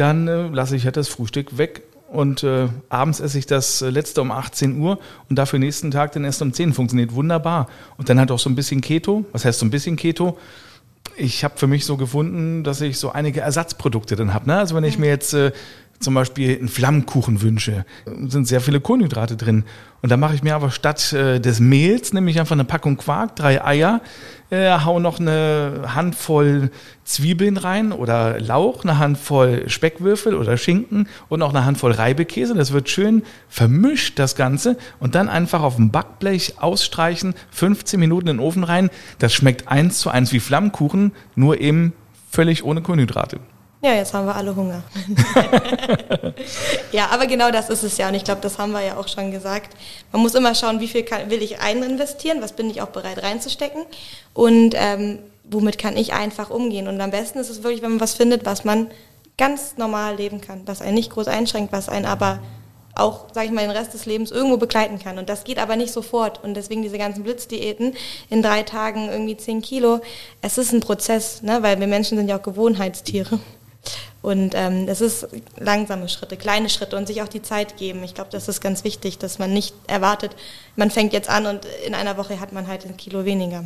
dann 0.00 0.28
äh, 0.28 0.48
lasse 0.48 0.76
ich 0.76 0.84
halt 0.84 0.96
das 0.96 1.08
Frühstück 1.08 1.58
weg 1.58 1.82
und 2.08 2.42
äh, 2.42 2.68
abends 2.88 3.20
esse 3.20 3.38
ich 3.38 3.46
das 3.46 3.82
äh, 3.82 3.90
letzte 3.90 4.22
um 4.22 4.30
18 4.30 4.80
Uhr 4.80 4.98
und 5.28 5.36
dafür 5.36 5.58
nächsten 5.58 5.90
Tag 5.90 6.12
dann 6.12 6.24
erst 6.24 6.40
um 6.40 6.52
10 6.52 6.72
funktioniert 6.72 7.14
wunderbar. 7.14 7.68
Und 7.98 8.08
dann 8.08 8.18
halt 8.18 8.30
auch 8.30 8.38
so 8.38 8.48
ein 8.48 8.54
bisschen 8.54 8.80
Keto. 8.80 9.26
Was 9.32 9.44
heißt 9.44 9.58
so 9.58 9.66
ein 9.66 9.70
bisschen 9.70 9.96
Keto? 9.96 10.38
Ich 11.16 11.44
habe 11.44 11.58
für 11.58 11.66
mich 11.66 11.84
so 11.84 11.96
gefunden, 11.96 12.64
dass 12.64 12.80
ich 12.80 12.98
so 12.98 13.10
einige 13.10 13.40
Ersatzprodukte 13.40 14.16
dann 14.16 14.32
habe. 14.32 14.46
Ne? 14.48 14.56
Also 14.56 14.74
wenn 14.74 14.84
ich 14.84 14.98
mir 14.98 15.08
jetzt 15.08 15.34
äh, 15.34 15.52
zum 16.00 16.14
Beispiel 16.14 16.58
einen 16.58 16.68
Flammkuchen 16.68 17.42
wünsche, 17.42 17.84
sind 18.28 18.46
sehr 18.46 18.60
viele 18.60 18.80
Kohlenhydrate 18.80 19.36
drin. 19.36 19.64
Und 20.00 20.10
da 20.10 20.16
mache 20.16 20.34
ich 20.34 20.44
mir 20.44 20.54
aber 20.54 20.70
statt 20.70 21.12
äh, 21.12 21.40
des 21.40 21.58
Mehls, 21.58 22.12
nämlich 22.12 22.38
einfach 22.38 22.54
eine 22.54 22.64
Packung 22.64 22.96
Quark, 22.96 23.34
drei 23.34 23.64
Eier, 23.64 24.00
äh, 24.50 24.70
hau 24.70 25.00
noch 25.00 25.18
eine 25.18 25.82
Handvoll 25.94 26.70
Zwiebeln 27.04 27.56
rein 27.56 27.90
oder 27.90 28.38
Lauch, 28.38 28.84
eine 28.84 28.98
Handvoll 28.98 29.68
Speckwürfel 29.68 30.36
oder 30.36 30.56
Schinken 30.56 31.08
und 31.28 31.42
auch 31.42 31.50
eine 31.50 31.64
Handvoll 31.64 31.92
Reibekäse. 31.92 32.54
Das 32.54 32.72
wird 32.72 32.88
schön 32.88 33.24
vermischt, 33.48 34.20
das 34.20 34.36
Ganze. 34.36 34.76
Und 35.00 35.16
dann 35.16 35.28
einfach 35.28 35.62
auf 35.62 35.76
dem 35.76 35.90
Backblech 35.90 36.54
ausstreichen, 36.60 37.34
15 37.50 37.98
Minuten 37.98 38.28
in 38.28 38.36
den 38.36 38.44
Ofen 38.44 38.62
rein. 38.62 38.90
Das 39.18 39.34
schmeckt 39.34 39.66
eins 39.66 39.98
zu 39.98 40.10
eins 40.10 40.32
wie 40.32 40.40
Flammkuchen, 40.40 41.12
nur 41.34 41.60
eben 41.60 41.92
völlig 42.30 42.64
ohne 42.64 42.82
Kohlenhydrate. 42.82 43.40
Ja, 43.80 43.94
jetzt 43.94 44.12
haben 44.12 44.26
wir 44.26 44.34
alle 44.34 44.56
Hunger. 44.56 44.82
ja, 46.92 47.08
aber 47.10 47.28
genau 47.28 47.52
das 47.52 47.70
ist 47.70 47.84
es 47.84 47.96
ja. 47.96 48.08
Und 48.08 48.14
ich 48.14 48.24
glaube, 48.24 48.40
das 48.40 48.58
haben 48.58 48.72
wir 48.72 48.82
ja 48.82 48.96
auch 48.96 49.06
schon 49.06 49.30
gesagt. 49.30 49.76
Man 50.10 50.20
muss 50.20 50.34
immer 50.34 50.54
schauen, 50.56 50.80
wie 50.80 50.88
viel 50.88 51.04
kann, 51.04 51.30
will 51.30 51.42
ich 51.42 51.60
ein 51.60 51.84
investieren, 51.84 52.42
was 52.42 52.52
bin 52.52 52.68
ich 52.70 52.82
auch 52.82 52.88
bereit 52.88 53.22
reinzustecken 53.22 53.84
und 54.34 54.74
ähm, 54.74 55.20
womit 55.44 55.78
kann 55.78 55.96
ich 55.96 56.12
einfach 56.12 56.50
umgehen. 56.50 56.88
Und 56.88 57.00
am 57.00 57.12
besten 57.12 57.38
ist 57.38 57.50
es 57.50 57.62
wirklich, 57.62 57.80
wenn 57.82 57.90
man 57.90 58.00
was 58.00 58.14
findet, 58.14 58.44
was 58.44 58.64
man 58.64 58.90
ganz 59.36 59.76
normal 59.76 60.16
leben 60.16 60.40
kann, 60.40 60.62
was 60.66 60.82
einen 60.82 60.94
nicht 60.94 61.10
groß 61.10 61.28
einschränkt, 61.28 61.72
was 61.72 61.88
einen 61.88 62.06
aber 62.06 62.40
auch, 62.96 63.26
sage 63.32 63.46
ich 63.46 63.52
mal, 63.52 63.60
den 63.60 63.70
Rest 63.70 63.94
des 63.94 64.06
Lebens 64.06 64.32
irgendwo 64.32 64.56
begleiten 64.56 64.98
kann. 64.98 65.18
Und 65.18 65.28
das 65.28 65.44
geht 65.44 65.60
aber 65.60 65.76
nicht 65.76 65.92
sofort. 65.92 66.42
Und 66.42 66.54
deswegen 66.54 66.82
diese 66.82 66.98
ganzen 66.98 67.22
Blitzdiäten 67.22 67.94
in 68.28 68.42
drei 68.42 68.64
Tagen 68.64 69.08
irgendwie 69.08 69.36
zehn 69.36 69.62
Kilo. 69.62 70.00
Es 70.42 70.58
ist 70.58 70.72
ein 70.72 70.80
Prozess, 70.80 71.42
ne? 71.42 71.62
weil 71.62 71.78
wir 71.78 71.86
Menschen 71.86 72.18
sind 72.18 72.28
ja 72.28 72.38
auch 72.38 72.42
Gewohnheitstiere. 72.42 73.38
Und 74.20 74.54
ähm, 74.54 74.86
es 74.88 75.00
ist 75.00 75.28
langsame 75.58 76.08
Schritte, 76.08 76.36
kleine 76.36 76.68
Schritte 76.68 76.96
und 76.96 77.06
sich 77.06 77.22
auch 77.22 77.28
die 77.28 77.42
Zeit 77.42 77.76
geben. 77.76 78.02
Ich 78.02 78.14
glaube, 78.14 78.30
das 78.32 78.48
ist 78.48 78.60
ganz 78.60 78.82
wichtig, 78.82 79.18
dass 79.18 79.38
man 79.38 79.52
nicht 79.52 79.74
erwartet, 79.86 80.34
man 80.76 80.90
fängt 80.90 81.12
jetzt 81.12 81.30
an 81.30 81.46
und 81.46 81.60
in 81.86 81.94
einer 81.94 82.16
Woche 82.16 82.40
hat 82.40 82.52
man 82.52 82.66
halt 82.66 82.84
ein 82.84 82.96
Kilo 82.96 83.24
weniger. 83.24 83.64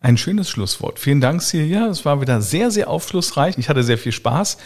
Ein 0.00 0.18
schönes 0.18 0.50
Schlusswort. 0.50 0.98
Vielen 0.98 1.20
Dank, 1.20 1.42
Silja. 1.42 1.86
Es 1.86 2.04
war 2.04 2.20
wieder 2.20 2.42
sehr, 2.42 2.70
sehr 2.70 2.90
aufschlussreich. 2.90 3.56
Ich 3.58 3.68
hatte 3.68 3.82
sehr 3.82 3.96
viel 3.96 4.12
Spaß. 4.12 4.58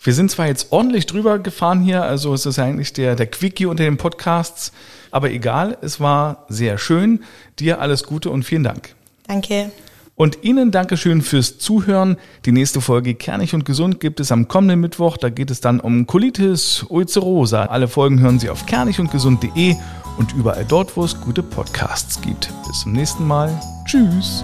Wir 0.00 0.14
sind 0.14 0.30
zwar 0.30 0.46
jetzt 0.46 0.68
ordentlich 0.70 1.06
drüber 1.06 1.38
gefahren 1.40 1.82
hier, 1.82 2.04
also 2.04 2.32
es 2.32 2.46
ist 2.46 2.58
eigentlich 2.58 2.92
der, 2.92 3.16
der 3.16 3.26
Quickie 3.26 3.66
unter 3.66 3.82
den 3.82 3.96
Podcasts, 3.96 4.72
aber 5.10 5.30
egal, 5.30 5.76
es 5.80 5.98
war 5.98 6.46
sehr 6.48 6.78
schön. 6.78 7.24
Dir 7.58 7.80
alles 7.80 8.04
Gute 8.04 8.30
und 8.30 8.44
vielen 8.44 8.62
Dank. 8.62 8.94
Danke. 9.26 9.72
Und 10.18 10.42
Ihnen 10.42 10.72
Dankeschön 10.72 11.22
fürs 11.22 11.58
Zuhören. 11.58 12.16
Die 12.44 12.50
nächste 12.50 12.80
Folge 12.80 13.14
Kernig 13.14 13.54
und 13.54 13.64
Gesund 13.64 14.00
gibt 14.00 14.18
es 14.18 14.32
am 14.32 14.48
kommenden 14.48 14.80
Mittwoch. 14.80 15.16
Da 15.16 15.30
geht 15.30 15.48
es 15.48 15.60
dann 15.60 15.78
um 15.78 16.08
Colitis 16.08 16.84
ulcerosa. 16.88 17.66
Alle 17.66 17.86
Folgen 17.86 18.18
hören 18.18 18.40
Sie 18.40 18.50
auf 18.50 18.66
kernigundgesund.de 18.66 19.76
und 20.18 20.34
überall 20.34 20.64
dort, 20.66 20.96
wo 20.96 21.04
es 21.04 21.20
gute 21.20 21.44
Podcasts 21.44 22.20
gibt. 22.20 22.52
Bis 22.66 22.80
zum 22.80 22.92
nächsten 22.92 23.24
Mal. 23.28 23.48
Tschüss. 23.86 24.42